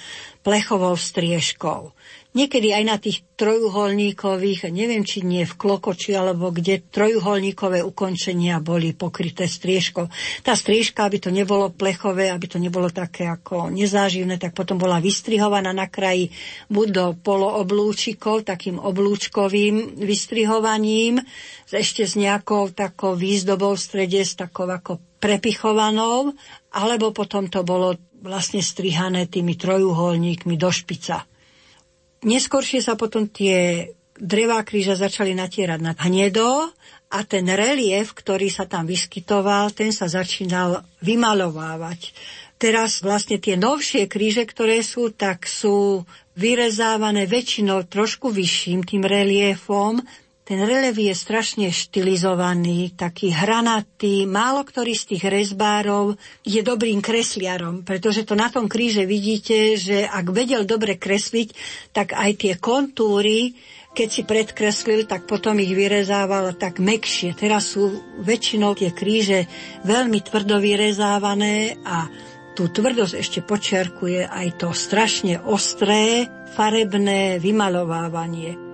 plechovou 0.47 0.95
striežkou. 0.95 1.98
Niekedy 2.39 2.71
aj 2.71 2.85
na 2.87 2.97
tých 3.03 3.27
trojuholníkových, 3.35 4.71
neviem 4.71 5.03
či 5.03 5.27
nie 5.27 5.43
v 5.43 5.59
klokoči 5.59 6.15
alebo 6.15 6.55
kde 6.55 6.87
trojuholníkové 6.87 7.83
ukončenia 7.83 8.63
boli 8.63 8.95
pokryté 8.95 9.51
striežkou. 9.51 10.07
Tá 10.47 10.55
striežka, 10.55 11.03
aby 11.03 11.19
to 11.19 11.35
nebolo 11.35 11.75
plechové, 11.75 12.31
aby 12.31 12.47
to 12.47 12.63
nebolo 12.63 12.95
také 12.95 13.27
ako 13.27 13.75
nezáživné, 13.75 14.39
tak 14.39 14.55
potom 14.55 14.79
bola 14.79 15.03
vystrihovaná 15.03 15.75
na 15.75 15.91
kraji 15.91 16.31
buď 16.71 16.87
do 16.95 17.05
polooblúčikov, 17.19 18.47
takým 18.47 18.79
oblúčkovým 18.79 19.99
vystrihovaním, 19.99 21.19
ešte 21.67 22.07
s 22.07 22.15
nejakou 22.15 22.71
takou 22.71 23.19
výzdobou 23.19 23.75
v 23.75 23.83
strede, 23.83 24.23
s 24.23 24.39
takou 24.39 24.71
ako 24.71 25.03
prepichovanou, 25.19 26.33
alebo 26.71 27.11
potom 27.11 27.51
to 27.51 27.67
bolo 27.67 27.99
vlastne 28.23 28.63
strihané 28.65 29.29
tými 29.29 29.59
trojuholníkmi 29.59 30.55
do 30.57 30.71
špica. 30.73 31.28
Neskôršie 32.27 32.83
sa 32.83 32.99
potom 32.99 33.31
tie 33.31 33.91
drevá 34.19 34.67
kríža 34.67 34.99
začali 34.99 35.35
natierať 35.39 35.79
na 35.79 35.95
hnedo 35.95 36.67
a 37.09 37.19
ten 37.23 37.47
relief, 37.47 38.13
ktorý 38.13 38.51
sa 38.51 38.67
tam 38.67 38.85
vyskytoval, 38.91 39.71
ten 39.71 39.95
sa 39.95 40.11
začínal 40.11 40.83
vymalovávať. 41.01 42.13
Teraz 42.59 43.07
vlastne 43.07 43.39
tie 43.39 43.55
novšie 43.55 44.11
kríže, 44.11 44.43
ktoré 44.43 44.83
sú, 44.83 45.15
tak 45.15 45.47
sú 45.47 46.03
vyrezávané 46.35 47.31
väčšinou 47.31 47.87
trošku 47.87 48.35
vyšším 48.35 48.83
tým 48.83 49.07
reliefom, 49.07 50.03
ten 50.49 50.65
relief 50.65 50.97
je 50.97 51.13
strašne 51.13 51.69
štilizovaný, 51.69 52.97
taký 52.97 53.29
hranatý. 53.29 54.25
Málo 54.25 54.65
ktorý 54.65 54.97
z 54.97 55.05
tých 55.13 55.29
rezbárov 55.29 56.17
je 56.41 56.65
dobrým 56.65 57.05
kresliarom, 57.05 57.85
pretože 57.85 58.25
to 58.25 58.33
na 58.33 58.49
tom 58.49 58.65
kríže 58.65 59.05
vidíte, 59.05 59.77
že 59.77 60.09
ak 60.09 60.33
vedel 60.33 60.65
dobre 60.65 60.97
kresliť, 60.97 61.53
tak 61.93 62.17
aj 62.17 62.31
tie 62.41 62.55
kontúry, 62.57 63.61
keď 63.93 64.09
si 64.09 64.23
predkreslil, 64.25 65.05
tak 65.05 65.29
potom 65.29 65.61
ich 65.61 65.77
vyrezával 65.77 66.57
tak 66.57 66.81
mekšie. 66.81 67.37
Teraz 67.37 67.77
sú 67.77 68.01
väčšinou 68.25 68.73
tie 68.73 68.89
kríže 68.89 69.45
veľmi 69.85 70.25
tvrdo 70.25 70.65
vyrezávané 70.65 71.77
a 71.85 72.09
tú 72.57 72.73
tvrdosť 72.73 73.15
ešte 73.21 73.45
počiarkuje 73.45 74.25
aj 74.25 74.65
to 74.65 74.73
strašne 74.73 75.45
ostré, 75.45 76.25
farebné 76.57 77.37
vymalovávanie. 77.37 78.68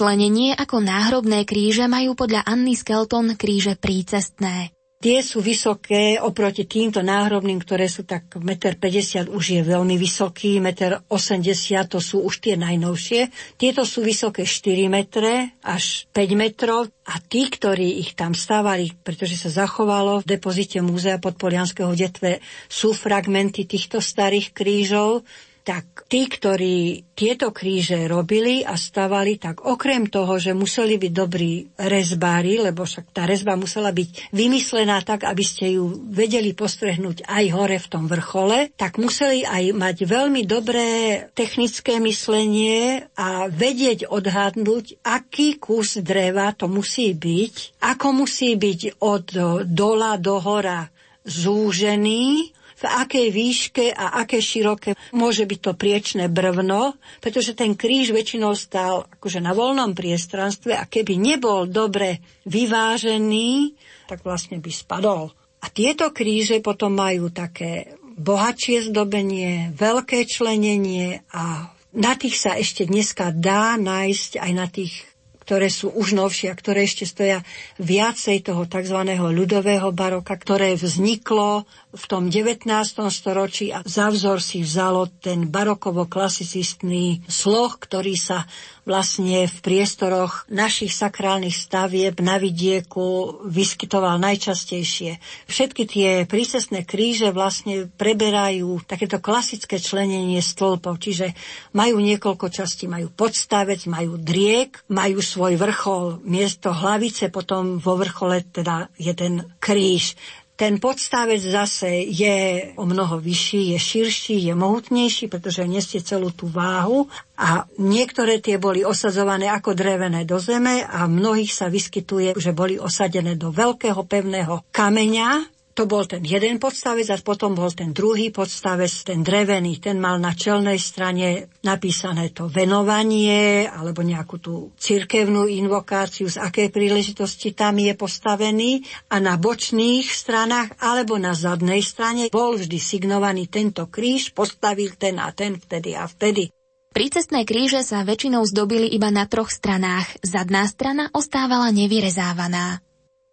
Iné 0.00 0.16
členenie 0.16 0.56
ako 0.56 0.80
náhrobné 0.80 1.44
kríže 1.44 1.84
majú 1.84 2.16
podľa 2.16 2.48
Anny 2.48 2.72
Skelton 2.72 3.36
kríže 3.36 3.76
prícestné. 3.76 4.72
Tie 4.96 5.20
sú 5.20 5.44
vysoké 5.44 6.16
oproti 6.16 6.64
týmto 6.64 7.04
náhrobným, 7.04 7.60
ktoré 7.60 7.84
sú 7.84 8.08
tak 8.08 8.32
1,50 8.32 8.80
m 8.80 9.36
už 9.36 9.44
je 9.44 9.60
veľmi 9.60 10.00
vysoký, 10.00 10.56
1,80 10.56 11.04
m 11.04 11.84
to 11.84 12.00
sú 12.00 12.24
už 12.24 12.40
tie 12.40 12.56
najnovšie. 12.56 13.28
Tieto 13.60 13.84
sú 13.84 14.00
vysoké 14.00 14.48
4 14.48 14.88
metre 14.88 15.52
až 15.60 16.08
5 16.16 16.32
metrov 16.32 16.88
a 17.04 17.20
tí, 17.20 17.52
ktorí 17.52 18.00
ich 18.00 18.16
tam 18.16 18.32
stavali, 18.32 18.96
pretože 19.04 19.36
sa 19.36 19.52
zachovalo 19.52 20.24
v 20.24 20.40
depozite 20.40 20.80
Múzea 20.80 21.20
podpolianského 21.20 21.92
detve, 21.92 22.40
sú 22.72 22.96
fragmenty 22.96 23.68
týchto 23.68 24.00
starých 24.00 24.56
krížov, 24.56 25.28
tak 25.60 26.08
tí, 26.08 26.26
ktorí 26.26 27.12
tieto 27.12 27.52
kríže 27.52 28.08
robili 28.08 28.64
a 28.64 28.74
stavali, 28.80 29.36
tak 29.36 29.62
okrem 29.68 30.08
toho, 30.08 30.40
že 30.40 30.56
museli 30.56 30.96
byť 30.96 31.12
dobrí 31.12 31.68
rezbári, 31.76 32.58
lebo 32.60 32.88
však 32.88 33.12
tá 33.12 33.28
rezba 33.28 33.60
musela 33.60 33.92
byť 33.92 34.32
vymyslená 34.32 35.04
tak, 35.04 35.28
aby 35.28 35.44
ste 35.44 35.76
ju 35.76 36.08
vedeli 36.08 36.56
postrehnúť 36.56 37.28
aj 37.28 37.44
hore 37.52 37.76
v 37.76 37.90
tom 37.92 38.08
vrchole, 38.08 38.72
tak 38.74 38.96
museli 38.96 39.44
aj 39.44 39.76
mať 39.76 39.96
veľmi 40.08 40.42
dobré 40.48 40.88
technické 41.36 42.00
myslenie 42.00 43.04
a 43.14 43.52
vedieť 43.52 44.08
odhadnúť, 44.08 45.04
aký 45.04 45.60
kus 45.60 46.00
dreva 46.00 46.56
to 46.56 46.66
musí 46.66 47.12
byť, 47.12 47.84
ako 47.84 48.06
musí 48.16 48.56
byť 48.56 49.02
od 49.04 49.26
dola 49.68 50.16
do 50.16 50.40
hora 50.40 50.88
zúžený 51.24 52.56
v 52.80 52.84
akej 52.88 53.28
výške 53.28 53.84
a 53.92 54.24
aké 54.24 54.40
široké 54.40 54.96
môže 55.12 55.44
byť 55.44 55.60
to 55.60 55.72
priečné 55.76 56.32
brvno, 56.32 56.96
pretože 57.20 57.52
ten 57.52 57.76
kríž 57.76 58.16
väčšinou 58.16 58.56
stál 58.56 59.04
akože 59.20 59.44
na 59.44 59.52
voľnom 59.52 59.92
priestranstve 59.92 60.72
a 60.72 60.88
keby 60.88 61.20
nebol 61.20 61.68
dobre 61.68 62.24
vyvážený, 62.48 63.76
tak 64.08 64.24
vlastne 64.24 64.58
by 64.58 64.70
spadol. 64.72 65.28
A 65.60 65.68
tieto 65.68 66.08
kríže 66.08 66.64
potom 66.64 66.96
majú 66.96 67.28
také 67.28 68.00
bohatšie 68.16 68.88
zdobenie, 68.88 69.76
veľké 69.76 70.24
členenie 70.24 71.20
a 71.36 71.68
na 71.90 72.14
tých 72.14 72.38
sa 72.38 72.54
ešte 72.54 72.86
dneska 72.86 73.34
dá 73.34 73.74
nájsť 73.74 74.38
aj 74.38 74.52
na 74.54 74.66
tých 74.70 75.09
ktoré 75.50 75.66
sú 75.66 75.90
už 75.90 76.14
novšie 76.14 76.46
a 76.46 76.54
ktoré 76.54 76.86
ešte 76.86 77.10
stoja 77.10 77.42
viacej 77.82 78.46
toho 78.46 78.70
tzv. 78.70 79.02
ľudového 79.18 79.90
baroka, 79.90 80.38
ktoré 80.38 80.78
vzniklo 80.78 81.66
v 81.90 82.04
tom 82.06 82.30
19. 82.30 82.70
storočí 83.10 83.74
a 83.74 83.82
za 83.82 84.14
vzor 84.14 84.38
si 84.38 84.62
vzalo 84.62 85.10
ten 85.10 85.50
barokovo-klasicistný 85.50 87.26
sloh, 87.26 87.74
ktorý 87.82 88.14
sa 88.14 88.46
vlastne 88.86 89.46
v 89.46 89.56
priestoroch 89.62 90.46
našich 90.50 90.94
sakrálnych 90.94 91.54
stavieb 91.54 92.18
na 92.22 92.38
vidieku 92.38 93.38
vyskytoval 93.46 94.22
najčastejšie. 94.22 95.18
Všetky 95.50 95.82
tie 95.86 96.08
prícestné 96.26 96.86
kríže 96.86 97.34
vlastne 97.34 97.90
preberajú 97.90 98.82
takéto 98.86 99.18
klasické 99.18 99.82
členenie 99.82 100.38
stĺpov, 100.38 100.98
čiže 100.98 101.34
majú 101.74 101.98
niekoľko 101.98 102.46
častí, 102.50 102.86
majú 102.86 103.10
podstavec, 103.14 103.82
majú 103.90 104.14
driek, 104.18 104.78
majú 104.90 105.18
svoj 105.22 105.39
vrchol, 105.56 106.20
miesto 106.26 106.74
hlavice, 106.74 107.32
potom 107.32 107.80
vo 107.80 107.96
vrchole 107.96 108.44
teda 108.52 108.92
je 109.00 109.12
ten 109.16 109.46
kríž. 109.56 110.18
Ten 110.60 110.76
podstavec 110.76 111.40
zase 111.40 112.04
je 112.04 112.68
o 112.76 112.84
mnoho 112.84 113.16
vyšší, 113.16 113.72
je 113.72 113.78
širší, 113.80 114.36
je 114.44 114.52
mohutnejší, 114.52 115.32
pretože 115.32 115.64
nesie 115.64 116.04
celú 116.04 116.36
tú 116.36 116.52
váhu 116.52 117.08
a 117.40 117.64
niektoré 117.80 118.44
tie 118.44 118.60
boli 118.60 118.84
osadzované 118.84 119.48
ako 119.48 119.72
drevené 119.72 120.28
do 120.28 120.36
zeme 120.36 120.84
a 120.84 121.08
mnohých 121.08 121.56
sa 121.56 121.72
vyskytuje, 121.72 122.36
že 122.36 122.52
boli 122.52 122.76
osadené 122.76 123.40
do 123.40 123.48
veľkého 123.48 124.04
pevného 124.04 124.60
kameňa, 124.68 125.48
to 125.74 125.86
bol 125.86 126.02
ten 126.04 126.26
jeden 126.26 126.58
podstavec 126.58 127.06
a 127.10 127.16
potom 127.22 127.54
bol 127.54 127.70
ten 127.70 127.94
druhý 127.94 128.34
podstavec, 128.34 128.90
ten 129.06 129.22
drevený, 129.22 129.78
ten 129.78 130.02
mal 130.02 130.18
na 130.18 130.34
čelnej 130.34 130.76
strane 130.76 131.48
napísané 131.62 132.34
to 132.34 132.50
venovanie 132.50 133.70
alebo 133.70 134.02
nejakú 134.02 134.36
tú 134.42 134.54
cirkevnú 134.76 135.46
invokáciu, 135.46 136.26
z 136.26 136.42
akej 136.42 136.68
príležitosti 136.74 137.54
tam 137.54 137.78
je 137.78 137.94
postavený 137.94 138.82
a 139.08 139.22
na 139.22 139.38
bočných 139.38 140.10
stranách 140.10 140.76
alebo 140.82 141.16
na 141.16 141.32
zadnej 141.32 141.80
strane 141.80 142.28
bol 142.28 142.58
vždy 142.58 142.78
signovaný 142.78 143.46
tento 143.46 143.86
kríž, 143.86 144.34
postavil 144.34 144.98
ten 144.98 145.22
a 145.22 145.30
ten 145.30 145.56
vtedy 145.56 145.94
a 145.94 146.04
vtedy. 146.10 146.50
Prícestné 146.90 147.46
kríže 147.46 147.86
sa 147.86 148.02
väčšinou 148.02 148.42
zdobili 148.50 148.90
iba 148.90 149.14
na 149.14 149.22
troch 149.30 149.54
stranách. 149.54 150.18
Zadná 150.26 150.66
strana 150.66 151.06
ostávala 151.14 151.70
nevyrezávaná. 151.70 152.82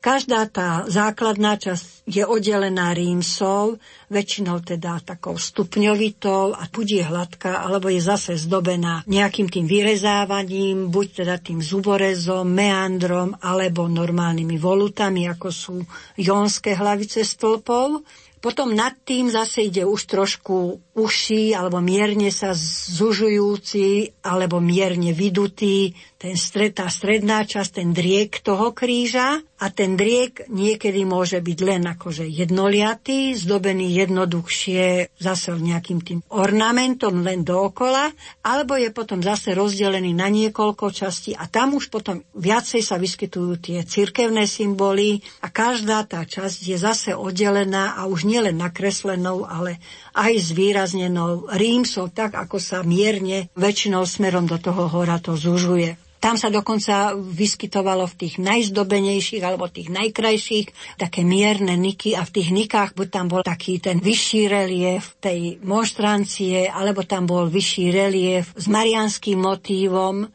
Každá 0.08 0.48
tá 0.48 0.88
základná 0.88 1.60
časť 1.60 2.08
je 2.08 2.24
oddelená 2.24 2.96
rímsov, 2.96 3.76
väčšinou 4.08 4.64
teda 4.64 5.04
takou 5.04 5.36
stupňovitou 5.36 6.56
a 6.56 6.64
buď 6.72 6.88
je 6.88 7.04
hladká, 7.04 7.68
alebo 7.68 7.92
je 7.92 8.00
zase 8.00 8.40
zdobená 8.40 9.04
nejakým 9.04 9.52
tým 9.52 9.68
vyrezávaním, 9.68 10.88
buď 10.88 11.28
teda 11.28 11.36
tým 11.44 11.60
zuborezom, 11.60 12.48
meandrom, 12.48 13.36
alebo 13.36 13.92
normálnymi 13.92 14.56
volutami, 14.56 15.28
ako 15.28 15.48
sú 15.52 15.76
jónske 16.16 16.72
hlavice 16.72 17.28
stĺpov. 17.28 18.00
Potom 18.40 18.72
nad 18.72 18.96
tým 19.04 19.28
zase 19.28 19.68
ide 19.68 19.84
už 19.84 20.08
trošku 20.08 20.87
uší 20.98 21.54
alebo 21.54 21.78
mierne 21.78 22.34
sa 22.34 22.58
zužujúci 22.98 24.18
alebo 24.26 24.58
mierne 24.58 25.14
vydutý 25.14 25.94
ten 26.18 26.34
stred, 26.34 26.74
stredná 26.74 27.46
časť, 27.46 27.72
ten 27.78 27.94
driek 27.94 28.42
toho 28.42 28.74
kríža. 28.74 29.46
A 29.58 29.74
ten 29.74 29.98
driek 29.98 30.46
niekedy 30.54 31.02
môže 31.02 31.42
byť 31.42 31.60
len 31.66 31.82
akože 31.90 32.30
jednoliatý, 32.30 33.34
zdobený 33.34 33.90
jednoduchšie 34.06 35.18
zase 35.18 35.58
nejakým 35.58 35.98
tým 36.06 36.20
ornamentom 36.30 37.26
len 37.26 37.42
dookola, 37.42 38.14
alebo 38.46 38.78
je 38.78 38.94
potom 38.94 39.18
zase 39.18 39.58
rozdelený 39.58 40.14
na 40.14 40.30
niekoľko 40.30 40.94
častí 40.94 41.34
a 41.34 41.50
tam 41.50 41.74
už 41.74 41.90
potom 41.90 42.22
viacej 42.38 42.86
sa 42.86 43.02
vyskytujú 43.02 43.58
tie 43.58 43.82
cirkevné 43.82 44.46
symboly 44.46 45.26
a 45.42 45.50
každá 45.50 46.06
tá 46.06 46.22
časť 46.22 46.60
je 46.62 46.78
zase 46.78 47.12
oddelená 47.18 47.98
a 47.98 48.06
už 48.06 48.30
nielen 48.30 48.62
nakreslenou, 48.62 49.42
ale 49.42 49.82
aj 50.14 50.54
zvýraznenou 50.88 51.52
rímsou, 51.52 52.08
tak 52.08 52.40
ako 52.40 52.58
sa 52.64 52.80
mierne 52.82 53.52
väčšinou 53.60 54.08
smerom 54.08 54.48
do 54.48 54.56
toho 54.56 54.88
hora 54.88 55.20
to 55.20 55.36
zužuje. 55.36 56.00
Tam 56.18 56.34
sa 56.34 56.50
dokonca 56.50 57.14
vyskytovalo 57.14 58.10
v 58.10 58.18
tých 58.26 58.42
najzdobenejších 58.42 59.44
alebo 59.46 59.70
tých 59.70 59.94
najkrajších 59.94 60.98
také 60.98 61.22
mierne 61.22 61.78
niky 61.78 62.18
a 62.18 62.26
v 62.26 62.34
tých 62.34 62.50
nikách 62.50 62.98
buď 62.98 63.08
tam 63.14 63.26
bol 63.30 63.46
taký 63.46 63.78
ten 63.78 64.02
vyšší 64.02 64.50
relief 64.50 65.14
tej 65.22 65.62
monštrancie 65.62 66.74
alebo 66.74 67.06
tam 67.06 67.30
bol 67.30 67.46
vyšší 67.46 67.86
relief 67.94 68.50
s 68.58 68.66
marianským 68.66 69.38
motívom 69.38 70.26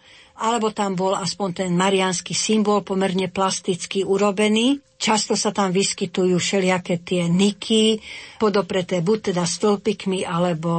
alebo 0.42 0.74
tam 0.74 0.98
bol 0.98 1.14
aspoň 1.14 1.48
ten 1.54 1.70
mariánsky 1.78 2.34
symbol 2.34 2.82
pomerne 2.82 3.30
plasticky 3.30 4.02
urobený. 4.02 4.82
Často 4.98 5.38
sa 5.38 5.54
tam 5.54 5.70
vyskytujú 5.70 6.34
všelijaké 6.38 6.98
tie 6.98 7.30
niky, 7.30 8.02
podopreté 8.42 9.02
buď 9.02 9.30
teda 9.30 9.46
stĺpikmi 9.46 10.26
alebo 10.26 10.70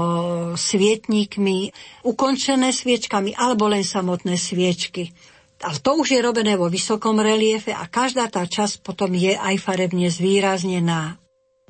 svietníkmi, 0.59 1.71
ukončené 2.03 2.75
sviečkami 2.75 3.35
alebo 3.39 3.71
len 3.71 3.87
samotné 3.87 4.35
sviečky. 4.35 5.15
Ale 5.63 5.79
to 5.79 5.95
už 5.95 6.11
je 6.11 6.19
robené 6.19 6.59
vo 6.59 6.67
vysokom 6.67 7.23
reliefe 7.23 7.71
a 7.71 7.87
každá 7.87 8.27
tá 8.27 8.43
časť 8.43 8.83
potom 8.83 9.15
je 9.15 9.31
aj 9.31 9.55
farebne 9.63 10.11
zvýraznená. 10.11 11.23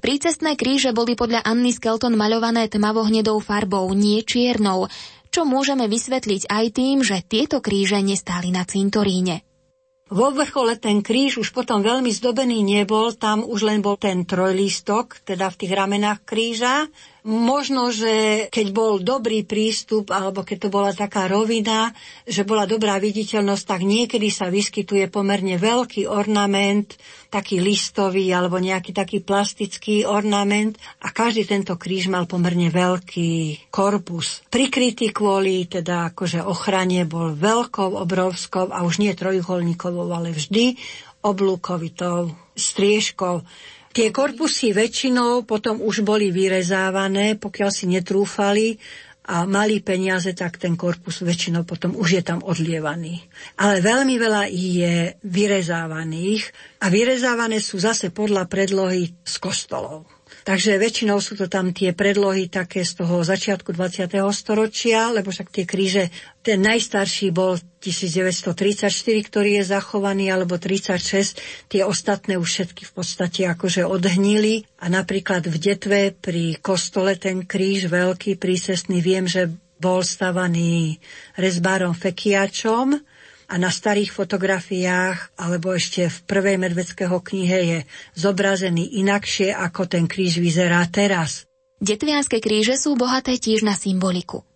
Prícestné 0.04 0.60
kríže 0.60 0.92
boli 0.92 1.16
podľa 1.16 1.48
Anny 1.48 1.72
Skelton 1.72 2.20
maľované 2.20 2.68
tmavohnedou 2.68 3.40
farbou, 3.40 3.88
nie 3.96 4.20
čiernou 4.20 4.92
čo 5.34 5.50
môžeme 5.50 5.90
vysvetliť 5.90 6.46
aj 6.46 6.66
tým, 6.78 7.02
že 7.02 7.26
tieto 7.26 7.58
kríže 7.58 7.98
nestáli 8.06 8.54
na 8.54 8.62
cintoríne. 8.70 9.42
Vo 10.14 10.30
vrchole 10.30 10.78
ten 10.78 11.02
kríž 11.02 11.42
už 11.42 11.58
potom 11.58 11.82
veľmi 11.82 12.14
zdobený 12.14 12.62
nebol, 12.62 13.18
tam 13.18 13.42
už 13.42 13.66
len 13.66 13.82
bol 13.82 13.98
ten 13.98 14.30
trojlístok, 14.30 15.26
teda 15.26 15.50
v 15.50 15.58
tých 15.58 15.74
ramenách 15.74 16.22
kríža 16.22 16.86
Možno, 17.24 17.88
že 17.88 18.46
keď 18.52 18.68
bol 18.76 19.00
dobrý 19.00 19.48
prístup, 19.48 20.12
alebo 20.12 20.44
keď 20.44 20.68
to 20.68 20.70
bola 20.70 20.92
taká 20.92 21.32
rovina, 21.32 21.96
že 22.28 22.44
bola 22.44 22.68
dobrá 22.68 23.00
viditeľnosť, 23.00 23.64
tak 23.64 23.82
niekedy 23.88 24.28
sa 24.28 24.52
vyskytuje 24.52 25.08
pomerne 25.08 25.56
veľký 25.56 26.04
ornament, 26.04 27.00
taký 27.32 27.64
listový 27.64 28.28
alebo 28.28 28.60
nejaký 28.60 28.92
taký 28.92 29.24
plastický 29.24 30.04
ornament 30.04 30.76
a 31.00 31.16
každý 31.16 31.48
tento 31.48 31.80
kríž 31.80 32.12
mal 32.12 32.28
pomerne 32.28 32.68
veľký 32.68 33.72
korpus. 33.72 34.44
Prikrytý 34.52 35.16
kvôli 35.16 35.64
teda 35.72 36.12
akože 36.12 36.44
ochrane 36.44 37.08
bol 37.08 37.32
veľkou, 37.32 38.04
obrovskou 38.04 38.68
a 38.68 38.84
už 38.84 39.00
nie 39.00 39.16
trojuholníkovou, 39.16 40.12
ale 40.12 40.36
vždy 40.36 40.76
oblúkovitou 41.24 42.36
striežkou. 42.54 43.42
Tie 43.94 44.10
korpusy 44.10 44.74
väčšinou 44.74 45.46
potom 45.46 45.78
už 45.78 46.02
boli 46.02 46.34
vyrezávané, 46.34 47.38
pokiaľ 47.38 47.70
si 47.70 47.86
netrúfali 47.86 48.82
a 49.30 49.48
mali 49.48 49.80
peniaze, 49.80 50.34
tak 50.36 50.60
ten 50.60 50.76
korpus 50.76 51.24
väčšinou 51.24 51.64
potom 51.64 51.96
už 51.96 52.10
je 52.20 52.24
tam 52.26 52.42
odlievaný. 52.44 53.24
Ale 53.56 53.80
veľmi 53.80 54.18
veľa 54.20 54.44
je 54.52 55.14
vyrezávaných 55.24 56.50
a 56.84 56.90
vyrezávané 56.90 57.62
sú 57.64 57.80
zase 57.80 58.12
podľa 58.12 58.50
predlohy 58.50 59.14
z 59.24 59.36
kostolov. 59.40 60.13
Takže 60.44 60.76
väčšinou 60.76 61.24
sú 61.24 61.40
to 61.40 61.48
tam 61.48 61.72
tie 61.72 61.96
predlohy 61.96 62.52
také 62.52 62.84
z 62.84 63.00
toho 63.00 63.24
začiatku 63.24 63.72
20. 63.72 64.12
storočia, 64.36 65.16
lebo 65.16 65.32
však 65.32 65.48
tie 65.48 65.64
kríže, 65.64 66.12
ten 66.44 66.60
najstarší 66.60 67.32
bol 67.32 67.56
1934, 67.80 68.92
ktorý 69.32 69.60
je 69.60 69.64
zachovaný, 69.64 70.36
alebo 70.36 70.60
36, 70.60 71.72
tie 71.72 71.88
ostatné 71.88 72.36
už 72.36 72.48
všetky 72.48 72.84
v 72.84 72.92
podstate 72.92 73.48
akože 73.48 73.88
odhnili. 73.88 74.68
A 74.84 74.92
napríklad 74.92 75.48
v 75.48 75.56
Detve 75.56 76.12
pri 76.12 76.60
kostole 76.60 77.16
ten 77.16 77.48
kríž 77.48 77.88
veľký, 77.88 78.36
prícestný, 78.36 79.00
viem, 79.00 79.24
že 79.24 79.48
bol 79.80 80.04
stavaný 80.04 81.00
rezbárom 81.40 81.96
Fekiačom, 81.96 83.00
a 83.48 83.56
na 83.60 83.72
starých 83.72 84.14
fotografiách 84.14 85.36
alebo 85.40 85.74
ešte 85.74 86.08
v 86.10 86.18
prvej 86.28 86.58
medveckého 86.60 87.18
knihe 87.20 87.60
je 87.64 87.80
zobrazený 88.16 89.00
inakšie, 89.04 89.52
ako 89.52 89.88
ten 89.88 90.06
kríž 90.08 90.40
vyzerá 90.40 90.84
teraz. 90.90 91.48
Detvianské 91.84 92.40
kríže 92.40 92.80
sú 92.80 92.96
bohaté 92.96 93.36
tiež 93.36 93.68
na 93.68 93.76
symboliku. 93.76 94.48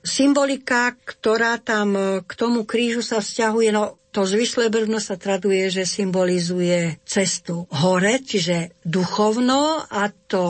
Symbolika, 0.00 0.96
ktorá 1.04 1.60
tam 1.60 1.92
k 2.24 2.32
tomu 2.32 2.64
krížu 2.64 3.04
sa 3.04 3.20
vzťahuje, 3.20 3.68
no 3.68 4.00
to 4.10 4.26
zvislé 4.26 4.72
brvno 4.72 4.98
sa 4.98 5.14
traduje, 5.14 5.70
že 5.70 5.86
symbolizuje 5.86 6.98
cestu 7.06 7.68
hore, 7.70 8.18
čiže 8.18 8.74
duchovno 8.82 9.86
a 9.86 10.10
to 10.26 10.44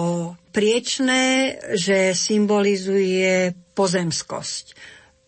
priečné, 0.54 1.58
že 1.76 2.16
symbolizuje 2.16 3.52
pozemskosť. 3.76 4.64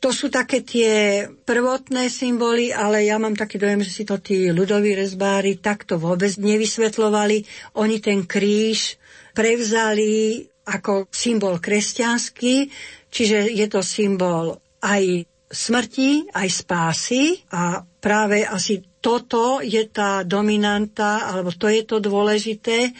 To 0.03 0.11
sú 0.11 0.35
také 0.35 0.67
tie 0.67 1.25
prvotné 1.47 2.11
symboly, 2.11 2.75
ale 2.75 3.07
ja 3.07 3.23
mám 3.23 3.39
taký 3.39 3.63
dojem, 3.63 3.87
že 3.87 3.95
si 3.95 4.03
to 4.03 4.19
tí 4.19 4.51
ľudoví 4.51 4.99
rezbári 4.99 5.63
takto 5.63 5.95
vôbec 5.95 6.35
nevysvetlovali. 6.43 7.47
Oni 7.79 8.03
ten 8.03 8.27
kríž 8.27 8.99
prevzali 9.31 10.43
ako 10.67 11.07
symbol 11.07 11.63
kresťanský, 11.63 12.67
čiže 13.15 13.47
je 13.55 13.67
to 13.71 13.79
symbol 13.83 14.59
aj 14.83 15.23
smrti, 15.47 16.35
aj 16.35 16.49
spásy 16.51 17.39
a 17.55 17.87
práve 18.03 18.43
asi 18.43 18.83
toto 18.99 19.63
je 19.63 19.87
tá 19.87 20.27
dominanta, 20.27 21.31
alebo 21.31 21.55
to 21.55 21.71
je 21.71 21.83
to 21.87 22.03
dôležité. 22.03 22.91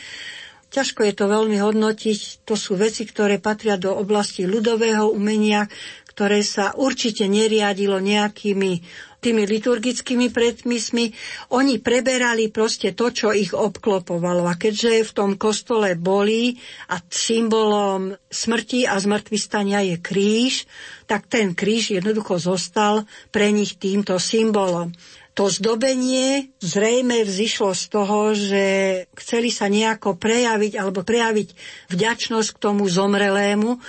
Ťažko 0.73 1.05
je 1.05 1.15
to 1.15 1.29
veľmi 1.29 1.61
hodnotiť. 1.61 2.49
To 2.49 2.57
sú 2.57 2.81
veci, 2.81 3.05
ktoré 3.05 3.37
patria 3.39 3.77
do 3.77 3.93
oblasti 3.93 4.49
ľudového 4.49 5.13
umenia, 5.13 5.69
ktoré 6.13 6.45
sa 6.45 6.77
určite 6.77 7.25
neriadilo 7.25 7.97
nejakými 7.97 8.85
tými 9.23 9.47
liturgickými 9.47 10.35
predmysmi, 10.35 11.15
oni 11.55 11.79
preberali 11.79 12.51
proste 12.51 12.91
to, 12.91 13.15
čo 13.15 13.31
ich 13.31 13.55
obklopovalo. 13.55 14.51
A 14.51 14.59
keďže 14.59 15.07
v 15.07 15.13
tom 15.15 15.31
kostole 15.39 15.95
boli 15.95 16.59
a 16.91 16.99
symbolom 17.07 18.19
smrti 18.27 18.83
a 18.91 18.99
zmrtvistania 18.99 19.87
je 19.87 19.97
kríž, 20.03 20.67
tak 21.07 21.31
ten 21.31 21.55
kríž 21.55 21.95
jednoducho 21.95 22.43
zostal 22.43 23.07
pre 23.31 23.55
nich 23.55 23.79
týmto 23.79 24.19
symbolom. 24.19 24.91
To 25.33 25.49
zdobenie 25.49 26.53
zrejme 26.61 27.25
vzýšlo 27.25 27.73
z 27.73 27.85
toho, 27.89 28.37
že 28.37 28.65
chceli 29.17 29.49
sa 29.49 29.65
nejako 29.65 30.21
prejaviť 30.21 30.77
alebo 30.77 31.01
prejaviť 31.01 31.57
vďačnosť 31.89 32.49
k 32.53 32.61
tomu 32.61 32.85
zomrelému, 32.85 33.81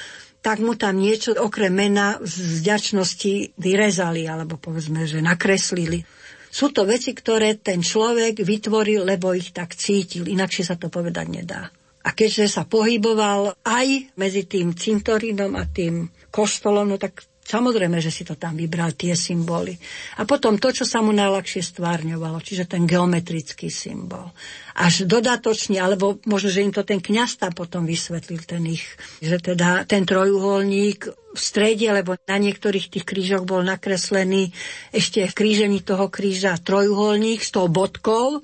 tak 0.44 0.60
mu 0.60 0.76
tam 0.76 1.00
niečo 1.00 1.32
okrem 1.40 1.72
mena 1.72 2.20
z 2.20 2.60
vďačnosti 2.60 3.56
vyrezali, 3.56 4.28
alebo 4.28 4.60
povedzme, 4.60 5.08
že 5.08 5.24
nakreslili. 5.24 6.04
Sú 6.52 6.70
to 6.70 6.84
veci, 6.84 7.16
ktoré 7.16 7.58
ten 7.58 7.80
človek 7.80 8.44
vytvoril, 8.44 9.08
lebo 9.08 9.32
ich 9.32 9.56
tak 9.56 9.74
cítil, 9.74 10.28
inakšie 10.28 10.68
sa 10.68 10.76
to 10.76 10.92
povedať 10.92 11.26
nedá. 11.32 11.72
A 12.04 12.12
keďže 12.12 12.60
sa 12.60 12.68
pohyboval 12.68 13.56
aj 13.64 14.12
medzi 14.20 14.44
tým 14.44 14.76
cintorínom 14.76 15.56
a 15.56 15.64
tým 15.64 16.12
kostolom, 16.28 16.92
no 16.92 17.00
tak 17.00 17.24
Samozrejme, 17.44 18.00
že 18.00 18.08
si 18.08 18.24
to 18.24 18.40
tam 18.40 18.56
vybral, 18.56 18.96
tie 18.96 19.20
symboly. 19.20 19.76
A 20.16 20.24
potom 20.24 20.56
to, 20.56 20.72
čo 20.72 20.88
sa 20.88 21.04
mu 21.04 21.12
najľahšie 21.12 21.60
stvárňovalo, 21.60 22.40
čiže 22.40 22.72
ten 22.72 22.88
geometrický 22.88 23.68
symbol. 23.68 24.32
Až 24.80 25.04
dodatočne, 25.04 25.84
alebo 25.84 26.24
možno, 26.24 26.50
že 26.50 26.64
im 26.64 26.72
to 26.72 26.88
ten 26.88 27.04
kniaz 27.04 27.36
tam 27.36 27.52
potom 27.52 27.84
vysvetlil, 27.84 28.48
ten 28.48 28.64
ich, 28.64 28.88
že 29.20 29.44
teda 29.44 29.84
ten 29.84 30.08
trojuholník 30.08 31.12
v 31.36 31.40
strede, 31.40 31.92
lebo 31.92 32.16
na 32.16 32.38
niektorých 32.40 32.88
tých 32.88 33.06
krížoch 33.06 33.44
bol 33.44 33.60
nakreslený 33.60 34.56
ešte 34.96 35.28
v 35.28 35.34
krížení 35.36 35.84
toho 35.84 36.08
kríža 36.08 36.56
trojuholník 36.64 37.44
s 37.44 37.52
tou 37.52 37.68
bodkou, 37.68 38.40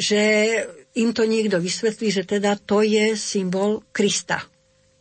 že 0.00 0.20
im 0.96 1.12
to 1.12 1.28
niekto 1.28 1.60
vysvetlí, 1.60 2.08
že 2.08 2.24
teda 2.24 2.56
to 2.56 2.80
je 2.80 3.14
symbol 3.20 3.84
Krista 3.92 4.40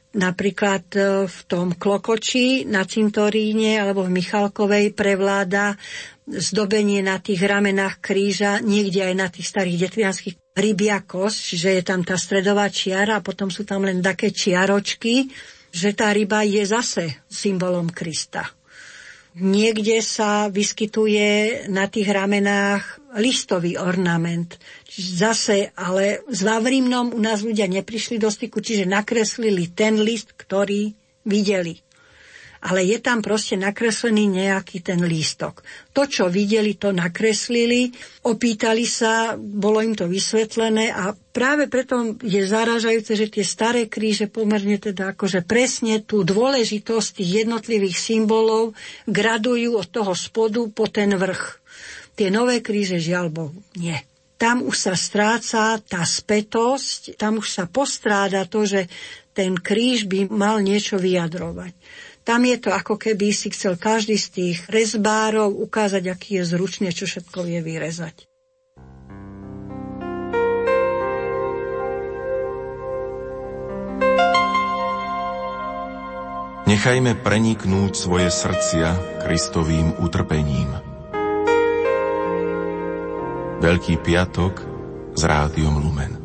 Napríklad 0.09 0.85
e, 0.97 1.01
v 1.29 1.39
tom 1.45 1.77
Klokoči 1.77 2.65
na 2.65 2.81
cintoríne 2.81 3.77
alebo 3.77 4.09
v 4.09 4.17
Michalkovej 4.17 4.97
prevláda 4.97 5.77
zdobenie 6.25 7.05
na 7.05 7.21
tých 7.21 7.41
ramenách 7.41 8.01
kríža, 8.01 8.57
niekde 8.61 9.05
aj 9.05 9.15
na 9.17 9.27
tých 9.29 9.49
starých 9.49 9.89
detvianských 9.89 10.35
rybia 10.57 11.05
kosť, 11.05 11.37
čiže 11.53 11.69
je 11.77 11.83
tam 11.85 12.01
tá 12.01 12.17
stredová 12.17 12.69
čiara 12.73 13.21
a 13.21 13.25
potom 13.25 13.53
sú 13.53 13.65
tam 13.65 13.85
len 13.85 14.01
také 14.01 14.33
čiaročky, 14.33 15.29
že 15.69 15.93
tá 15.93 16.09
ryba 16.09 16.41
je 16.41 16.65
zase 16.65 17.25
symbolom 17.29 17.89
Krista. 17.93 18.49
Niekde 19.37 20.01
sa 20.01 20.49
vyskytuje 20.49 21.63
na 21.69 21.85
tých 21.85 22.09
ramenách 22.09 23.13
listový 23.21 23.77
ornament. 23.77 24.57
Zase, 24.99 25.71
ale 25.79 26.27
s 26.27 26.43
Vavrímnom 26.43 27.15
u 27.15 27.19
nás 27.23 27.39
ľudia 27.39 27.71
neprišli 27.71 28.19
do 28.19 28.27
styku, 28.27 28.59
čiže 28.59 28.83
nakreslili 28.83 29.71
ten 29.71 29.95
list, 30.03 30.35
ktorý 30.35 30.91
videli. 31.23 31.79
Ale 32.59 32.83
je 32.83 32.99
tam 32.99 33.23
proste 33.23 33.55
nakreslený 33.55 34.27
nejaký 34.43 34.83
ten 34.83 34.99
lístok. 34.99 35.63
To, 35.95 36.03
čo 36.03 36.27
videli, 36.27 36.75
to 36.75 36.91
nakreslili, 36.91 37.95
opýtali 38.27 38.83
sa, 38.83 39.39
bolo 39.39 39.79
im 39.79 39.95
to 39.95 40.11
vysvetlené 40.11 40.91
a 40.91 41.15
práve 41.15 41.71
preto 41.71 42.19
je 42.19 42.43
zaražajúce, 42.43 43.15
že 43.15 43.31
tie 43.31 43.47
staré 43.47 43.87
kríže 43.87 44.27
pomerne 44.27 44.75
teda 44.75 45.15
akože 45.15 45.47
presne 45.47 46.03
tú 46.03 46.27
dôležitosť 46.27 47.23
tých 47.23 47.47
jednotlivých 47.47 47.95
symbolov 47.95 48.75
gradujú 49.07 49.79
od 49.79 49.87
toho 49.87 50.11
spodu 50.11 50.59
po 50.67 50.91
ten 50.91 51.15
vrch. 51.15 51.63
Tie 52.19 52.27
nové 52.27 52.59
kríže 52.59 52.99
žiaľ 52.99 53.31
Bohu 53.31 53.55
nie 53.79 53.95
tam 54.39 54.63
už 54.63 54.75
sa 54.79 54.93
stráca 54.95 55.75
tá 55.83 56.01
spätosť, 56.07 57.19
tam 57.19 57.43
už 57.43 57.47
sa 57.59 57.67
postráda 57.67 58.47
to, 58.47 58.63
že 58.63 58.87
ten 59.35 59.59
kríž 59.59 60.07
by 60.07 60.31
mal 60.31 60.63
niečo 60.63 60.95
vyjadrovať. 60.95 61.75
Tam 62.23 62.47
je 62.47 62.55
to 62.55 62.71
ako 62.71 62.95
keby 62.95 63.35
si 63.35 63.51
chcel 63.51 63.75
každý 63.75 64.15
z 64.15 64.27
tých 64.31 64.57
rezbárov 64.71 65.51
ukázať, 65.51 66.07
aký 66.07 66.39
je 66.39 66.55
zručný, 66.55 66.87
čo 66.95 67.03
všetko 67.03 67.43
vie 67.43 67.59
vyrezať. 67.59 68.29
Nechajme 76.69 77.17
preniknúť 77.17 77.91
svoje 77.97 78.29
srdcia 78.29 79.19
Kristovým 79.25 79.99
utrpením. 80.05 80.88
Veľký 83.59 83.99
piatok 83.99 84.53
s 85.19 85.21
rádiom 85.27 85.83
Lumen. 85.83 86.18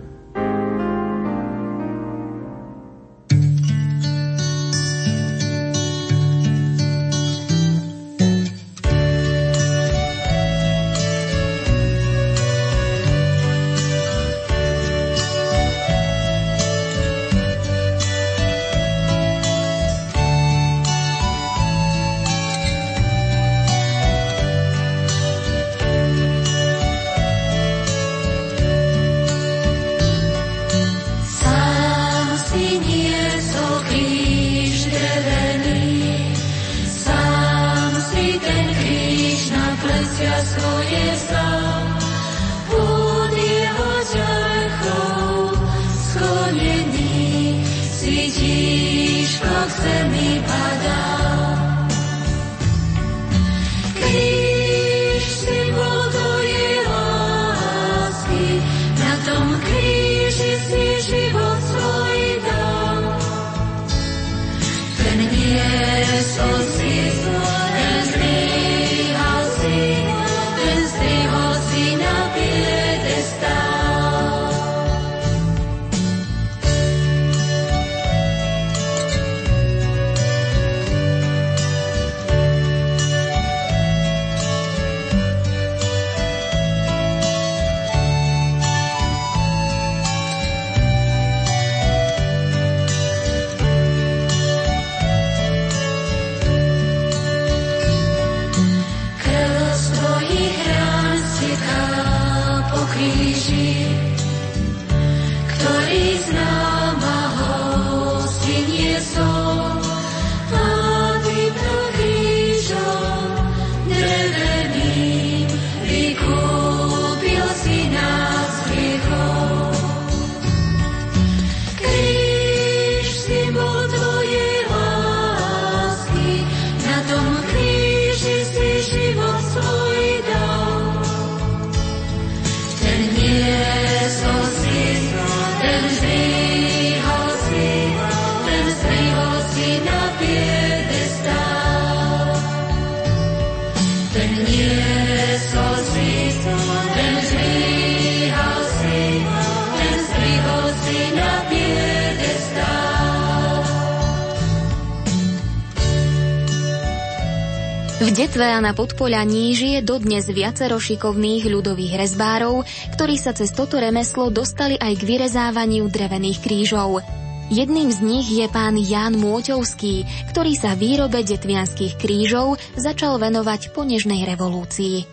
V 158.04 158.12
detve 158.12 158.44
a 158.44 158.60
na 158.60 158.76
Podpolaní 158.76 159.56
žije 159.56 159.80
dodnes 159.80 160.28
viacero 160.28 160.76
šikovných 160.76 161.48
ľudových 161.48 161.96
rezbárov, 161.96 162.60
ktorí 162.92 163.16
sa 163.16 163.32
cez 163.32 163.48
toto 163.48 163.80
remeslo 163.80 164.28
dostali 164.28 164.76
aj 164.76 165.00
k 165.00 165.08
vyrezávaniu 165.08 165.88
drevených 165.88 166.44
krížov. 166.44 167.00
Jedným 167.48 167.88
z 167.88 168.04
nich 168.04 168.28
je 168.28 168.44
pán 168.52 168.76
Ján 168.76 169.16
Môťovský, 169.16 170.04
ktorý 170.36 170.52
sa 170.52 170.76
výrobe 170.76 171.24
detvianských 171.24 171.96
krížov 171.96 172.60
začal 172.76 173.16
venovať 173.16 173.72
po 173.72 173.88
nežnej 173.88 174.28
revolúcii. 174.28 175.08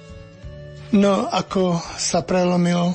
No, 0.92 1.32
ako 1.32 1.80
sa 1.96 2.28
prelomil 2.28 2.92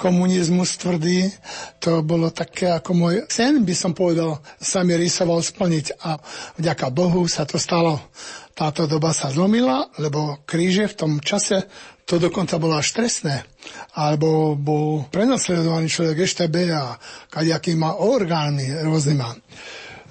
komunizmus 0.00 0.80
tvrdý, 0.80 1.28
to 1.76 2.00
bolo 2.00 2.32
také 2.32 2.72
ako 2.72 2.96
môj 2.96 3.14
sen, 3.28 3.60
by 3.60 3.76
som 3.76 3.92
povedal, 3.92 4.40
sa 4.56 4.80
mi 4.80 4.96
rysoval 4.96 5.44
splniť 5.44 6.00
a 6.00 6.16
vďaka 6.56 6.88
Bohu 6.88 7.28
sa 7.28 7.44
to 7.44 7.60
stalo 7.60 8.00
táto 8.54 8.86
doba 8.86 9.10
sa 9.10 9.34
zlomila, 9.34 9.90
lebo 9.98 10.46
kríže 10.46 10.86
v 10.94 10.98
tom 10.98 11.12
čase 11.18 11.66
to 12.06 12.22
dokonca 12.22 12.60
bolo 12.62 12.78
až 12.78 12.94
trestné. 12.94 13.42
Alebo 13.98 14.54
bol 14.54 15.10
prenasledovaný 15.10 15.90
človek 15.90 16.22
EŠTB 16.22 16.56
a 16.70 16.94
kadejaký 17.28 17.74
má 17.74 17.98
orgány 17.98 18.70
rôzny 18.86 19.18
má. 19.18 19.34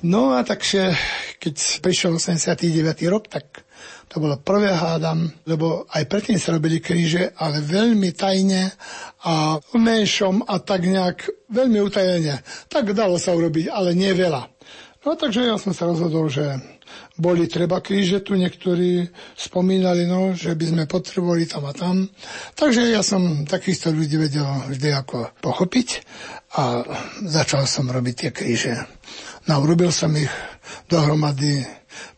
No 0.03 0.35
a 0.35 0.43
takže, 0.43 0.91
keď 1.39 1.55
prišiel 1.79 2.19
89. 2.19 2.67
rok, 3.07 3.31
tak 3.31 3.63
to 4.11 4.21
bolo 4.21 4.37
prvé 4.37 4.69
hádam, 4.69 5.25
lebo 5.47 5.89
aj 5.89 6.05
predtým 6.05 6.37
sa 6.37 6.53
robili 6.53 6.77
kríže, 6.77 7.33
ale 7.33 7.65
veľmi 7.65 8.13
tajne 8.13 8.69
a 9.25 9.57
v 9.57 9.73
menšom 9.79 10.45
a 10.45 10.61
tak 10.61 10.85
nejak 10.85 11.49
veľmi 11.49 11.79
utajene. 11.81 12.45
Tak 12.69 12.93
dalo 12.93 13.17
sa 13.17 13.33
urobiť, 13.33 13.73
ale 13.73 13.97
nie 13.97 14.13
veľa. 14.13 14.52
No 15.03 15.19
takže 15.19 15.43
ja 15.43 15.59
som 15.59 15.75
sa 15.75 15.83
rozhodol, 15.83 16.31
že 16.31 16.63
boli 17.19 17.51
treba 17.51 17.83
kríže, 17.83 18.23
tu 18.23 18.39
niektorí 18.39 19.11
spomínali, 19.35 20.07
no, 20.07 20.31
že 20.31 20.55
by 20.55 20.65
sme 20.65 20.83
potrebovali 20.87 21.43
tam 21.43 21.67
a 21.67 21.73
tam. 21.75 22.07
Takže 22.55 22.87
ja 22.87 23.03
som 23.03 23.43
takýchto 23.43 23.91
ľudí 23.91 24.15
vedel 24.15 24.47
vždy 24.71 24.89
ako 24.95 25.35
pochopiť 25.43 25.87
a 26.55 26.87
začal 27.19 27.67
som 27.67 27.91
robiť 27.91 28.15
tie 28.15 28.31
kríže. 28.31 28.73
No, 29.51 29.59
urobil 29.59 29.91
som 29.91 30.15
ich 30.15 30.31
dohromady 30.87 31.67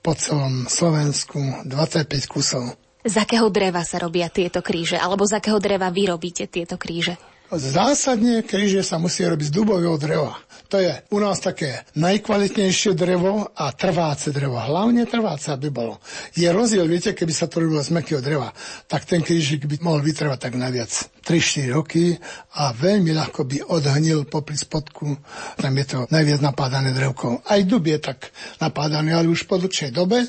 po 0.05 0.13
celom 0.13 0.69
Slovensku 0.69 1.65
25 1.65 2.29
kusov. 2.29 2.77
Z 3.05 3.21
akého 3.21 3.49
dreva 3.49 3.81
sa 3.85 3.97
robia 4.01 4.29
tieto 4.29 4.61
kríže? 4.61 4.97
Alebo 4.97 5.25
z 5.25 5.37
akého 5.37 5.57
dreva 5.57 5.89
vyrobíte 5.89 6.45
tieto 6.49 6.77
kríže? 6.77 7.17
Zásadne 7.53 8.41
kríže 8.41 8.81
sa 8.81 8.97
musí 8.97 9.21
robiť 9.21 9.53
z 9.53 9.53
dubového 9.53 10.01
dreva. 10.01 10.33
To 10.73 10.81
je 10.81 10.89
u 11.13 11.21
nás 11.21 11.37
také 11.37 11.85
najkvalitnejšie 11.93 12.97
drevo 12.97 13.53
a 13.53 13.69
trváce 13.69 14.33
drevo. 14.33 14.57
Hlavne 14.57 15.05
trváce, 15.05 15.53
aby 15.53 15.69
bolo. 15.69 16.01
Je 16.33 16.49
rozdiel, 16.49 16.89
viete, 16.89 17.13
keby 17.13 17.29
sa 17.29 17.45
to 17.45 17.61
robilo 17.61 17.85
z 17.85 17.93
mekého 17.93 18.17
dreva, 18.17 18.49
tak 18.89 19.05
ten 19.05 19.21
krížik 19.21 19.69
by 19.69 19.77
mohol 19.85 20.01
vytrvať 20.01 20.39
tak 20.41 20.53
naviac 20.57 20.89
3-4 21.21 21.69
roky 21.69 22.17
a 22.57 22.73
veľmi 22.73 23.13
ľahko 23.13 23.45
by 23.45 23.57
odhnil 23.77 24.25
popri 24.25 24.57
spodku. 24.57 25.13
Tam 25.61 25.73
je 25.77 25.85
to 25.85 25.97
najviac 26.09 26.41
napádané 26.41 26.97
drevko. 26.97 27.45
Aj 27.45 27.61
dub 27.61 27.85
je 27.85 28.01
tak 28.01 28.33
napádaný, 28.57 29.13
ale 29.13 29.29
už 29.29 29.45
po 29.45 29.61
dlhšej 29.61 29.93
dobe, 29.93 30.25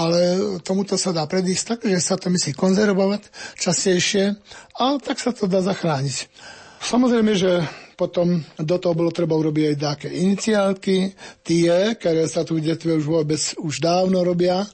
ale 0.00 0.20
tomuto 0.64 0.96
sa 0.96 1.12
dá 1.12 1.28
predísť 1.28 1.64
tak, 1.76 1.80
že 1.84 2.00
sa 2.00 2.16
to 2.16 2.32
myslí 2.32 2.56
konzervovať 2.56 3.28
častejšie 3.60 4.40
a 4.74 4.98
tak 4.98 5.22
sa 5.22 5.30
to 5.30 5.46
dá 5.46 5.62
zachrániť. 5.62 6.28
Samozrejme, 6.84 7.32
že 7.32 7.64
potom 7.96 8.42
do 8.58 8.76
toho 8.76 8.92
bolo 8.92 9.14
treba 9.14 9.38
urobiť 9.38 9.64
aj 9.72 9.76
také 9.80 10.08
iniciálky, 10.12 11.14
tie, 11.46 11.94
ktoré 11.96 12.26
sa 12.26 12.42
tu 12.42 12.58
detve 12.58 12.92
už 12.98 13.06
vôbec 13.06 13.40
už 13.56 13.80
dávno 13.80 14.20
robia, 14.20 14.66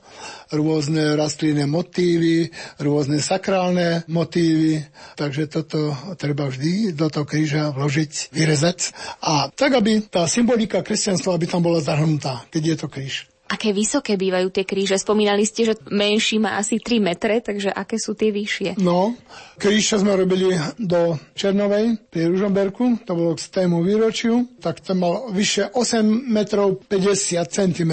rôzne 0.51 1.15
rastlinné 1.15 1.69
motívy, 1.69 2.51
rôzne 2.81 3.21
sakrálne 3.23 4.03
motívy, 4.11 4.83
takže 5.15 5.53
toto 5.53 5.95
treba 6.17 6.49
vždy 6.51 6.97
do 6.97 7.07
toho 7.13 7.29
kríža 7.29 7.71
vložiť, 7.71 8.35
vyrezať. 8.35 8.79
A 9.23 9.53
tak, 9.53 9.79
aby 9.79 10.03
tá 10.09 10.27
symbolika 10.27 10.83
kresťanstva, 10.83 11.37
aby 11.37 11.47
tam 11.47 11.63
bola 11.63 11.79
zahrnutá, 11.79 12.43
keď 12.51 12.63
je 12.65 12.77
to 12.81 12.89
kríž. 12.91 13.30
Aké 13.51 13.75
vysoké 13.75 14.15
bývajú 14.15 14.55
tie 14.55 14.63
kríže? 14.63 14.95
Spomínali 14.95 15.43
ste, 15.43 15.67
že 15.67 15.75
menší 15.91 16.39
má 16.39 16.55
asi 16.55 16.79
3 16.79 17.03
metre, 17.03 17.43
takže 17.43 17.75
aké 17.75 17.99
sú 17.99 18.15
tie 18.15 18.31
vyššie? 18.31 18.79
No, 18.79 19.19
kríž 19.59 19.99
sme 19.99 20.15
robili 20.15 20.55
do 20.79 21.19
Černovej 21.35 21.99
pri 22.15 22.31
Ružomberku, 22.31 23.03
to 23.03 23.13
bolo 23.19 23.35
k 23.35 23.43
tému 23.51 23.83
výročiu, 23.83 24.55
tak 24.63 24.79
ten 24.79 25.03
mal 25.03 25.35
vyše 25.35 25.67
8 25.75 26.31
metrov 26.31 26.87
50 26.87 27.43
cm. 27.51 27.93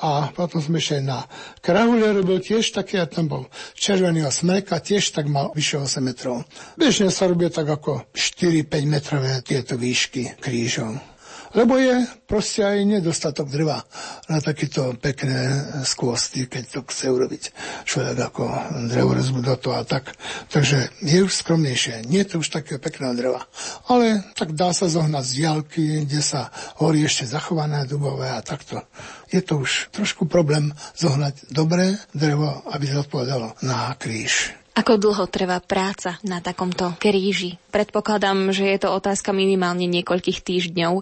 A 0.00 0.32
potom 0.32 0.64
sme 0.64 0.80
ešte 0.80 1.04
na 1.04 1.28
Krahule 1.60 2.16
robil 2.16 2.40
tiež 2.40 2.72
taký, 2.72 2.96
a 2.96 3.04
tam 3.04 3.28
bol 3.28 3.42
červený 3.76 4.24
a 4.24 4.32
smreka, 4.32 4.80
tiež 4.80 5.12
tak 5.12 5.28
mal 5.28 5.52
vyše 5.52 5.84
8 5.84 6.00
metrov. 6.00 6.48
Bežne 6.80 7.12
sa 7.12 7.28
robia 7.28 7.52
tak 7.52 7.68
ako 7.68 8.08
4-5 8.16 8.72
metrové 8.88 9.44
tieto 9.44 9.76
výšky 9.76 10.40
krížov. 10.40 11.13
Lebo 11.54 11.78
je 11.78 12.02
proste 12.26 12.66
aj 12.66 12.82
nedostatok 12.82 13.46
drva 13.46 13.86
na 14.26 14.42
takéto 14.42 14.90
pekné 14.98 15.54
skvosty, 15.86 16.50
keď 16.50 16.64
to 16.66 16.80
chce 16.90 17.06
urobiť 17.14 17.42
človek 17.86 18.18
ako 18.18 18.44
drevorezbu 18.90 19.38
do 19.38 19.54
toho 19.54 19.78
a 19.78 19.86
tak. 19.86 20.18
Takže 20.50 20.90
je 20.98 21.22
už 21.22 21.30
skromnejšie. 21.30 22.10
Nie 22.10 22.26
je 22.26 22.34
to 22.34 22.42
už 22.42 22.50
také 22.50 22.82
pekné 22.82 23.14
dreva. 23.14 23.46
Ale 23.86 24.26
tak 24.34 24.58
dá 24.58 24.74
sa 24.74 24.90
zohnať 24.90 25.24
z 25.24 25.36
diálky, 25.38 25.84
kde 26.10 26.20
sa 26.26 26.50
horí 26.82 27.06
ešte 27.06 27.30
zachované 27.30 27.86
dubové 27.86 28.34
a 28.34 28.42
takto. 28.42 28.82
Je 29.30 29.38
to 29.38 29.62
už 29.62 29.94
trošku 29.94 30.26
problém 30.26 30.74
zohnať 30.98 31.54
dobré 31.54 31.94
drevo, 32.10 32.66
aby 32.74 32.90
zodpovedalo 32.90 33.54
na 33.62 33.94
kríž. 33.94 34.63
Ako 34.74 34.98
dlho 34.98 35.30
trvá 35.30 35.62
práca 35.62 36.18
na 36.26 36.42
takomto 36.42 36.98
kríži? 36.98 37.62
Predpokladám, 37.70 38.50
že 38.50 38.74
je 38.74 38.78
to 38.82 38.90
otázka 38.90 39.30
minimálne 39.30 39.86
niekoľkých 39.86 40.42
týždňov. 40.42 40.92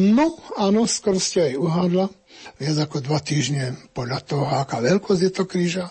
No, 0.00 0.26
áno, 0.56 0.88
skoro 0.88 1.20
ste 1.20 1.52
aj 1.52 1.54
uhádla. 1.60 2.06
Viac 2.58 2.76
ako 2.88 3.04
dva 3.04 3.18
týždne 3.22 3.76
podľa 3.94 4.18
toho, 4.24 4.44
aká 4.46 4.82
veľkosť 4.82 5.22
je 5.22 5.32
to 5.32 5.44
kríža 5.46 5.86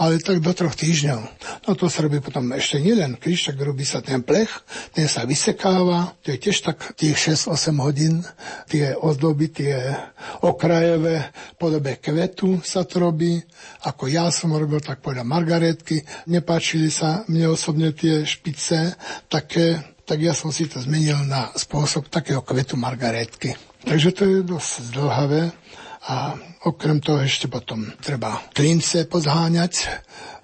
ale 0.00 0.16
tak 0.18 0.40
do 0.40 0.52
troch 0.56 0.72
týždňov. 0.72 1.20
No 1.68 1.70
to 1.76 1.92
sa 1.92 2.00
robí 2.00 2.18
potom 2.24 2.48
ešte 2.56 2.80
jeden 2.80 3.20
kríž, 3.20 3.52
tak 3.52 3.60
robí 3.60 3.84
sa 3.84 4.00
ten 4.00 4.24
plech, 4.24 4.48
ten 4.96 5.04
sa 5.04 5.28
vysekáva, 5.28 6.16
to 6.24 6.32
je 6.32 6.38
tiež 6.40 6.64
tak 6.64 6.96
tých 6.96 7.36
6-8 7.36 7.84
hodín, 7.84 8.24
tie 8.72 8.96
ozdoby, 8.96 9.52
tie 9.52 9.76
okrajové 10.40 11.28
podobe 11.60 12.00
kvetu 12.00 12.64
sa 12.64 12.88
to 12.88 13.04
robí, 13.04 13.36
ako 13.84 14.08
ja 14.08 14.32
som 14.32 14.56
robil, 14.56 14.80
tak 14.80 15.04
podľa 15.04 15.28
Margaretky, 15.28 16.00
nepáčili 16.32 16.88
sa 16.88 17.28
mne 17.28 17.52
osobne 17.52 17.92
tie 17.92 18.24
špice, 18.24 18.96
také, 19.28 19.92
tak 20.08 20.24
ja 20.24 20.32
som 20.32 20.48
si 20.48 20.64
to 20.66 20.80
zmenil 20.80 21.20
na 21.28 21.52
spôsob 21.52 22.08
takého 22.08 22.40
kvetu 22.40 22.80
Margaretky. 22.80 23.52
Takže 23.80 24.10
to 24.12 24.22
je 24.28 24.38
dosť 24.44 24.92
zdlhavé 24.92 25.42
a 26.08 26.32
okrem 26.64 27.00
toho 27.04 27.20
ešte 27.20 27.50
potom 27.50 27.84
treba 28.00 28.40
klince 28.56 29.04
pozháňať 29.04 29.72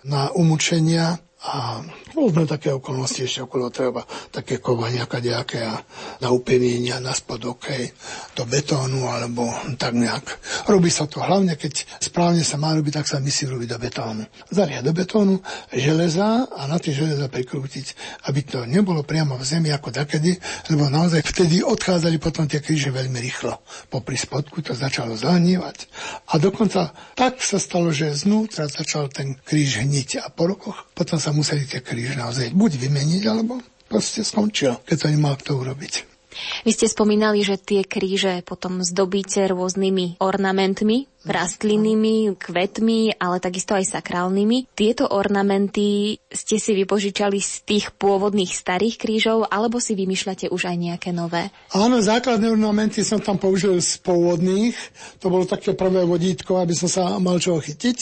na 0.04 0.28
umúčenia 0.36 1.16
a 1.40 1.80
rôzne 2.16 2.48
také 2.48 2.72
okolnosti 2.72 3.20
ešte 3.20 3.44
okolo 3.44 3.68
treba, 3.68 4.00
také 4.32 4.56
kovania 4.56 5.04
kadejaké 5.04 5.60
a 5.60 5.76
na 6.24 6.32
upevnenia, 6.32 6.96
na 7.04 7.12
spodok, 7.12 7.68
hej, 7.68 7.92
do 8.32 8.48
betónu 8.48 9.04
alebo 9.04 9.44
tak 9.76 9.92
nejak. 9.92 10.24
Robí 10.64 10.88
sa 10.88 11.04
to 11.04 11.20
hlavne, 11.20 11.52
keď 11.60 11.84
správne 12.00 12.40
sa 12.40 12.56
má 12.56 12.72
robiť, 12.72 13.04
tak 13.04 13.06
sa 13.06 13.20
myslí 13.20 13.52
robiť 13.52 13.68
do 13.68 13.78
betónu. 13.78 14.24
Zaria 14.48 14.80
do 14.80 14.96
betónu 14.96 15.44
železa 15.68 16.48
a 16.48 16.64
na 16.64 16.80
tie 16.80 16.96
železa 16.96 17.28
prikrútiť, 17.28 17.86
aby 18.32 18.40
to 18.48 18.64
nebolo 18.64 19.04
priamo 19.04 19.36
v 19.36 19.44
zemi 19.44 19.68
ako 19.68 19.92
takedy, 19.92 20.32
lebo 20.72 20.88
naozaj 20.88 21.20
vtedy 21.20 21.60
odchádzali 21.60 22.16
potom 22.16 22.48
tie 22.48 22.64
kríže 22.64 22.88
veľmi 22.88 23.20
rýchlo. 23.20 23.60
Popri 23.92 24.16
spodku 24.16 24.64
to 24.64 24.72
začalo 24.72 25.12
zahnívať 25.12 25.92
a 26.32 26.40
dokonca 26.40 26.96
tak 27.12 27.44
sa 27.44 27.60
stalo, 27.60 27.92
že 27.92 28.16
znútra 28.16 28.70
začal 28.72 29.12
ten 29.12 29.36
kríž 29.36 29.84
hniť 29.84 30.24
a 30.24 30.32
po 30.32 30.48
rokoch 30.48 30.88
potom 30.94 31.18
sa 31.18 31.34
museli 31.34 31.66
tie 31.66 31.82
kríže 31.82 32.05
naozaj 32.14 32.54
buď 32.54 32.72
vymeniť, 32.78 33.22
alebo 33.26 33.58
proste 33.90 34.22
skončil, 34.22 34.78
keď 34.86 34.96
to 35.02 35.06
nemal 35.10 35.34
kto 35.34 35.58
urobiť. 35.58 36.15
Vy 36.64 36.70
ste 36.72 36.86
spomínali, 36.90 37.42
že 37.42 37.60
tie 37.60 37.82
kríže 37.86 38.42
potom 38.42 38.82
zdobíte 38.82 39.46
rôznymi 39.48 40.20
ornamentmi, 40.22 41.08
rastlinnými, 41.26 42.38
kvetmi, 42.38 43.18
ale 43.18 43.42
takisto 43.42 43.74
aj 43.74 43.90
sakrálnymi. 43.98 44.70
Tieto 44.78 45.10
ornamenty 45.10 46.22
ste 46.30 46.56
si 46.62 46.72
vypožičali 46.78 47.42
z 47.42 47.52
tých 47.66 47.86
pôvodných 47.98 48.54
starých 48.54 48.96
krížov, 48.96 49.50
alebo 49.50 49.82
si 49.82 49.98
vymýšľate 49.98 50.54
už 50.54 50.70
aj 50.70 50.76
nejaké 50.78 51.10
nové? 51.10 51.50
Áno, 51.74 51.98
základné 51.98 52.46
ornamenty 52.46 53.02
som 53.02 53.18
tam 53.18 53.42
použil 53.42 53.82
z 53.82 53.98
pôvodných. 54.06 54.78
To 55.18 55.26
bolo 55.26 55.44
také 55.50 55.74
prvé 55.74 56.06
vodítko, 56.06 56.62
aby 56.62 56.78
som 56.78 56.86
sa 56.86 57.18
mal 57.18 57.42
čoho 57.42 57.58
chytiť. 57.58 57.98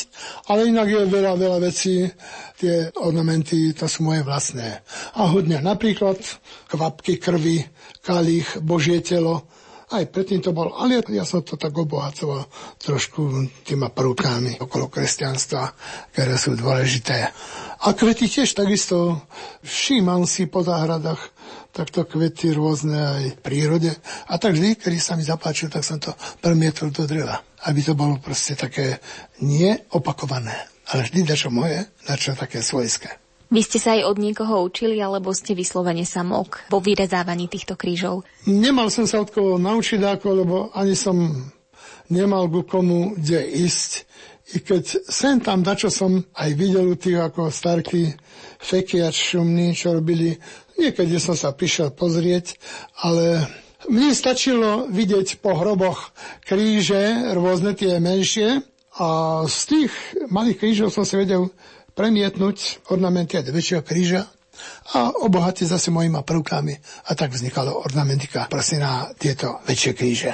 Ale 0.53 0.69
inak 0.69 0.93
je 0.93 1.09
veľa, 1.09 1.41
veľa 1.41 1.59
vecí. 1.65 2.05
Tie 2.61 2.93
ornamenty, 3.01 3.73
to 3.73 3.89
sú 3.89 4.05
moje 4.05 4.21
vlastné. 4.21 4.85
A 5.17 5.33
hodne 5.33 5.65
napríklad 5.65 6.21
kvapky 6.69 7.17
krvi, 7.17 7.65
kalich, 8.05 8.61
božie 8.61 9.01
telo, 9.01 9.49
Aj 9.93 10.01
predtým 10.09 10.41
to 10.41 10.57
bol, 10.57 10.73
ale 10.81 11.05
ja 11.13 11.29
som 11.29 11.45
to 11.45 11.61
tak 11.61 11.77
obohacoval 11.77 12.49
trošku 12.81 13.47
týma 13.69 13.93
prvkami 13.93 14.57
okolo 14.65 14.89
kresťanstva, 14.89 15.71
ktoré 16.11 16.41
sú 16.41 16.57
dôležité. 16.57 17.29
A 17.85 17.93
kvety 17.93 18.27
tiež 18.27 18.57
takisto 18.57 19.21
všímam 19.61 20.25
si 20.25 20.49
po 20.49 20.65
záhradách 20.65 21.21
takto 21.71 22.09
kvety 22.09 22.57
rôzne 22.57 22.97
aj 22.97 23.25
v 23.37 23.41
prírode. 23.45 23.93
A 24.33 24.41
tak 24.41 24.57
vždy, 24.57 24.81
keď 24.81 24.93
sa 24.99 25.21
mi 25.21 25.25
zapáčil, 25.27 25.69
tak 25.69 25.85
som 25.85 26.01
to 26.01 26.17
premietol 26.41 26.89
do 26.89 27.05
dreva. 27.05 27.45
Aby 27.69 27.85
to 27.85 27.93
bolo 27.93 28.17
proste 28.19 28.57
také 28.57 29.05
neopakované, 29.45 30.65
ale 30.91 31.05
vždy 31.05 31.29
dačo 31.29 31.53
moje, 31.53 31.85
dačo 32.09 32.33
také 32.33 32.65
svojské. 32.65 33.24
Vy 33.55 33.63
ste 33.63 33.79
sa 33.79 33.95
aj 33.95 34.11
od 34.11 34.19
niekoho 34.19 34.67
učili, 34.67 34.99
alebo 34.99 35.31
ste 35.31 35.55
vyslovene 35.55 36.03
samok 36.03 36.67
vo 36.75 36.83
vyrezávaní 36.83 37.47
týchto 37.47 37.79
krížov? 37.79 38.27
Nemal 38.51 38.91
som 38.91 39.07
sa 39.07 39.23
od 39.23 39.31
koho 39.31 39.63
naučiť 39.63 40.03
ako, 40.03 40.29
lebo 40.43 40.57
ani 40.75 40.99
som 40.99 41.31
nemal 42.11 42.51
ku 42.51 42.67
komu 42.67 43.15
kde 43.15 43.47
ísť. 43.47 44.11
I 44.53 44.57
keď 44.59 45.07
sem 45.07 45.39
tam 45.39 45.63
dačo 45.63 45.87
som 45.87 46.27
aj 46.35 46.51
videl 46.59 46.83
u 46.91 46.99
tých 46.99 47.23
ako 47.31 47.55
starky 47.55 48.11
fekiač 48.59 49.39
šumní, 49.39 49.71
čo 49.71 49.95
robili, 49.95 50.35
niekedy 50.75 51.15
som 51.23 51.39
sa 51.39 51.55
prišiel 51.55 51.95
pozrieť, 51.95 52.59
ale 53.07 53.47
mne 53.87 54.11
stačilo 54.19 54.91
vidieť 54.91 55.39
po 55.39 55.55
hroboch 55.55 56.11
kríže, 56.43 57.31
rôzne 57.39 57.79
tie 57.79 58.03
menšie, 58.03 58.67
a 58.95 59.43
z 59.51 59.59
tých 59.67 59.93
malých 60.31 60.59
krížov 60.59 60.95
som 60.95 61.03
si 61.03 61.19
vedel 61.19 61.51
premietnúť 61.95 62.91
ornamenty 62.91 63.39
aj 63.39 63.47
do 63.49 63.53
väčšieho 63.55 63.83
kríža 63.87 64.27
a 64.95 65.11
obohatiť 65.11 65.67
zase 65.67 65.91
mojima 65.91 66.23
prvkami. 66.23 66.75
A 67.09 67.19
tak 67.19 67.35
vznikalo 67.35 67.83
ornamentika 67.83 68.47
proste 68.47 68.79
na 68.79 69.11
tieto 69.15 69.63
väčšie 69.67 69.93
kríže. 69.95 70.33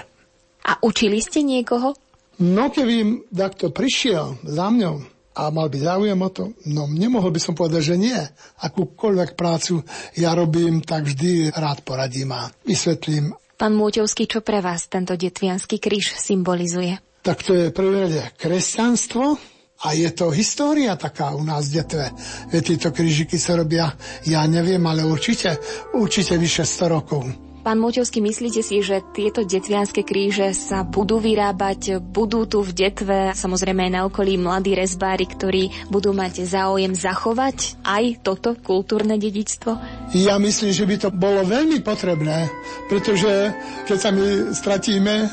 A 0.69 0.77
učili 0.85 1.25
ste 1.25 1.41
niekoho? 1.41 1.97
No 2.41 2.73
keby 2.73 3.29
takto 3.33 3.69
prišiel 3.73 4.41
za 4.45 4.73
mňou 4.73 5.05
a 5.37 5.43
mal 5.53 5.69
by 5.69 5.79
záujem 5.79 6.21
o 6.21 6.31
to, 6.33 6.45
no 6.69 6.89
nemohol 6.89 7.33
by 7.33 7.41
som 7.41 7.55
povedať, 7.57 7.95
že 7.95 7.97
nie. 7.97 8.17
Akúkoľvek 8.61 9.37
prácu 9.37 9.85
ja 10.17 10.37
robím, 10.37 10.85
tak 10.85 11.09
vždy 11.09 11.53
rád 11.53 11.85
poradím 11.85 12.33
a 12.37 12.49
vysvetlím. 12.65 13.37
Pán 13.61 13.77
Múťovský, 13.77 14.25
čo 14.25 14.41
pre 14.41 14.65
vás 14.65 14.89
tento 14.89 15.17
detvianský 15.17 15.77
kríž 15.77 16.17
symbolizuje? 16.17 16.97
Tak 17.21 17.45
to 17.45 17.53
je 17.53 17.67
prvé 17.69 18.33
kresťanstvo, 18.41 19.37
a 19.81 19.97
je 19.97 20.11
to 20.13 20.29
história 20.29 20.93
taká 20.97 21.33
u 21.33 21.41
nás 21.41 21.73
v 21.73 21.81
Detve. 21.81 22.13
Tieto 22.53 22.93
krížiky 22.93 23.41
sa 23.41 23.57
robia, 23.57 23.89
ja 24.29 24.45
neviem, 24.45 24.83
ale 24.85 25.09
určite, 25.09 25.57
určite 25.97 26.37
vyše 26.37 26.69
100 26.69 26.97
rokov. 26.97 27.25
Pán 27.61 27.77
Moťovský, 27.77 28.25
myslíte 28.25 28.65
si, 28.65 28.81
že 28.81 29.05
tieto 29.13 29.45
detvianské 29.45 30.01
kríže 30.01 30.57
sa 30.57 30.81
budú 30.81 31.21
vyrábať, 31.21 32.01
budú 32.01 32.49
tu 32.49 32.65
v 32.65 32.73
Detve, 32.73 33.37
samozrejme 33.37 33.85
aj 33.85 33.93
na 33.93 34.03
okolí 34.09 34.41
mladí 34.41 34.73
rezbári, 34.73 35.29
ktorí 35.29 35.93
budú 35.93 36.17
mať 36.17 36.49
záujem 36.49 36.97
zachovať 36.97 37.85
aj 37.85 38.25
toto 38.25 38.57
kultúrne 38.57 39.21
dedičstvo? 39.21 39.77
Ja 40.17 40.41
myslím, 40.41 40.73
že 40.73 40.89
by 40.89 40.97
to 41.05 41.09
bolo 41.13 41.45
veľmi 41.45 41.85
potrebné, 41.85 42.49
pretože 42.89 43.53
keď 43.85 43.99
sa 44.01 44.09
my 44.09 44.57
stratíme, 44.57 45.29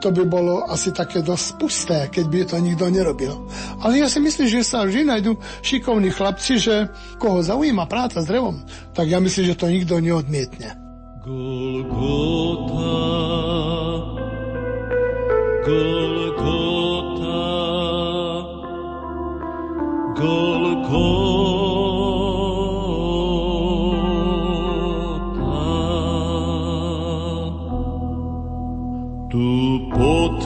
to 0.00 0.08
by 0.10 0.24
bolo 0.24 0.64
asi 0.66 0.90
také 0.96 1.20
dosť 1.20 1.46
pusté, 1.60 2.08
keď 2.08 2.24
by 2.26 2.40
to 2.48 2.56
nikto 2.58 2.88
nerobil. 2.88 3.44
Ale 3.84 4.00
ja 4.00 4.08
si 4.08 4.18
myslím, 4.18 4.48
že 4.48 4.64
sa 4.64 4.88
vždy 4.88 5.04
nájdú 5.04 5.36
šikovní 5.60 6.08
chlapci, 6.10 6.56
že 6.56 6.88
koho 7.20 7.44
zaujíma 7.44 7.84
práca 7.84 8.24
s 8.24 8.26
drevom, 8.26 8.64
tak 8.96 9.12
ja 9.12 9.20
myslím, 9.20 9.52
že 9.52 9.60
to 9.60 9.68
nikto 9.68 10.00
neodmietne. 10.00 10.72
Golgota, 11.20 12.96
Golgota, 15.68 17.44
Golgota. 20.16 21.30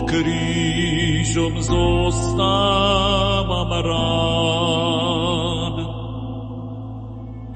Krížom 0.07 1.59
zostávam 1.59 3.71
rád. 3.83 5.77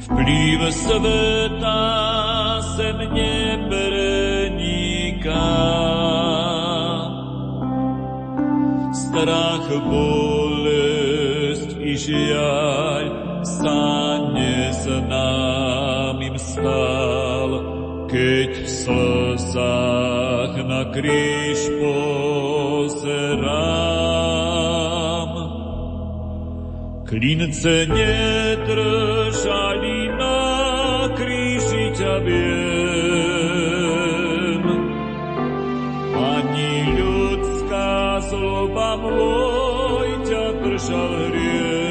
Vplyv 0.09 0.61
sveta 0.75 1.85
sem 2.75 2.99
nepreniká. 3.15 3.79
Strach, 8.91 9.71
bolesť 9.87 11.79
i 11.79 11.95
žiaľ 11.95 13.05
sa 13.47 14.19
neznámym 14.35 16.35
stal, 16.39 17.38
keď 18.09 18.65
v 18.65 18.69
slzách 18.69 20.55
na 20.65 20.89
kríž 20.97 21.61
pozerám. 21.77 23.29
Klince 27.05 27.85
nedržali 27.89 29.29
na 30.17 30.41
kríži 31.17 31.93
ťa 31.97 32.15
viem. 32.25 32.49
Ani 36.17 36.73
ľudská 36.97 38.21
zloba 38.29 38.97
môj 39.05 40.09
ťa 40.25 40.45
držal 40.65 41.13
hriech. 41.33 41.88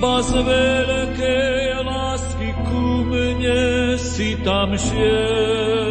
Iba 0.00 0.16
z 0.24 0.32
veľkej 0.32 1.84
lásky 1.84 2.56
ku 2.64 3.04
mne 3.04 4.00
si 4.00 4.32
tam 4.40 4.72
šiel. 4.72 5.89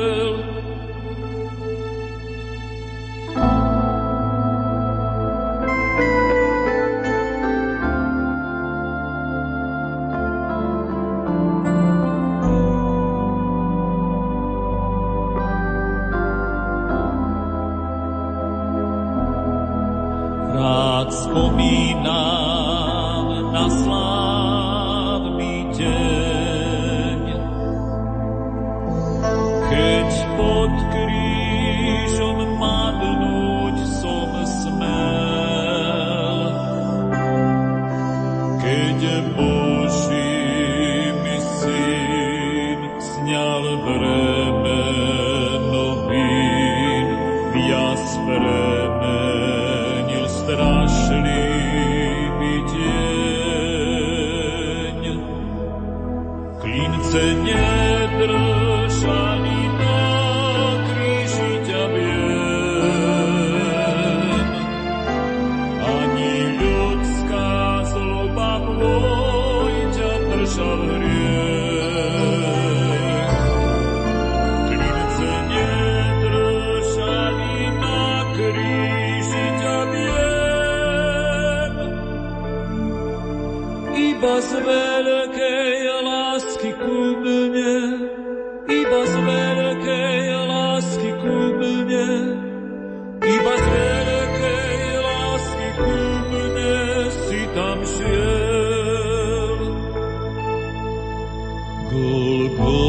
Oh. 102.62 102.89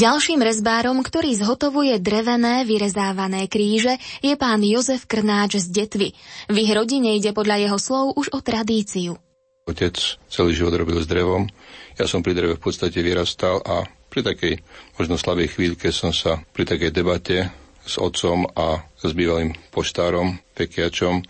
Ďalším 0.00 0.40
rezbárom, 0.40 0.96
ktorý 1.04 1.36
zhotovuje 1.36 2.00
drevené, 2.00 2.64
vyrezávané 2.64 3.52
kríže, 3.52 4.00
je 4.24 4.32
pán 4.32 4.64
Jozef 4.64 5.04
Krnáč 5.04 5.60
z 5.60 5.68
Detvy. 5.68 6.16
V 6.48 6.56
ich 6.56 6.72
rodine 6.72 7.20
ide 7.20 7.36
podľa 7.36 7.68
jeho 7.68 7.76
slov 7.76 8.16
už 8.16 8.32
o 8.32 8.40
tradíciu. 8.40 9.20
Otec 9.68 10.00
celý 10.32 10.56
život 10.56 10.72
robil 10.72 11.04
s 11.04 11.04
drevom. 11.04 11.52
Ja 12.00 12.08
som 12.08 12.24
pri 12.24 12.32
dreve 12.32 12.56
v 12.56 12.64
podstate 12.64 13.04
vyrastal 13.04 13.60
a 13.60 13.84
pri 14.08 14.24
takej 14.24 14.64
možno 14.96 15.20
slabej 15.20 15.52
chvíľke 15.52 15.92
som 15.92 16.16
sa 16.16 16.40
pri 16.56 16.64
takej 16.64 16.96
debate 16.96 17.52
s 17.84 18.00
otcom 18.00 18.48
a 18.56 18.80
s 19.04 19.12
bývalým 19.12 19.52
poštárom, 19.68 20.40
pekiačom, 20.56 21.20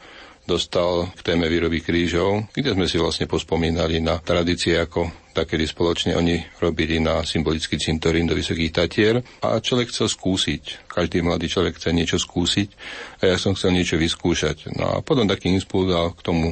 dostal 0.51 1.07
k 1.15 1.23
téme 1.23 1.47
výroby 1.47 1.79
krížov, 1.79 2.51
kde 2.51 2.75
sme 2.75 2.91
si 2.91 2.99
vlastne 2.99 3.31
pospomínali 3.31 4.03
na 4.03 4.19
tradície, 4.19 4.75
ako 4.75 5.31
takedy 5.31 5.63
spoločne 5.63 6.19
oni 6.19 6.43
robili 6.59 6.99
na 6.99 7.23
symbolický 7.23 7.79
cintorín 7.79 8.27
do 8.27 8.35
Vysokých 8.35 8.75
Tatier 8.75 9.23
a 9.47 9.63
človek 9.63 9.95
chcel 9.95 10.11
skúsiť. 10.11 10.91
Každý 10.91 11.23
mladý 11.23 11.47
človek 11.47 11.79
chce 11.79 11.95
niečo 11.95 12.19
skúsiť 12.19 12.69
a 13.23 13.31
ja 13.31 13.37
som 13.39 13.55
chcel 13.55 13.79
niečo 13.79 13.95
vyskúšať. 13.95 14.75
No 14.75 14.99
a 14.99 15.07
potom 15.07 15.31
taký 15.31 15.55
impuls 15.55 15.95
k 16.19 16.21
tomu 16.27 16.51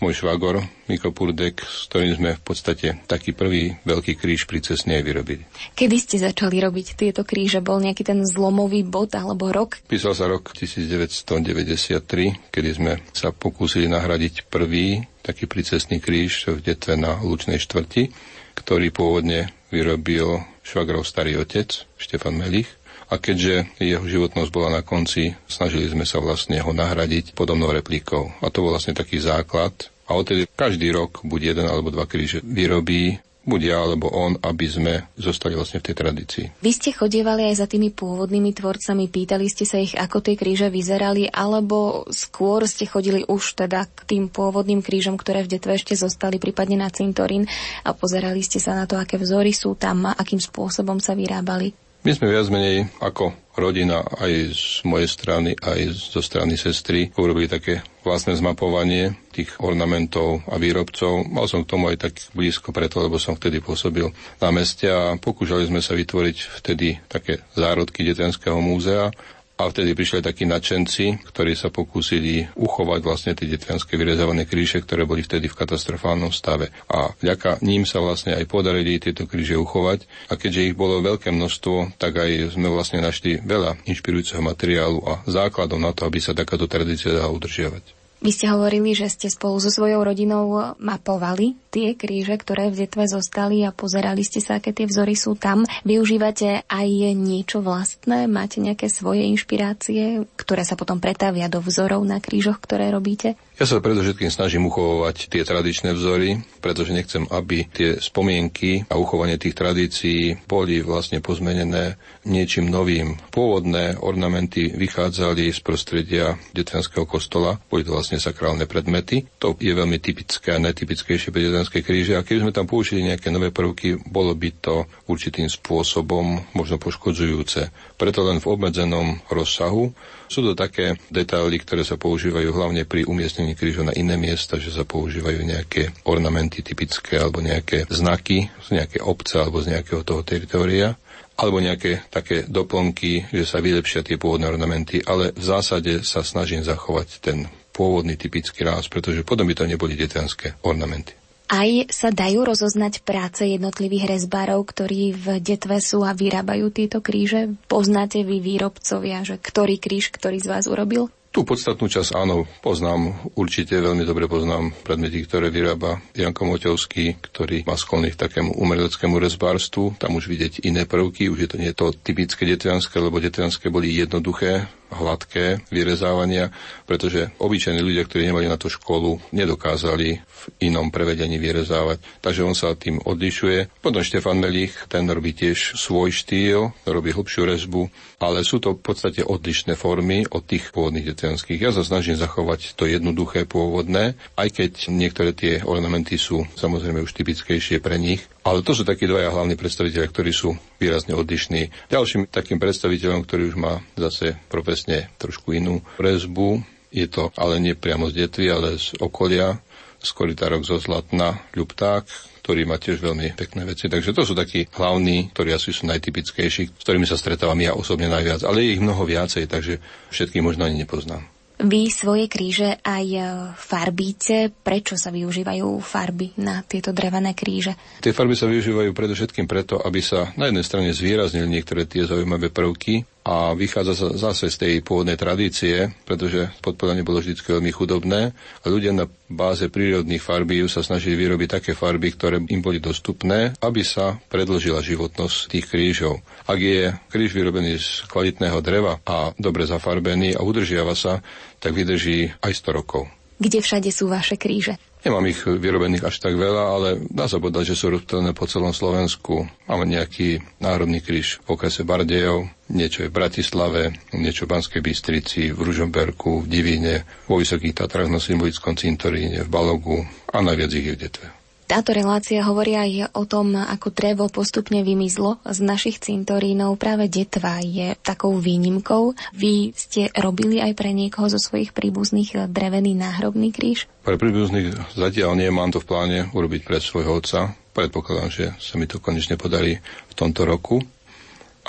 môj 0.00 0.24
švagor 0.24 0.64
Miko 0.88 1.12
Purdek, 1.12 1.60
s 1.60 1.86
ktorým 1.92 2.16
sme 2.16 2.30
v 2.36 2.42
podstate 2.42 2.98
taký 3.04 3.36
prvý 3.36 3.76
veľký 3.84 4.16
kríž 4.16 4.48
pri 4.48 4.64
cestne 4.64 4.98
vyrobili. 5.04 5.44
Kedy 5.76 5.96
ste 6.00 6.16
začali 6.18 6.58
robiť 6.58 6.96
tieto 6.96 7.22
kríže? 7.22 7.60
Bol 7.60 7.84
nejaký 7.84 8.02
ten 8.02 8.24
zlomový 8.24 8.82
bod 8.82 9.12
alebo 9.14 9.52
rok? 9.52 9.78
Písal 9.86 10.16
sa 10.16 10.26
rok 10.26 10.56
1993, 10.56 12.50
kedy 12.50 12.70
sme 12.72 12.92
sa 13.12 13.30
pokúsili 13.30 13.86
nahradiť 13.86 14.48
prvý 14.48 15.04
taký 15.20 15.44
pricestný 15.44 16.00
kríž 16.00 16.48
v 16.48 16.64
detve 16.64 16.96
na 16.96 17.20
Lučnej 17.20 17.60
štvrti, 17.60 18.10
ktorý 18.56 18.88
pôvodne 18.90 19.52
vyrobil 19.70 20.42
švagrov 20.64 21.06
starý 21.06 21.38
otec, 21.38 21.86
Štefan 21.96 22.34
Melich. 22.36 22.79
A 23.10 23.18
keďže 23.18 23.66
jeho 23.82 24.06
životnosť 24.06 24.50
bola 24.54 24.70
na 24.70 24.82
konci, 24.86 25.34
snažili 25.50 25.90
sme 25.90 26.06
sa 26.06 26.22
vlastne 26.22 26.62
ho 26.62 26.70
nahradiť 26.70 27.34
podobnou 27.34 27.74
replikou. 27.74 28.30
A 28.38 28.54
to 28.54 28.62
bol 28.62 28.70
vlastne 28.70 28.94
taký 28.94 29.18
základ. 29.18 29.74
A 30.06 30.14
odtedy 30.14 30.46
každý 30.46 30.94
rok 30.94 31.26
buď 31.26 31.54
jeden 31.54 31.66
alebo 31.66 31.90
dva 31.90 32.06
kríže 32.06 32.38
vyrobí 32.42 33.18
buď 33.40 33.60
ja 33.66 33.78
alebo 33.80 34.12
on, 34.12 34.36
aby 34.36 34.66
sme 34.68 34.94
zostali 35.16 35.56
vlastne 35.56 35.80
v 35.80 35.86
tej 35.90 35.96
tradícii. 35.96 36.44
Vy 36.60 36.70
ste 36.76 36.90
chodievali 36.92 37.48
aj 37.48 37.64
za 37.64 37.66
tými 37.66 37.90
pôvodnými 37.90 38.52
tvorcami, 38.52 39.08
pýtali 39.08 39.48
ste 39.48 39.64
sa 39.64 39.80
ich, 39.80 39.96
ako 39.96 40.20
tie 40.20 40.36
kríže 40.36 40.68
vyzerali, 40.68 41.26
alebo 41.26 42.04
skôr 42.12 42.68
ste 42.68 42.84
chodili 42.84 43.24
už 43.24 43.64
teda 43.64 43.88
k 43.88 44.00
tým 44.06 44.24
pôvodným 44.28 44.84
krížom, 44.84 45.16
ktoré 45.16 45.42
v 45.42 45.56
detve 45.56 45.74
ešte 45.74 45.96
zostali, 45.96 46.36
prípadne 46.36 46.78
na 46.78 46.92
cintorín 46.92 47.48
a 47.82 47.96
pozerali 47.96 48.44
ste 48.44 48.60
sa 48.60 48.76
na 48.76 48.84
to, 48.84 49.00
aké 49.00 49.16
vzory 49.16 49.56
sú 49.56 49.72
tam 49.74 50.06
a 50.06 50.14
akým 50.14 50.38
spôsobom 50.38 51.00
sa 51.00 51.16
vyrábali? 51.16 51.89
My 52.00 52.16
sme 52.16 52.32
viac 52.32 52.48
menej 52.48 52.88
ako 52.96 53.36
rodina 53.60 54.00
aj 54.00 54.56
z 54.56 54.88
mojej 54.88 55.04
strany, 55.04 55.52
aj 55.52 55.92
zo 55.92 56.24
strany 56.24 56.56
sestry 56.56 57.12
urobili 57.12 57.44
také 57.44 57.84
vlastné 58.00 58.40
zmapovanie 58.40 59.20
tých 59.36 59.52
ornamentov 59.60 60.40
a 60.48 60.56
výrobcov. 60.56 61.28
Mal 61.28 61.44
som 61.44 61.60
k 61.60 61.76
tomu 61.76 61.92
aj 61.92 62.08
tak 62.08 62.16
blízko 62.32 62.72
preto, 62.72 63.04
lebo 63.04 63.20
som 63.20 63.36
vtedy 63.36 63.60
pôsobil 63.60 64.08
na 64.40 64.48
meste 64.48 64.88
a 64.88 65.12
pokúšali 65.20 65.68
sme 65.68 65.84
sa 65.84 65.92
vytvoriť 65.92 66.36
vtedy 66.64 67.04
také 67.04 67.44
zárodky 67.52 68.00
Detenského 68.00 68.56
múzea 68.64 69.12
a 69.60 69.68
vtedy 69.68 69.92
prišli 69.92 70.24
takí 70.24 70.48
nadšenci, 70.48 71.28
ktorí 71.28 71.52
sa 71.52 71.68
pokúsili 71.68 72.48
uchovať 72.56 73.00
vlastne 73.04 73.32
tie 73.36 73.44
detvianské 73.44 74.00
vyrezávané 74.00 74.48
kríže, 74.48 74.80
ktoré 74.80 75.04
boli 75.04 75.20
vtedy 75.20 75.52
v 75.52 75.58
katastrofálnom 75.60 76.32
stave. 76.32 76.72
A 76.88 77.12
vďaka 77.20 77.60
ním 77.60 77.84
sa 77.84 78.00
vlastne 78.00 78.32
aj 78.32 78.48
podarili 78.48 78.96
tieto 78.96 79.28
kríže 79.28 79.60
uchovať. 79.60 80.08
A 80.32 80.40
keďže 80.40 80.72
ich 80.72 80.74
bolo 80.78 81.04
veľké 81.04 81.28
množstvo, 81.28 82.00
tak 82.00 82.16
aj 82.16 82.56
sme 82.56 82.72
vlastne 82.72 83.04
našli 83.04 83.44
veľa 83.44 83.84
inšpirujúceho 83.84 84.40
materiálu 84.40 85.04
a 85.04 85.20
základov 85.28 85.76
na 85.76 85.92
to, 85.92 86.08
aby 86.08 86.16
sa 86.18 86.32
takáto 86.32 86.64
tradícia 86.64 87.12
dala 87.12 87.28
udržiavať. 87.28 87.99
Vy 88.20 88.36
ste 88.36 88.52
hovorili, 88.52 88.92
že 88.92 89.08
ste 89.08 89.32
spolu 89.32 89.56
so 89.56 89.72
svojou 89.72 90.04
rodinou 90.04 90.76
mapovali 90.76 91.56
tie 91.72 91.96
kríže, 91.96 92.36
ktoré 92.36 92.68
v 92.68 92.84
detve 92.84 93.08
zostali 93.08 93.64
a 93.64 93.72
pozerali 93.72 94.20
ste 94.20 94.44
sa, 94.44 94.60
aké 94.60 94.76
tie 94.76 94.84
vzory 94.84 95.16
sú 95.16 95.40
tam. 95.40 95.64
Využívate 95.88 96.68
aj 96.68 96.88
niečo 97.16 97.64
vlastné? 97.64 98.28
Máte 98.28 98.60
nejaké 98.60 98.92
svoje 98.92 99.24
inšpirácie, 99.24 100.28
ktoré 100.36 100.68
sa 100.68 100.76
potom 100.76 101.00
pretavia 101.00 101.48
do 101.48 101.64
vzorov 101.64 102.04
na 102.04 102.20
krížoch, 102.20 102.60
ktoré 102.60 102.92
robíte? 102.92 103.40
Ja 103.60 103.68
sa 103.68 103.76
predovšetkým 103.76 104.32
snažím 104.32 104.72
uchovovať 104.72 105.28
tie 105.28 105.44
tradičné 105.44 105.92
vzory, 105.92 106.40
pretože 106.64 106.96
nechcem, 106.96 107.28
aby 107.28 107.68
tie 107.68 108.00
spomienky 108.00 108.88
a 108.88 108.96
uchovanie 108.96 109.36
tých 109.36 109.52
tradícií 109.52 110.48
boli 110.48 110.80
vlastne 110.80 111.20
pozmenené 111.20 112.00
niečím 112.24 112.72
novým. 112.72 113.20
Pôvodné 113.28 114.00
ornamenty 114.00 114.72
vychádzali 114.72 115.52
z 115.52 115.60
prostredia 115.60 116.40
detvenského 116.56 117.04
kostola, 117.04 117.60
boli 117.68 117.84
to 117.84 117.92
vlastne 117.92 118.16
sakrálne 118.16 118.64
predmety. 118.64 119.28
To 119.44 119.52
je 119.52 119.76
veľmi 119.76 120.00
typické 120.00 120.56
a 120.56 120.62
netypickejšie 120.64 121.28
pre 121.28 121.44
detvenské 121.44 121.84
kríže. 121.84 122.16
A 122.16 122.24
keby 122.24 122.48
sme 122.48 122.56
tam 122.56 122.64
použili 122.64 123.04
nejaké 123.04 123.28
nové 123.28 123.52
prvky, 123.52 124.00
bolo 124.08 124.32
by 124.32 124.56
to 124.56 124.88
určitým 125.04 125.52
spôsobom 125.52 126.48
možno 126.56 126.80
poškodzujúce. 126.80 127.68
Preto 128.00 128.24
len 128.24 128.40
v 128.40 128.56
obmedzenom 128.56 129.20
rozsahu 129.28 129.92
sú 130.30 130.46
to 130.46 130.54
také 130.54 130.94
detaily, 131.10 131.58
ktoré 131.58 131.82
sa 131.82 131.98
používajú 131.98 132.54
hlavne 132.54 132.86
pri 132.86 133.02
umiestnení 133.02 133.58
kríža 133.58 133.82
na 133.82 133.90
iné 133.98 134.14
miesta, 134.14 134.62
že 134.62 134.70
sa 134.70 134.86
používajú 134.86 135.42
nejaké 135.42 135.90
ornamenty 136.06 136.62
typické 136.62 137.18
alebo 137.18 137.42
nejaké 137.42 137.90
znaky 137.90 138.46
z 138.62 138.78
nejaké 138.78 139.02
obce 139.02 139.42
alebo 139.42 139.58
z 139.58 139.74
nejakého 139.74 140.06
toho 140.06 140.22
teritoria 140.22 140.94
alebo 141.34 141.58
nejaké 141.58 142.06
také 142.12 142.46
doplnky, 142.46 143.32
že 143.32 143.48
sa 143.48 143.58
vylepšia 143.64 144.06
tie 144.06 144.20
pôvodné 144.20 144.46
ornamenty, 144.46 145.00
ale 145.02 145.32
v 145.32 145.44
zásade 145.44 146.04
sa 146.06 146.20
snažím 146.20 146.60
zachovať 146.60 147.08
ten 147.18 147.48
pôvodný 147.72 148.14
typický 148.20 148.60
ráz, 148.62 148.92
pretože 148.92 149.24
potom 149.24 149.48
by 149.48 149.56
to 149.56 149.64
neboli 149.64 149.96
detanské 149.96 150.60
ornamenty. 150.62 151.19
Aj 151.50 151.66
sa 151.90 152.14
dajú 152.14 152.46
rozoznať 152.46 153.02
práce 153.02 153.42
jednotlivých 153.42 154.06
rezbárov, 154.06 154.62
ktorí 154.70 155.18
v 155.18 155.26
detve 155.42 155.82
sú 155.82 156.06
a 156.06 156.14
vyrábajú 156.14 156.70
tieto 156.70 157.02
kríže? 157.02 157.58
Poznáte 157.66 158.22
vy 158.22 158.38
výrobcovia, 158.38 159.26
že 159.26 159.34
ktorý 159.34 159.82
kríž, 159.82 160.14
ktorý 160.14 160.38
z 160.38 160.46
vás 160.46 160.70
urobil? 160.70 161.10
Tú 161.34 161.42
podstatnú 161.42 161.90
časť 161.90 162.14
áno, 162.14 162.46
poznám, 162.62 163.34
určite 163.34 163.78
veľmi 163.78 164.02
dobre 164.06 164.30
poznám 164.30 164.74
predmety, 164.86 165.26
ktoré 165.26 165.50
vyrába 165.50 165.98
Janko 166.14 166.42
Moťovský, 166.46 167.18
ktorý 167.18 167.66
má 167.66 167.74
sklony 167.74 168.14
k 168.14 168.18
takému 168.30 168.54
umeleckému 168.54 169.18
rezbárstvu. 169.18 169.98
Tam 169.98 170.18
už 170.18 170.30
vidieť 170.30 170.66
iné 170.66 170.86
prvky, 170.86 171.30
už 171.30 171.38
je 171.46 171.48
to 171.50 171.56
nie 171.58 171.70
to 171.74 171.90
typické 171.94 172.46
detvianské, 172.46 172.98
lebo 172.98 173.18
detvianské 173.18 173.70
boli 173.70 173.94
jednoduché, 173.94 174.70
hladké 174.90 175.62
vyrezávania, 175.70 176.50
pretože 176.84 177.30
obyčajní 177.38 177.80
ľudia, 177.80 178.04
ktorí 178.04 178.28
nemali 178.28 178.46
na 178.50 178.58
to 178.58 178.66
školu, 178.66 179.22
nedokázali 179.30 180.20
v 180.20 180.42
inom 180.66 180.90
prevedení 180.90 181.38
vyrezávať. 181.38 182.02
Takže 182.20 182.42
on 182.44 182.56
sa 182.58 182.74
tým 182.74 182.98
odlišuje. 183.00 183.80
Potom 183.80 184.02
Štefan 184.02 184.42
Melich, 184.42 184.74
ten 184.90 185.06
robí 185.06 185.32
tiež 185.32 185.78
svoj 185.78 186.10
štýl, 186.10 186.74
robí 186.88 187.14
hlbšiu 187.14 187.42
rezbu, 187.46 187.82
ale 188.20 188.44
sú 188.44 188.60
to 188.60 188.76
v 188.76 188.82
podstate 188.82 189.22
odlišné 189.24 189.78
formy 189.78 190.26
od 190.28 190.44
tých 190.44 190.74
pôvodných 190.74 191.14
detvianských. 191.14 191.60
Ja 191.60 191.72
sa 191.72 191.86
snažím 191.86 192.18
zachovať 192.18 192.76
to 192.76 192.84
jednoduché 192.84 193.48
pôvodné, 193.48 194.18
aj 194.36 194.48
keď 194.52 194.72
niektoré 194.92 195.32
tie 195.32 195.64
ornamenty 195.64 196.20
sú 196.20 196.44
samozrejme 196.58 197.00
už 197.04 197.16
typickejšie 197.16 197.80
pre 197.80 197.96
nich, 197.96 198.24
ale 198.40 198.64
to 198.64 198.72
sú 198.72 198.82
takí 198.88 199.04
dvaja 199.04 199.32
hlavní 199.32 199.54
predstaviteľe, 199.56 200.06
ktorí 200.08 200.32
sú 200.32 200.56
výrazne 200.80 201.12
odlišní. 201.12 201.92
Ďalším 201.92 202.32
takým 202.32 202.56
predstaviteľom, 202.56 203.24
ktorý 203.24 203.52
už 203.52 203.56
má 203.60 203.84
zase 203.96 204.40
profesne 204.48 205.12
trošku 205.20 205.52
inú 205.52 205.84
rezbu, 206.00 206.64
je 206.90 207.06
to 207.06 207.30
ale 207.38 207.62
nie 207.62 207.78
priamo 207.78 208.10
z 208.10 208.26
detvy, 208.26 208.46
ale 208.50 208.68
z 208.76 208.98
okolia, 208.98 209.62
Skoritarok 210.00 210.64
zo 210.64 210.80
Zlatna, 210.80 211.44
Ľupták, 211.52 212.08
ktorý 212.40 212.64
má 212.64 212.80
tiež 212.80 213.04
veľmi 213.04 213.36
pekné 213.36 213.62
veci. 213.62 213.86
Takže 213.86 214.16
to 214.16 214.26
sú 214.26 214.34
takí 214.34 214.66
hlavní, 214.74 215.30
ktorí 215.30 215.54
asi 215.54 215.70
sú 215.70 215.86
najtypickejší, 215.86 216.72
s 216.72 216.82
ktorými 216.82 217.06
sa 217.06 217.20
stretávam 217.20 217.60
ja 217.62 217.76
osobne 217.76 218.10
najviac. 218.10 218.42
Ale 218.42 218.64
je 218.64 218.74
ich 218.74 218.82
mnoho 218.82 219.06
viacej, 219.06 219.46
takže 219.46 219.78
všetkých 220.10 220.42
možno 220.42 220.66
ani 220.66 220.82
nepoznám. 220.82 221.29
Vy 221.60 221.92
svoje 221.92 222.24
kríže 222.24 222.80
aj 222.80 223.06
e, 223.12 223.20
farbíte. 223.52 224.48
Prečo 224.48 224.96
sa 224.96 225.12
využívajú 225.12 225.68
farby 225.84 226.32
na 226.40 226.64
tieto 226.64 226.96
drevené 226.96 227.36
kríže? 227.36 227.76
Tie 228.00 228.16
farby 228.16 228.32
sa 228.32 228.48
využívajú 228.48 228.96
predovšetkým 228.96 229.44
preto, 229.44 229.76
aby 229.76 230.00
sa 230.00 230.32
na 230.40 230.48
jednej 230.48 230.64
strane 230.64 230.90
zvýraznili 230.96 231.60
niektoré 231.60 231.84
tie 231.84 232.08
zaujímavé 232.08 232.48
prvky, 232.48 233.04
a 233.30 233.54
vychádza 233.54 234.18
zase 234.18 234.50
z 234.50 234.56
tej 234.58 234.74
pôvodnej 234.82 235.14
tradície, 235.14 235.94
pretože 236.02 236.50
podporanie 236.58 237.06
bolo 237.06 237.22
vždy 237.22 237.38
veľmi 237.38 237.70
chudobné 237.70 238.34
a 238.34 238.66
ľudia 238.66 238.90
na 238.90 239.06
báze 239.30 239.70
prírodných 239.70 240.18
farbív 240.18 240.66
sa 240.66 240.82
snažili 240.82 241.14
vyrobiť 241.14 241.62
také 241.62 241.72
farby, 241.78 242.10
ktoré 242.10 242.42
im 242.42 242.58
boli 242.58 242.82
dostupné, 242.82 243.54
aby 243.62 243.86
sa 243.86 244.18
predlžila 244.26 244.82
životnosť 244.82 245.54
tých 245.54 245.70
krížov. 245.70 246.18
Ak 246.50 246.58
je 246.58 246.90
kríž 247.06 247.30
vyrobený 247.30 247.78
z 247.78 248.10
kvalitného 248.10 248.58
dreva 248.58 248.98
a 249.06 249.30
dobre 249.38 249.62
zafarbený 249.62 250.34
a 250.34 250.42
udržiava 250.42 250.98
sa, 250.98 251.22
tak 251.62 251.78
vydrží 251.78 252.34
aj 252.42 252.50
100 252.50 252.78
rokov. 252.82 253.06
Kde 253.38 253.62
všade 253.62 253.94
sú 253.94 254.10
vaše 254.10 254.34
kríže? 254.34 254.89
Nemám 255.00 255.32
ich 255.32 255.40
vyrobených 255.48 256.04
až 256.04 256.20
tak 256.20 256.36
veľa, 256.36 256.64
ale 256.76 256.88
dá 257.08 257.24
sa 257.24 257.40
povedať, 257.40 257.72
že 257.72 257.78
sú 257.80 257.88
rozptýlené 257.88 258.36
po 258.36 258.44
celom 258.44 258.76
Slovensku. 258.76 259.48
Máme 259.64 259.88
nejaký 259.88 260.44
národný 260.60 261.00
kríž 261.00 261.40
v 261.48 261.56
okrese 261.56 261.88
Bardejov, 261.88 262.52
niečo 262.68 263.08
je 263.08 263.08
v 263.08 263.16
Bratislave, 263.16 263.96
niečo 264.12 264.44
v 264.44 264.60
Banskej 264.60 264.84
Bystrici, 264.84 265.56
v 265.56 265.60
Ružomberku, 265.64 266.44
v 266.44 266.50
Divíne, 266.52 267.08
vo 267.24 267.40
Vysokých 267.40 267.80
Tatrách 267.80 268.12
na 268.12 268.20
Symbolickom 268.20 268.76
cintoríne, 268.76 269.40
v 269.40 269.48
Balogu 269.48 270.04
a 270.28 270.44
najviac 270.44 270.70
ich 270.76 270.86
je 270.92 270.94
v 270.94 271.00
Detve. 271.00 271.39
Táto 271.70 271.94
relácia 271.94 272.42
hovorí 272.42 272.74
aj 272.74 273.14
o 273.14 273.30
tom, 273.30 273.54
ako 273.54 273.94
drevo 273.94 274.26
postupne 274.26 274.82
vymizlo 274.82 275.38
z 275.46 275.62
našich 275.62 276.02
cintorínov. 276.02 276.74
Práve 276.74 277.06
detva 277.06 277.62
je 277.62 277.94
takou 278.02 278.34
výnimkou. 278.42 279.14
Vy 279.38 279.70
ste 279.78 280.10
robili 280.18 280.58
aj 280.58 280.74
pre 280.74 280.90
niekoho 280.90 281.30
zo 281.30 281.38
svojich 281.38 281.70
príbuzných 281.70 282.50
drevený 282.50 282.98
náhrobný 282.98 283.54
kríž? 283.54 283.86
Pre 284.02 284.18
príbuzných 284.18 284.98
zatiaľ 284.98 285.38
nie, 285.38 285.46
mám 285.54 285.70
to 285.70 285.78
v 285.78 285.86
pláne 285.86 286.18
urobiť 286.34 286.66
pre 286.66 286.82
svojho 286.82 287.22
otca. 287.22 287.54
Predpokladám, 287.70 288.34
že 288.34 288.50
sa 288.58 288.74
mi 288.74 288.90
to 288.90 288.98
konečne 288.98 289.38
podarí 289.38 289.78
v 290.10 290.14
tomto 290.18 290.42
roku 290.42 290.82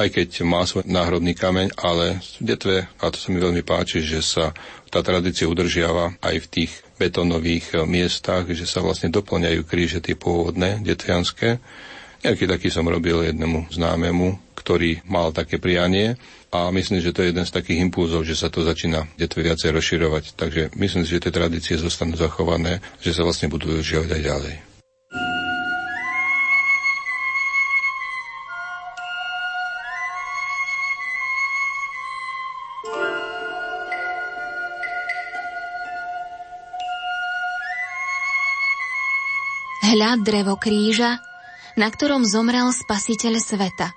aj 0.02 0.10
keď 0.18 0.30
má 0.42 0.66
svoj 0.66 0.90
náhrobný 0.90 1.38
kameň, 1.38 1.78
ale 1.78 2.20
v 2.42 2.44
detve, 2.44 2.76
a 2.98 3.06
to 3.14 3.18
sa 3.22 3.30
mi 3.30 3.38
veľmi 3.38 3.62
páči, 3.62 4.02
že 4.02 4.26
sa 4.26 4.52
tá 4.92 5.00
tradícia 5.06 5.48
udržiava 5.48 6.20
aj 6.20 6.36
v 6.44 6.48
tých 6.52 6.72
betónových 7.00 7.66
eh, 7.74 7.88
miestach, 7.88 8.50
že 8.50 8.68
sa 8.68 8.84
vlastne 8.84 9.14
doplňajú 9.14 9.62
kríže 9.64 10.04
tie 10.04 10.18
pôvodné, 10.18 10.84
detvianské. 10.84 11.62
Nejaký 12.22 12.46
taký 12.46 12.70
som 12.70 12.86
robil 12.86 13.34
jednému 13.34 13.74
známemu, 13.74 14.38
ktorý 14.54 15.02
mal 15.10 15.34
také 15.34 15.58
prianie 15.58 16.22
a 16.54 16.70
myslím, 16.70 17.02
že 17.02 17.10
to 17.10 17.26
je 17.26 17.34
jeden 17.34 17.50
z 17.50 17.56
takých 17.56 17.82
impulzov, 17.82 18.22
že 18.22 18.38
sa 18.38 18.54
to 18.54 18.62
začína 18.62 19.10
detve 19.18 19.42
viacej 19.42 19.74
rozširovať. 19.74 20.38
Takže 20.38 20.62
myslím 20.78 21.02
si, 21.02 21.18
že 21.18 21.24
tie 21.26 21.34
tradície 21.34 21.82
zostanú 21.82 22.14
zachované, 22.14 22.78
že 23.02 23.18
sa 23.18 23.26
vlastne 23.26 23.50
budú 23.50 23.74
žiavať 23.82 24.10
aj 24.14 24.22
ďalej. 24.22 24.71
Hľad 39.92 40.24
drevo 40.24 40.56
kríža, 40.56 41.20
na 41.76 41.92
ktorom 41.92 42.24
zomrel 42.24 42.72
spasiteľ 42.72 43.44
sveta. 43.44 43.92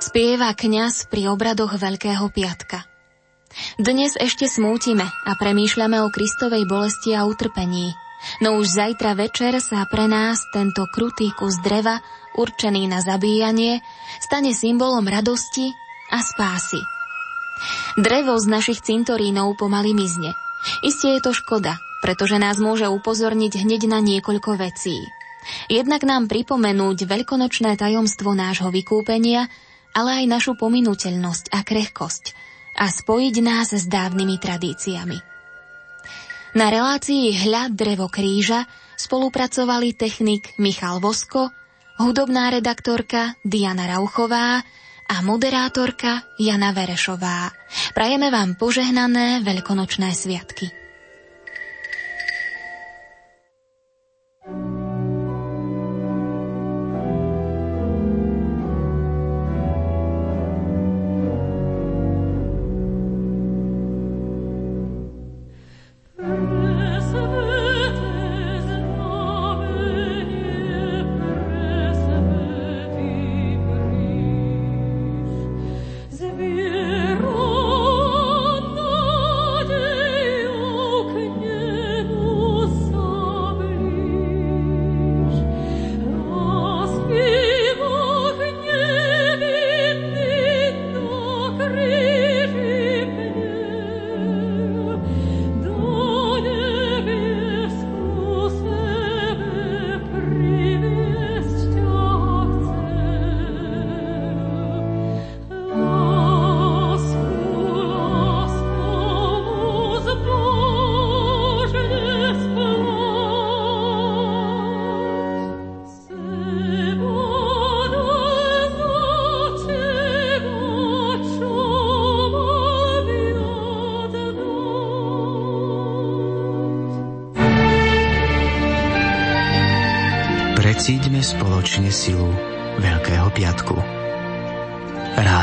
Spieva 0.00 0.48
kňaz 0.56 1.12
pri 1.12 1.28
obradoch 1.28 1.76
Veľkého 1.76 2.24
piatka. 2.32 2.88
Dnes 3.76 4.16
ešte 4.16 4.48
smútime 4.48 5.04
a 5.04 5.32
premýšľame 5.36 6.00
o 6.00 6.08
Kristovej 6.08 6.64
bolesti 6.64 7.12
a 7.12 7.28
utrpení. 7.28 7.92
No 8.40 8.56
už 8.56 8.72
zajtra 8.72 9.12
večer 9.12 9.60
sa 9.60 9.84
pre 9.92 10.08
nás 10.08 10.40
tento 10.56 10.88
krutý 10.88 11.28
kus 11.36 11.60
dreva, 11.60 12.00
určený 12.40 12.88
na 12.88 13.04
zabíjanie, 13.04 13.84
stane 14.24 14.56
symbolom 14.56 15.04
radosti 15.04 15.68
a 16.16 16.24
spásy. 16.24 16.80
Drevo 18.00 18.40
z 18.40 18.48
našich 18.48 18.80
cintorínov 18.80 19.60
pomaly 19.60 19.92
mizne. 19.92 20.32
Isté 20.80 21.20
je 21.20 21.28
to 21.28 21.36
škoda, 21.36 21.76
pretože 22.00 22.36
nás 22.40 22.56
môže 22.56 22.88
upozorniť 22.88 23.64
hneď 23.64 23.88
na 23.88 24.00
niekoľko 24.00 24.56
vecí. 24.56 25.04
Jednak 25.72 26.04
nám 26.04 26.28
pripomenúť 26.28 27.08
veľkonočné 27.08 27.76
tajomstvo 27.80 28.36
nášho 28.36 28.68
vykúpenia, 28.68 29.48
ale 29.96 30.24
aj 30.24 30.24
našu 30.28 30.52
pominuteľnosť 30.56 31.52
a 31.52 31.60
krehkosť 31.64 32.24
a 32.76 32.86
spojiť 32.88 33.34
nás 33.42 33.72
s 33.74 33.84
dávnymi 33.88 34.36
tradíciami. 34.38 35.18
Na 36.50 36.66
relácii 36.66 37.30
Hľad 37.46 37.78
drevo 37.78 38.10
kríža 38.10 38.66
spolupracovali 38.98 39.94
technik 39.94 40.58
Michal 40.58 40.98
Vosko, 40.98 41.50
hudobná 42.02 42.50
redaktorka 42.50 43.38
Diana 43.46 43.86
Rauchová 43.86 44.60
a 45.10 45.16
moderátorka 45.26 46.26
Jana 46.38 46.70
Verešová. 46.70 47.50
Prajeme 47.94 48.30
vám 48.30 48.54
požehnané 48.54 49.42
veľkonočné 49.42 50.14
sviatky. 50.14 50.79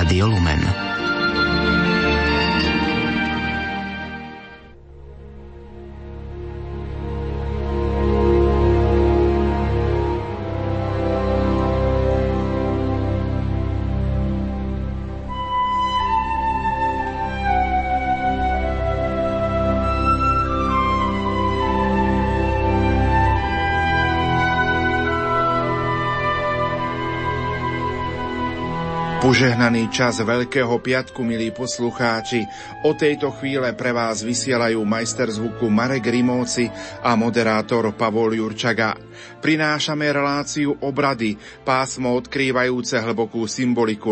Radiol 0.07 0.39
Požehnaný 29.37 29.93
čas 29.93 30.17
Veľkého 30.17 30.81
piatku, 30.81 31.21
milí 31.21 31.53
poslucháči. 31.53 32.49
O 32.81 32.97
tejto 32.97 33.29
chvíle 33.37 33.69
pre 33.77 33.93
vás 33.93 34.25
vysielajú 34.25 34.81
majster 34.81 35.29
zvuku 35.29 35.69
Marek 35.69 36.09
Rimóci 36.09 36.65
a 37.05 37.13
moderátor 37.13 37.93
Pavol 37.93 38.33
Jurčaga. 38.33 38.97
Prinášame 39.37 40.09
reláciu 40.09 40.77
obrady, 40.81 41.37
pásmo 41.61 42.13
odkrývajúce 42.17 43.01
hlbokú 43.01 43.49
symboliku 43.49 44.05